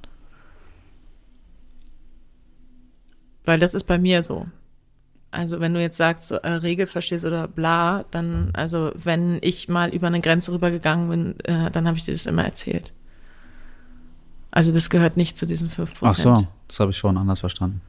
Weil 3.45 3.59
das 3.59 3.74
ist 3.74 3.85
bei 3.85 3.99
mir 3.99 4.22
so. 4.22 4.47
Also 5.31 5.61
wenn 5.61 5.74
du 5.74 5.81
jetzt 5.81 5.97
sagst, 5.97 6.31
äh, 6.31 6.49
Regel 6.49 6.87
verstehst 6.87 7.26
oder 7.26 7.49
bla, 7.49 8.05
dann, 8.11 8.51
also 8.55 8.93
wenn 8.95 9.39
ich 9.43 9.68
mal 9.68 9.91
über 9.91 10.07
eine 10.07 10.20
Grenze 10.20 10.53
rübergegangen 10.53 11.09
bin, 11.11 11.41
äh, 11.45 11.70
dann 11.70 11.87
habe 11.87 11.99
ich 11.99 12.05
dir 12.05 12.12
das 12.12 12.26
immer 12.26 12.45
erzählt. 12.45 12.93
Also 14.51 14.72
das 14.72 14.89
gehört 14.89 15.16
nicht 15.16 15.37
zu 15.37 15.45
diesen 15.45 15.68
5%. 15.68 15.95
Ach 16.01 16.14
so, 16.14 16.47
das 16.66 16.81
habe 16.81 16.91
ich 16.91 17.01
vorhin 17.01 17.18
anders 17.18 17.41
verstanden. 17.41 17.83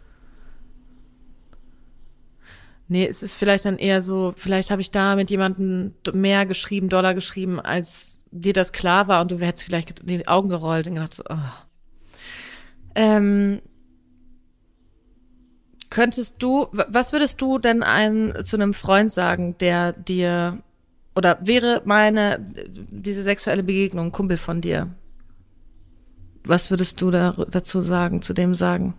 Nee, 2.90 3.06
es 3.08 3.24
ist 3.24 3.36
vielleicht 3.36 3.66
dann 3.66 3.78
eher 3.78 4.02
so, 4.02 4.34
vielleicht 4.36 4.72
habe 4.72 4.82
ich 4.82 4.92
da 4.92 5.16
mit 5.16 5.30
jemandem 5.30 5.94
mehr 6.12 6.46
geschrieben, 6.46 6.90
Dollar 6.90 7.14
geschrieben, 7.14 7.60
als 7.60 8.20
dir 8.32 8.54
das 8.54 8.74
klar 8.74 9.08
war 9.08 9.22
und 9.22 9.32
du 9.32 9.40
hättest 9.40 9.66
vielleicht 9.66 10.08
die 10.10 10.28
Augen 10.28 10.50
gerollt 10.50 10.88
und 10.88 10.96
gedacht 10.96 11.14
so, 11.14 11.24
oh. 11.30 11.38
Ähm, 12.96 13.62
könntest 15.90 16.36
du, 16.40 16.68
was 16.72 17.14
würdest 17.14 17.42
du 17.42 17.58
denn 17.58 17.84
einem, 17.84 18.44
zu 18.44 18.58
einem 18.58 18.74
Freund 18.74 19.12
sagen, 19.12 19.58
der 19.60 19.94
dir, 19.94 20.60
oder 21.16 21.40
wäre 21.42 21.82
meine, 21.86 22.40
diese 22.70 23.24
sexuelle 23.24 23.64
Begegnung 23.64 24.08
ein 24.08 24.12
Kumpel 24.12 24.38
von 24.38 24.62
dir? 24.62 24.94
Was 26.44 26.70
würdest 26.70 27.02
du 27.02 27.12
da, 27.12 27.36
dazu 27.50 27.82
sagen, 27.82 28.22
zu 28.22 28.34
dem 28.34 28.54
sagen? 28.54 28.94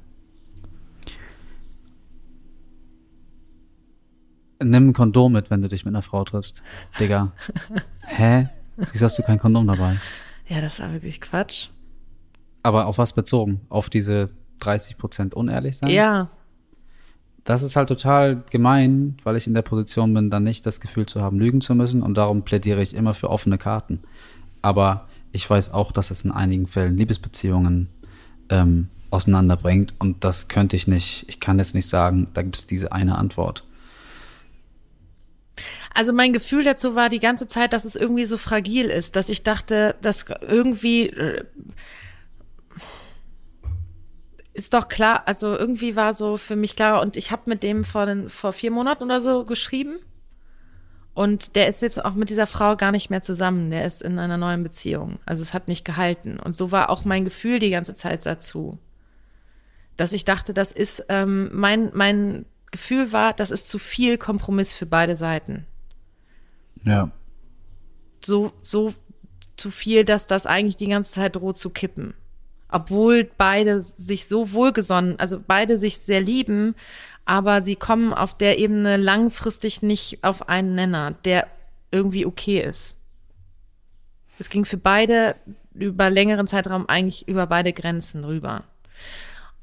Nimm 4.62 4.88
ein 4.88 4.92
Kondom 4.92 5.32
mit, 5.32 5.50
wenn 5.50 5.62
du 5.62 5.68
dich 5.68 5.84
mit 5.84 5.94
einer 5.94 6.02
Frau 6.02 6.22
triffst. 6.24 6.60
Digga. 6.98 7.32
Hä? 8.06 8.48
Wieso 8.92 9.06
hast 9.06 9.18
du 9.18 9.22
kein 9.22 9.38
Kondom 9.38 9.66
dabei? 9.66 9.96
Ja, 10.48 10.60
das 10.60 10.80
war 10.80 10.92
wirklich 10.92 11.20
Quatsch. 11.20 11.68
Aber 12.62 12.86
auf 12.86 12.98
was 12.98 13.14
bezogen? 13.14 13.62
Auf 13.70 13.88
diese 13.88 14.30
30% 14.60 15.32
unehrlich 15.32 15.78
sein? 15.78 15.88
Ja, 15.88 16.28
Das 17.44 17.62
ist 17.62 17.76
halt 17.76 17.88
total 17.88 18.42
gemein, 18.50 19.16
weil 19.24 19.36
ich 19.36 19.46
in 19.46 19.54
der 19.54 19.62
Position 19.62 20.12
bin, 20.12 20.30
dann 20.30 20.44
nicht 20.44 20.66
das 20.66 20.80
Gefühl 20.80 21.06
zu 21.06 21.22
haben, 21.22 21.38
lügen 21.38 21.60
zu 21.60 21.74
müssen 21.74 22.02
und 22.02 22.14
darum 22.14 22.42
plädiere 22.42 22.82
ich 22.82 22.94
immer 22.94 23.14
für 23.14 23.30
offene 23.30 23.58
Karten. 23.58 24.00
Aber 24.62 25.08
ich 25.32 25.48
weiß 25.48 25.72
auch, 25.72 25.92
dass 25.92 26.10
es 26.10 26.24
in 26.24 26.32
einigen 26.32 26.66
Fällen 26.66 26.96
Liebesbeziehungen 26.96 27.88
ähm, 28.50 28.88
auseinanderbringt 29.10 29.94
und 29.98 30.22
das 30.24 30.48
könnte 30.48 30.76
ich 30.76 30.86
nicht, 30.86 31.24
ich 31.28 31.40
kann 31.40 31.58
jetzt 31.58 31.74
nicht 31.74 31.88
sagen, 31.88 32.28
da 32.34 32.42
gibt 32.42 32.56
es 32.56 32.66
diese 32.66 32.92
eine 32.92 33.16
Antwort. 33.16 33.64
Also 35.94 36.12
mein 36.12 36.32
Gefühl 36.32 36.64
dazu 36.64 36.94
war 36.94 37.08
die 37.08 37.18
ganze 37.18 37.46
Zeit, 37.46 37.72
dass 37.72 37.84
es 37.84 37.96
irgendwie 37.96 38.24
so 38.24 38.38
fragil 38.38 38.86
ist, 38.86 39.16
dass 39.16 39.28
ich 39.28 39.42
dachte, 39.42 39.96
dass 40.00 40.26
irgendwie 40.40 41.08
äh, 41.08 41.44
ist 44.52 44.74
doch 44.74 44.88
klar, 44.88 45.22
also 45.26 45.56
irgendwie 45.56 45.96
war 45.96 46.14
so 46.14 46.36
für 46.36 46.56
mich 46.56 46.76
klar 46.76 47.00
und 47.02 47.16
ich 47.16 47.30
habe 47.30 47.42
mit 47.46 47.62
dem 47.62 47.84
vor, 47.84 48.06
den, 48.06 48.28
vor 48.28 48.52
vier 48.52 48.70
Monaten 48.70 49.04
oder 49.04 49.20
so 49.20 49.44
geschrieben. 49.44 49.98
Und 51.12 51.56
der 51.56 51.68
ist 51.68 51.82
jetzt 51.82 52.02
auch 52.02 52.14
mit 52.14 52.30
dieser 52.30 52.46
Frau 52.46 52.76
gar 52.76 52.92
nicht 52.92 53.10
mehr 53.10 53.20
zusammen, 53.20 53.70
der 53.70 53.84
ist 53.84 54.00
in 54.00 54.18
einer 54.18 54.36
neuen 54.36 54.62
Beziehung, 54.62 55.18
also 55.26 55.42
es 55.42 55.52
hat 55.52 55.68
nicht 55.68 55.84
gehalten. 55.84 56.38
Und 56.38 56.54
so 56.54 56.72
war 56.72 56.88
auch 56.88 57.04
mein 57.04 57.24
Gefühl 57.24 57.58
die 57.58 57.70
ganze 57.70 57.94
Zeit 57.94 58.24
dazu, 58.26 58.78
dass 59.96 60.12
ich 60.12 60.24
dachte, 60.24 60.54
das 60.54 60.72
ist 60.72 61.04
ähm, 61.08 61.50
mein 61.52 61.90
mein 61.94 62.46
Gefühl 62.70 63.12
war, 63.12 63.32
das 63.32 63.50
ist 63.50 63.68
zu 63.68 63.78
viel 63.78 64.18
Kompromiss 64.18 64.72
für 64.72 64.86
beide 64.86 65.16
Seiten. 65.16 65.66
Ja. 66.84 67.10
so, 68.24 68.52
so 68.62 68.94
zu 69.56 69.70
viel, 69.70 70.04
dass 70.04 70.26
das 70.26 70.46
eigentlich 70.46 70.76
die 70.76 70.88
ganze 70.88 71.12
Zeit 71.12 71.36
droht 71.36 71.58
zu 71.58 71.70
kippen. 71.70 72.14
Obwohl 72.70 73.24
beide 73.36 73.80
sich 73.80 74.26
so 74.26 74.52
wohlgesonnen, 74.52 75.18
also 75.18 75.40
beide 75.44 75.76
sich 75.76 75.98
sehr 75.98 76.20
lieben, 76.20 76.74
aber 77.24 77.62
sie 77.64 77.76
kommen 77.76 78.12
auf 78.12 78.36
der 78.36 78.58
Ebene 78.58 78.96
langfristig 78.96 79.82
nicht 79.82 80.22
auf 80.22 80.48
einen 80.48 80.74
Nenner, 80.74 81.12
der 81.24 81.46
irgendwie 81.90 82.26
okay 82.26 82.60
ist. 82.60 82.96
Es 84.38 84.48
ging 84.48 84.64
für 84.64 84.78
beide 84.78 85.36
über 85.74 86.10
längeren 86.10 86.46
Zeitraum 86.46 86.88
eigentlich 86.88 87.28
über 87.28 87.46
beide 87.46 87.72
Grenzen 87.72 88.24
rüber. 88.24 88.64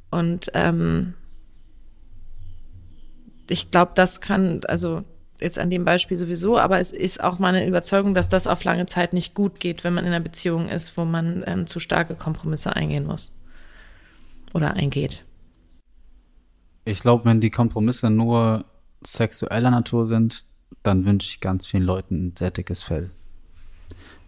Und 0.09 0.51
ähm, 0.53 1.15
ich 3.49 3.71
glaube, 3.71 3.93
das 3.95 4.21
kann, 4.21 4.61
also 4.67 5.03
jetzt 5.39 5.59
an 5.59 5.69
dem 5.69 5.85
Beispiel 5.85 6.17
sowieso, 6.17 6.57
aber 6.57 6.79
es 6.79 6.91
ist 6.91 7.23
auch 7.23 7.39
meine 7.39 7.67
Überzeugung, 7.67 8.13
dass 8.13 8.29
das 8.29 8.47
auf 8.47 8.63
lange 8.63 8.85
Zeit 8.85 9.13
nicht 9.13 9.33
gut 9.33 9.59
geht, 9.59 9.83
wenn 9.83 9.93
man 9.93 10.05
in 10.05 10.13
einer 10.13 10.23
Beziehung 10.23 10.67
ist, 10.69 10.97
wo 10.97 11.05
man 11.05 11.43
ähm, 11.45 11.67
zu 11.67 11.79
starke 11.79 12.15
Kompromisse 12.15 12.75
eingehen 12.75 13.05
muss. 13.05 13.37
Oder 14.53 14.73
eingeht. 14.73 15.23
Ich 16.85 17.01
glaube, 17.01 17.25
wenn 17.25 17.41
die 17.41 17.51
Kompromisse 17.51 18.09
nur 18.09 18.65
sexueller 19.05 19.71
Natur 19.71 20.05
sind, 20.05 20.45
dann 20.83 21.05
wünsche 21.05 21.29
ich 21.29 21.41
ganz 21.41 21.67
vielen 21.67 21.83
Leuten 21.83 22.27
ein 22.27 22.35
sehr 22.37 22.51
dickes 22.51 22.81
Fell. 22.81 23.11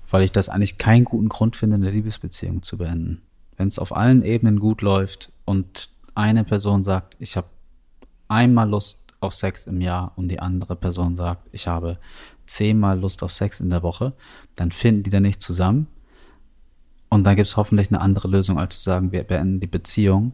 Weil 0.10 0.24
ich 0.24 0.32
das 0.32 0.50
eigentlich 0.50 0.78
keinen 0.78 1.06
guten 1.06 1.30
Grund 1.30 1.56
finde, 1.56 1.76
eine 1.76 1.92
Liebesbeziehung 1.92 2.64
zu 2.64 2.78
beenden. 2.78 3.22
Wenn 3.58 3.68
es 3.68 3.80
auf 3.80 3.96
allen 3.96 4.24
Ebenen 4.24 4.60
gut 4.60 4.82
läuft 4.82 5.32
und 5.46 5.90
eine 6.16 6.44
Person 6.44 6.84
sagt, 6.84 7.16
ich 7.20 7.38
habe 7.38 7.48
einmal 8.28 8.70
Lust 8.70 8.99
auf 9.20 9.34
Sex 9.34 9.66
im 9.66 9.82
Jahr 9.82 10.14
und 10.16 10.30
die 10.30 10.40
andere 10.40 10.76
Person 10.76 11.16
sagt, 11.16 11.48
ich 11.52 11.68
habe 11.68 12.00
zehnmal 12.46 13.00
Lust 13.00 13.24
auf 13.24 13.32
Sex 13.32 13.60
in 13.60 13.70
der 13.70 13.84
Woche, 13.84 14.14
dann 14.56 14.72
finden 14.72 15.04
die 15.04 15.10
da 15.10 15.20
nicht 15.20 15.42
zusammen. 15.42 15.88
Und 17.10 17.24
dann 17.24 17.36
gibt 17.36 17.48
es 17.48 17.58
hoffentlich 17.58 17.90
eine 17.90 18.02
andere 18.02 18.28
Lösung, 18.28 18.60
als 18.60 18.78
zu 18.78 18.84
sagen, 18.84 19.12
wir 19.12 19.24
beenden 19.24 19.60
die 19.60 19.68
Beziehung. 19.68 20.34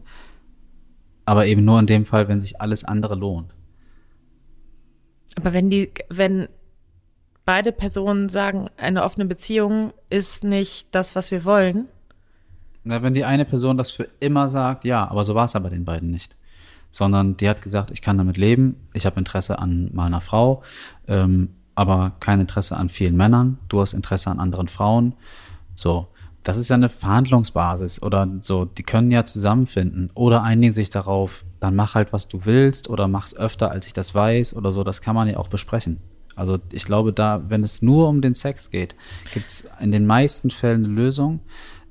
Aber 1.24 1.46
eben 1.46 1.64
nur 1.64 1.78
in 1.80 1.86
dem 1.86 2.04
Fall, 2.04 2.28
wenn 2.28 2.40
sich 2.40 2.60
alles 2.60 2.84
andere 2.84 3.14
lohnt. 3.14 3.54
Aber 5.36 5.52
wenn 5.52 5.70
die, 5.70 5.90
wenn 6.08 6.48
beide 7.44 7.72
Personen 7.72 8.28
sagen, 8.28 8.68
eine 8.76 9.04
offene 9.04 9.26
Beziehung 9.26 9.92
ist 10.10 10.44
nicht 10.44 10.88
das, 10.94 11.14
was 11.16 11.30
wir 11.30 11.44
wollen, 11.44 11.88
Na, 12.84 13.02
wenn 13.02 13.14
die 13.14 13.24
eine 13.24 13.44
Person 13.44 13.76
das 13.76 13.90
für 13.90 14.08
immer 14.20 14.48
sagt, 14.48 14.84
ja, 14.84 15.08
aber 15.08 15.24
so 15.24 15.34
war 15.34 15.46
es 15.46 15.56
aber 15.56 15.70
den 15.70 15.84
beiden 15.84 16.10
nicht. 16.10 16.36
Sondern 16.96 17.36
die 17.36 17.46
hat 17.46 17.60
gesagt, 17.60 17.90
ich 17.90 18.00
kann 18.00 18.16
damit 18.16 18.38
leben, 18.38 18.76
ich 18.94 19.04
habe 19.04 19.18
Interesse 19.18 19.58
an 19.58 19.90
mal 19.92 20.06
einer 20.06 20.22
Frau, 20.22 20.62
ähm, 21.06 21.50
aber 21.74 22.12
kein 22.20 22.40
Interesse 22.40 22.74
an 22.74 22.88
vielen 22.88 23.18
Männern, 23.18 23.58
du 23.68 23.82
hast 23.82 23.92
Interesse 23.92 24.30
an 24.30 24.40
anderen 24.40 24.66
Frauen. 24.66 25.12
So, 25.74 26.08
das 26.42 26.56
ist 26.56 26.70
ja 26.70 26.76
eine 26.76 26.88
Verhandlungsbasis 26.88 28.00
oder 28.00 28.26
so, 28.40 28.64
die 28.64 28.82
können 28.82 29.10
ja 29.10 29.26
zusammenfinden 29.26 30.08
oder 30.14 30.42
einigen 30.42 30.72
sich 30.72 30.88
darauf, 30.88 31.44
dann 31.60 31.76
mach 31.76 31.94
halt, 31.94 32.14
was 32.14 32.28
du 32.28 32.46
willst 32.46 32.88
oder 32.88 33.08
mach's 33.08 33.36
öfter, 33.36 33.70
als 33.70 33.86
ich 33.86 33.92
das 33.92 34.14
weiß 34.14 34.56
oder 34.56 34.72
so, 34.72 34.82
das 34.82 35.02
kann 35.02 35.14
man 35.14 35.28
ja 35.28 35.36
auch 35.36 35.48
besprechen. 35.48 35.98
Also 36.34 36.56
ich 36.72 36.86
glaube, 36.86 37.12
da, 37.12 37.42
wenn 37.50 37.62
es 37.62 37.82
nur 37.82 38.08
um 38.08 38.22
den 38.22 38.32
Sex 38.32 38.70
geht, 38.70 38.96
gibt's 39.34 39.68
in 39.80 39.92
den 39.92 40.06
meisten 40.06 40.50
Fällen 40.50 40.86
eine 40.86 40.94
Lösung, 40.94 41.40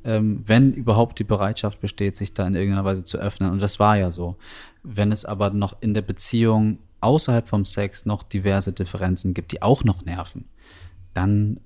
ähm, 0.06 0.44
wenn 0.46 0.72
überhaupt 0.72 1.20
die 1.20 1.24
Bereitschaft 1.24 1.82
besteht, 1.82 2.16
sich 2.16 2.34
da 2.34 2.46
in 2.46 2.56
irgendeiner 2.56 2.86
Weise 2.86 3.04
zu 3.04 3.18
öffnen. 3.18 3.52
Und 3.52 3.62
das 3.62 3.80
war 3.80 3.98
ja 3.98 4.12
so. 4.12 4.38
Wenn 4.84 5.12
es 5.12 5.26
aber 5.26 5.50
noch 5.50 5.76
in 5.82 5.94
der 5.94 6.04
Beziehung 6.04 6.78
außerhalb 7.02 7.48
vom 7.48 7.66
Sex 7.66 8.06
noch 8.06 8.24
diverse 8.24 8.72
Differenzen 8.72 9.34
gibt, 9.34 9.52
die 9.52 9.62
auch 9.62 9.84
noch 9.84 10.06
nerven, 10.06 10.46
dann 11.14 11.60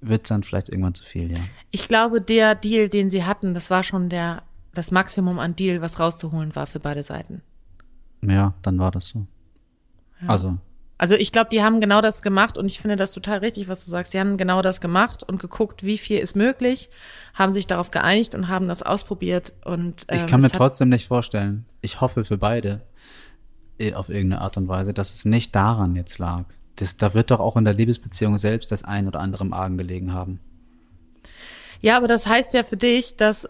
wird 0.00 0.30
dann 0.30 0.44
vielleicht 0.44 0.68
irgendwann 0.68 0.94
zu 0.94 1.04
viel, 1.04 1.32
ja. 1.32 1.38
Ich 1.70 1.88
glaube, 1.88 2.20
der 2.20 2.54
Deal, 2.54 2.88
den 2.88 3.10
sie 3.10 3.24
hatten, 3.24 3.54
das 3.54 3.70
war 3.70 3.82
schon 3.82 4.08
der, 4.08 4.42
das 4.72 4.90
Maximum 4.90 5.38
an 5.38 5.56
Deal, 5.56 5.80
was 5.80 5.98
rauszuholen 5.98 6.54
war 6.54 6.66
für 6.66 6.80
beide 6.80 7.02
Seiten. 7.02 7.42
Ja, 8.22 8.54
dann 8.62 8.78
war 8.78 8.90
das 8.90 9.08
so. 9.08 9.26
Also, 10.26 10.58
Also 10.96 11.16
ich 11.16 11.32
glaube, 11.32 11.48
die 11.50 11.62
haben 11.62 11.80
genau 11.80 12.00
das 12.00 12.22
gemacht 12.22 12.56
und 12.56 12.66
ich 12.66 12.80
finde 12.80 12.96
das 12.96 13.12
total 13.12 13.38
richtig, 13.38 13.68
was 13.68 13.84
du 13.84 13.90
sagst. 13.90 14.14
Die 14.14 14.20
haben 14.20 14.36
genau 14.36 14.62
das 14.62 14.80
gemacht 14.80 15.24
und 15.24 15.40
geguckt, 15.40 15.82
wie 15.82 15.98
viel 15.98 16.18
ist 16.18 16.36
möglich, 16.36 16.88
haben 17.34 17.52
sich 17.52 17.66
darauf 17.66 17.90
geeinigt 17.90 18.34
und 18.34 18.48
haben 18.48 18.68
das 18.68 18.82
ausprobiert 18.82 19.54
und 19.64 20.06
ähm, 20.08 20.16
ich 20.16 20.26
kann 20.26 20.40
mir 20.40 20.50
trotzdem 20.50 20.88
nicht 20.90 21.08
vorstellen, 21.08 21.66
ich 21.80 22.00
hoffe 22.00 22.24
für 22.24 22.38
beide 22.38 22.82
eh, 23.78 23.94
auf 23.94 24.08
irgendeine 24.08 24.42
Art 24.42 24.56
und 24.56 24.68
Weise, 24.68 24.94
dass 24.94 25.12
es 25.12 25.24
nicht 25.24 25.54
daran 25.54 25.96
jetzt 25.96 26.18
lag. 26.18 26.44
Das, 26.76 26.96
da 26.96 27.14
wird 27.14 27.30
doch 27.30 27.40
auch 27.40 27.56
in 27.56 27.64
der 27.64 27.74
Liebesbeziehung 27.74 28.38
selbst 28.38 28.70
das 28.72 28.84
ein 28.84 29.08
oder 29.08 29.20
andere 29.20 29.44
im 29.44 29.52
Argen 29.52 29.76
gelegen 29.76 30.12
haben. 30.12 30.40
Ja, 31.80 31.96
aber 31.96 32.06
das 32.06 32.26
heißt 32.26 32.54
ja 32.54 32.62
für 32.62 32.76
dich, 32.76 33.16
dass 33.16 33.48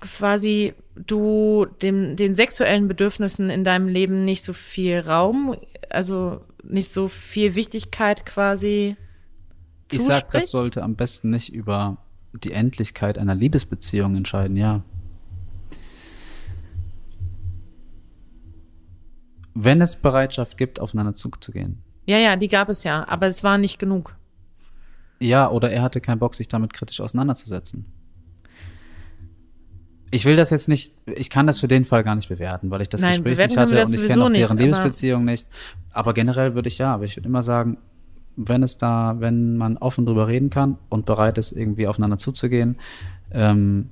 quasi 0.00 0.74
du 0.94 1.66
dem, 1.82 2.16
den 2.16 2.34
sexuellen 2.34 2.88
Bedürfnissen 2.88 3.50
in 3.50 3.64
deinem 3.64 3.88
Leben 3.88 4.24
nicht 4.24 4.44
so 4.44 4.52
viel 4.52 5.00
Raum, 5.00 5.56
also 5.90 6.40
nicht 6.70 6.88
so 6.88 7.08
viel 7.08 7.54
Wichtigkeit 7.54 8.26
quasi 8.26 8.96
Ich 9.90 10.02
sag, 10.02 10.30
das 10.32 10.50
sollte 10.50 10.82
am 10.82 10.96
besten 10.96 11.30
nicht 11.30 11.52
über 11.52 11.98
die 12.32 12.52
Endlichkeit 12.52 13.18
einer 13.18 13.34
Liebesbeziehung 13.34 14.16
entscheiden, 14.16 14.56
ja. 14.56 14.82
Wenn 19.54 19.80
es 19.80 19.96
Bereitschaft 19.96 20.58
gibt, 20.58 20.80
aufeinander 20.80 21.14
zuzugehen. 21.14 21.82
Ja, 22.04 22.18
ja, 22.18 22.36
die 22.36 22.48
gab 22.48 22.68
es 22.68 22.84
ja, 22.84 23.08
aber 23.08 23.26
es 23.26 23.42
war 23.42 23.58
nicht 23.58 23.78
genug. 23.78 24.16
Ja, 25.18 25.50
oder 25.50 25.70
er 25.70 25.82
hatte 25.82 26.00
keinen 26.00 26.18
Bock, 26.18 26.34
sich 26.34 26.46
damit 26.46 26.74
kritisch 26.74 27.00
auseinanderzusetzen. 27.00 27.86
Ich 30.10 30.24
will 30.24 30.36
das 30.36 30.50
jetzt 30.50 30.68
nicht, 30.68 30.92
ich 31.06 31.30
kann 31.30 31.46
das 31.46 31.58
für 31.58 31.68
den 31.68 31.84
Fall 31.84 32.04
gar 32.04 32.14
nicht 32.14 32.28
bewerten, 32.28 32.70
weil 32.70 32.80
ich 32.80 32.88
das 32.88 33.00
Nein, 33.00 33.22
Gespräch 33.22 33.38
nicht 33.38 33.56
hatte 33.56 33.84
und 33.84 33.94
ich 33.94 34.04
kenne 34.06 34.24
auch 34.24 34.32
deren 34.32 34.56
nicht, 34.56 35.02
nicht. 35.24 35.48
Aber 35.92 36.14
generell 36.14 36.54
würde 36.54 36.68
ich 36.68 36.78
ja, 36.78 36.94
aber 36.94 37.04
ich 37.04 37.16
würde 37.16 37.28
immer 37.28 37.42
sagen, 37.42 37.78
wenn 38.36 38.62
es 38.62 38.78
da, 38.78 39.16
wenn 39.18 39.56
man 39.56 39.78
offen 39.78 40.06
drüber 40.06 40.28
reden 40.28 40.50
kann 40.50 40.78
und 40.88 41.06
bereit 41.06 41.38
ist, 41.38 41.52
irgendwie 41.52 41.88
aufeinander 41.88 42.18
zuzugehen, 42.18 42.76
ähm, 43.32 43.90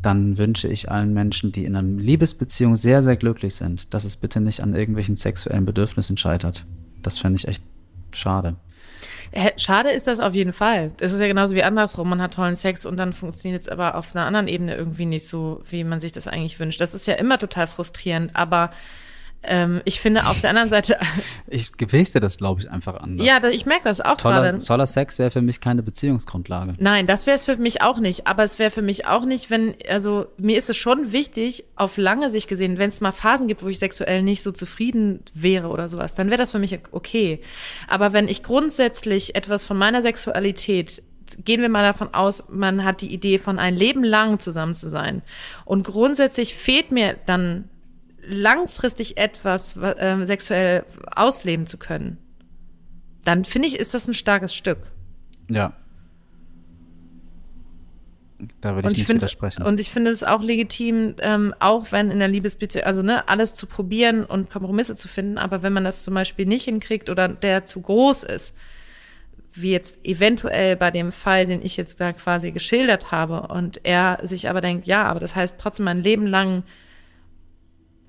dann 0.00 0.38
wünsche 0.38 0.68
ich 0.68 0.90
allen 0.90 1.12
Menschen, 1.12 1.52
die 1.52 1.64
in 1.64 1.76
einer 1.76 1.86
Liebesbeziehung 1.86 2.76
sehr, 2.76 3.02
sehr 3.02 3.16
glücklich 3.16 3.54
sind, 3.54 3.92
dass 3.92 4.04
es 4.04 4.16
bitte 4.16 4.40
nicht 4.40 4.62
an 4.62 4.74
irgendwelchen 4.74 5.16
sexuellen 5.16 5.66
Bedürfnissen 5.66 6.16
scheitert. 6.16 6.64
Das 7.02 7.18
fände 7.18 7.36
ich 7.36 7.48
echt 7.48 7.62
schade. 8.12 8.56
Schade 9.56 9.90
ist 9.90 10.06
das 10.06 10.18
auf 10.18 10.34
jeden 10.34 10.52
Fall. 10.52 10.90
Das 10.96 11.12
ist 11.12 11.20
ja 11.20 11.28
genauso 11.28 11.54
wie 11.54 11.62
andersrum. 11.62 12.08
Man 12.08 12.20
hat 12.20 12.34
tollen 12.34 12.56
Sex 12.56 12.84
und 12.84 12.96
dann 12.96 13.12
funktioniert 13.12 13.62
es 13.62 13.68
aber 13.68 13.94
auf 13.94 14.14
einer 14.14 14.26
anderen 14.26 14.48
Ebene 14.48 14.74
irgendwie 14.74 15.06
nicht 15.06 15.28
so, 15.28 15.62
wie 15.70 15.84
man 15.84 16.00
sich 16.00 16.10
das 16.10 16.26
eigentlich 16.26 16.58
wünscht. 16.58 16.80
Das 16.80 16.94
ist 16.94 17.06
ja 17.06 17.14
immer 17.14 17.38
total 17.38 17.68
frustrierend, 17.68 18.34
aber 18.34 18.70
ähm, 19.42 19.80
ich 19.86 20.00
finde 20.00 20.26
auf 20.26 20.40
der 20.40 20.50
anderen 20.50 20.68
Seite, 20.68 20.98
Ich 21.48 21.72
gewäßte 21.76 22.20
das, 22.20 22.36
glaube 22.36 22.60
ich, 22.60 22.70
einfach 22.70 22.96
anders. 23.00 23.26
ja, 23.26 23.42
ich 23.48 23.64
merke 23.64 23.84
das 23.84 24.00
auch 24.00 24.18
gerade. 24.18 24.58
toller 24.58 24.86
Sex 24.86 25.18
wäre 25.18 25.30
für 25.30 25.40
mich 25.40 25.60
keine 25.60 25.82
Beziehungsgrundlage. 25.82 26.74
Nein, 26.78 27.06
das 27.06 27.26
wäre 27.26 27.36
es 27.36 27.46
für 27.46 27.56
mich 27.56 27.82
auch 27.82 27.98
nicht. 27.98 28.26
Aber 28.26 28.44
es 28.44 28.58
wäre 28.58 28.70
für 28.70 28.82
mich 28.82 29.06
auch 29.06 29.24
nicht, 29.24 29.50
wenn, 29.50 29.74
also 29.88 30.26
mir 30.36 30.58
ist 30.58 30.68
es 30.68 30.76
schon 30.76 31.12
wichtig, 31.12 31.64
auf 31.74 31.96
lange 31.96 32.28
Sicht 32.30 32.48
gesehen, 32.48 32.78
wenn 32.78 32.90
es 32.90 33.00
mal 33.00 33.12
Phasen 33.12 33.48
gibt, 33.48 33.62
wo 33.62 33.68
ich 33.68 33.78
sexuell 33.78 34.22
nicht 34.22 34.42
so 34.42 34.52
zufrieden 34.52 35.20
wäre 35.32 35.68
oder 35.68 35.88
sowas, 35.88 36.14
dann 36.14 36.28
wäre 36.28 36.38
das 36.38 36.52
für 36.52 36.58
mich 36.58 36.78
okay. 36.92 37.40
Aber 37.88 38.12
wenn 38.12 38.28
ich 38.28 38.42
grundsätzlich 38.42 39.34
etwas 39.34 39.64
von 39.64 39.76
meiner 39.76 40.02
Sexualität 40.02 41.02
Gehen 41.44 41.62
wir 41.62 41.68
mal 41.68 41.84
davon 41.84 42.12
aus, 42.12 42.42
man 42.48 42.82
hat 42.82 43.02
die 43.02 43.14
Idee 43.14 43.38
von 43.38 43.60
ein 43.60 43.76
Leben 43.76 44.02
lang 44.02 44.40
zusammen 44.40 44.74
zu 44.74 44.88
sein. 44.88 45.22
Und 45.64 45.84
grundsätzlich 45.84 46.56
fehlt 46.56 46.90
mir 46.90 47.14
dann 47.24 47.68
langfristig 48.30 49.16
etwas, 49.18 49.80
wa- 49.80 49.94
ähm, 49.98 50.24
sexuell 50.24 50.84
ausleben 51.14 51.66
zu 51.66 51.76
können. 51.78 52.18
Dann 53.24 53.44
finde 53.44 53.68
ich, 53.68 53.78
ist 53.78 53.92
das 53.94 54.08
ein 54.08 54.14
starkes 54.14 54.54
Stück. 54.54 54.78
Ja. 55.48 55.74
Da 58.62 58.74
würde 58.74 58.88
Und 58.88 58.92
ich 58.92 59.02
ich, 59.02 59.02
nicht 59.02 59.06
finde 59.06 59.20
widersprechen. 59.20 59.62
und 59.64 59.80
ich 59.80 59.90
finde 59.90 60.10
es 60.10 60.24
auch 60.24 60.42
legitim, 60.42 61.14
ähm, 61.20 61.54
auch 61.60 61.92
wenn 61.92 62.10
in 62.10 62.20
der 62.20 62.28
Liebesbeziehung, 62.28 62.86
also 62.86 63.02
ne, 63.02 63.28
alles 63.28 63.54
zu 63.54 63.66
probieren 63.66 64.24
und 64.24 64.48
Kompromisse 64.48 64.96
zu 64.96 65.08
finden, 65.08 65.36
aber 65.36 65.62
wenn 65.62 65.74
man 65.74 65.84
das 65.84 66.04
zum 66.04 66.14
Beispiel 66.14 66.46
nicht 66.46 66.64
hinkriegt 66.64 67.10
oder 67.10 67.28
der 67.28 67.66
zu 67.66 67.82
groß 67.82 68.22
ist, 68.22 68.54
wie 69.52 69.72
jetzt 69.72 69.98
eventuell 70.06 70.76
bei 70.76 70.90
dem 70.90 71.12
Fall, 71.12 71.44
den 71.44 71.60
ich 71.60 71.76
jetzt 71.76 72.00
da 72.00 72.14
quasi 72.14 72.50
geschildert 72.52 73.12
habe, 73.12 73.42
und 73.52 73.80
er 73.84 74.18
sich 74.22 74.48
aber 74.48 74.62
denkt, 74.62 74.86
ja, 74.86 75.02
aber 75.04 75.20
das 75.20 75.34
heißt 75.36 75.56
trotzdem 75.58 75.84
mein 75.84 76.02
Leben 76.02 76.26
lang, 76.26 76.62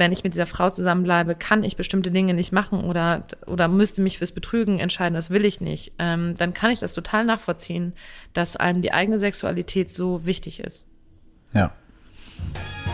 wenn 0.02 0.12
ich 0.12 0.24
mit 0.24 0.34
dieser 0.34 0.48
Frau 0.48 0.72
zusammenbleibe, 0.72 1.36
kann 1.36 1.64
ich 1.64 1.76
bestimmte 1.76 2.10
Dinge 2.10 2.34
nicht 2.34 2.52
machen 2.52 2.84
oder, 2.84 3.24
oder 3.46 3.68
müsste 3.68 4.02
mich 4.02 4.18
fürs 4.18 4.32
Betrügen 4.32 4.80
entscheiden, 4.80 5.14
das 5.14 5.30
will 5.30 5.46
ich 5.46 5.62
nicht, 5.62 5.94
ähm, 6.00 6.34
dann 6.40 6.56
kann 6.56 6.72
ich 6.72 6.80
das 6.80 6.96
total 6.96 7.24
nachvollziehen, 7.24 7.94
dass 8.34 8.56
einem 8.56 8.82
die 8.82 8.94
eigene 8.94 9.20
Sexualität 9.20 9.92
so 9.92 10.26
wichtig 10.26 10.60
ist. 10.60 10.88
ja. 11.54 11.72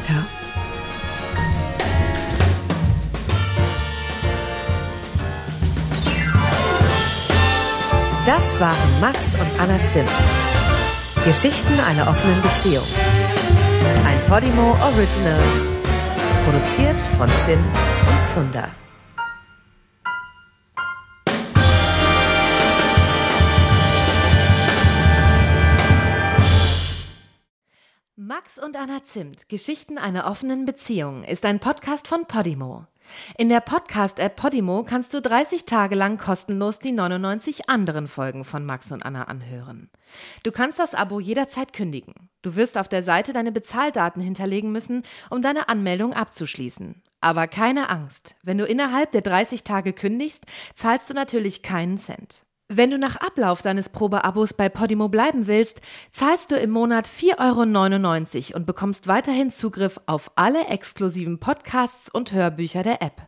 Ja. 0.10 0.26
Das 8.26 8.60
waren 8.60 8.99
Max 8.99 9.36
und 9.36 9.62
Anna 9.62 9.82
Zimt. 9.86 10.10
Geschichten 11.24 11.80
einer 11.80 12.10
offenen 12.10 12.41
Beziehung. 12.41 12.84
Ein 14.05 14.20
Podimo 14.30 14.76
Original. 14.82 15.76
Produziert 16.47 17.01
von 17.17 17.29
Zimt 17.43 17.75
und 18.09 18.25
Zunder. 18.25 18.71
Max 28.15 28.57
und 28.57 28.77
Anna 28.77 29.03
Zimt, 29.03 29.49
Geschichten 29.49 29.97
einer 29.97 30.25
offenen 30.25 30.65
Beziehung, 30.65 31.25
ist 31.25 31.43
ein 31.43 31.59
Podcast 31.59 32.07
von 32.07 32.27
Podimo. 32.27 32.85
In 33.37 33.49
der 33.49 33.59
Podcast-App 33.59 34.37
Podimo 34.37 34.83
kannst 34.83 35.13
du 35.13 35.21
30 35.21 35.65
Tage 35.65 35.95
lang 35.95 36.17
kostenlos 36.17 36.79
die 36.79 36.93
99 36.93 37.69
anderen 37.69 38.07
Folgen 38.07 38.45
von 38.45 38.65
Max 38.65 38.93
und 38.93 39.03
Anna 39.03 39.23
anhören. 39.23 39.89
Du 40.43 40.53
kannst 40.53 40.79
das 40.79 40.93
Abo 40.95 41.19
jederzeit 41.19 41.73
kündigen. 41.73 42.26
Du 42.47 42.55
wirst 42.55 42.77
auf 42.77 42.87
der 42.87 43.03
Seite 43.03 43.33
deine 43.33 43.51
Bezahldaten 43.51 44.21
hinterlegen 44.21 44.71
müssen, 44.71 45.03
um 45.29 45.41
deine 45.41 45.67
Anmeldung 45.67 46.13
abzuschließen. 46.13 47.03
Aber 47.19 47.45
keine 47.45 47.89
Angst, 47.89 48.37
wenn 48.41 48.57
du 48.57 48.63
innerhalb 48.63 49.11
der 49.11 49.19
30 49.19 49.65
Tage 49.65 49.91
kündigst, 49.91 50.45
zahlst 50.73 51.09
du 51.09 51.13
natürlich 51.13 51.61
keinen 51.61 51.97
Cent. 51.97 52.45
Wenn 52.69 52.89
du 52.89 52.97
nach 52.97 53.17
Ablauf 53.17 53.61
deines 53.61 53.89
Probeabos 53.89 54.53
bei 54.53 54.69
Podimo 54.69 55.09
bleiben 55.09 55.47
willst, 55.47 55.81
zahlst 56.09 56.51
du 56.51 56.55
im 56.55 56.69
Monat 56.69 57.05
4,99 57.05 58.51
Euro 58.51 58.55
und 58.55 58.65
bekommst 58.65 59.09
weiterhin 59.09 59.51
Zugriff 59.51 59.99
auf 60.05 60.31
alle 60.37 60.67
exklusiven 60.67 61.41
Podcasts 61.41 62.09
und 62.09 62.31
Hörbücher 62.31 62.81
der 62.81 63.01
App. 63.01 63.27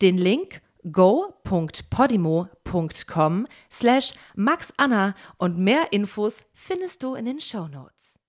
Den 0.00 0.18
Link 0.18 0.60
go.podimo.com 0.88 3.48
slash 3.72 4.12
maxanna 4.36 5.16
und 5.38 5.58
mehr 5.58 5.88
Infos 5.90 6.44
findest 6.54 7.02
du 7.02 7.16
in 7.16 7.24
den 7.24 7.40
Shownotes. 7.40 8.21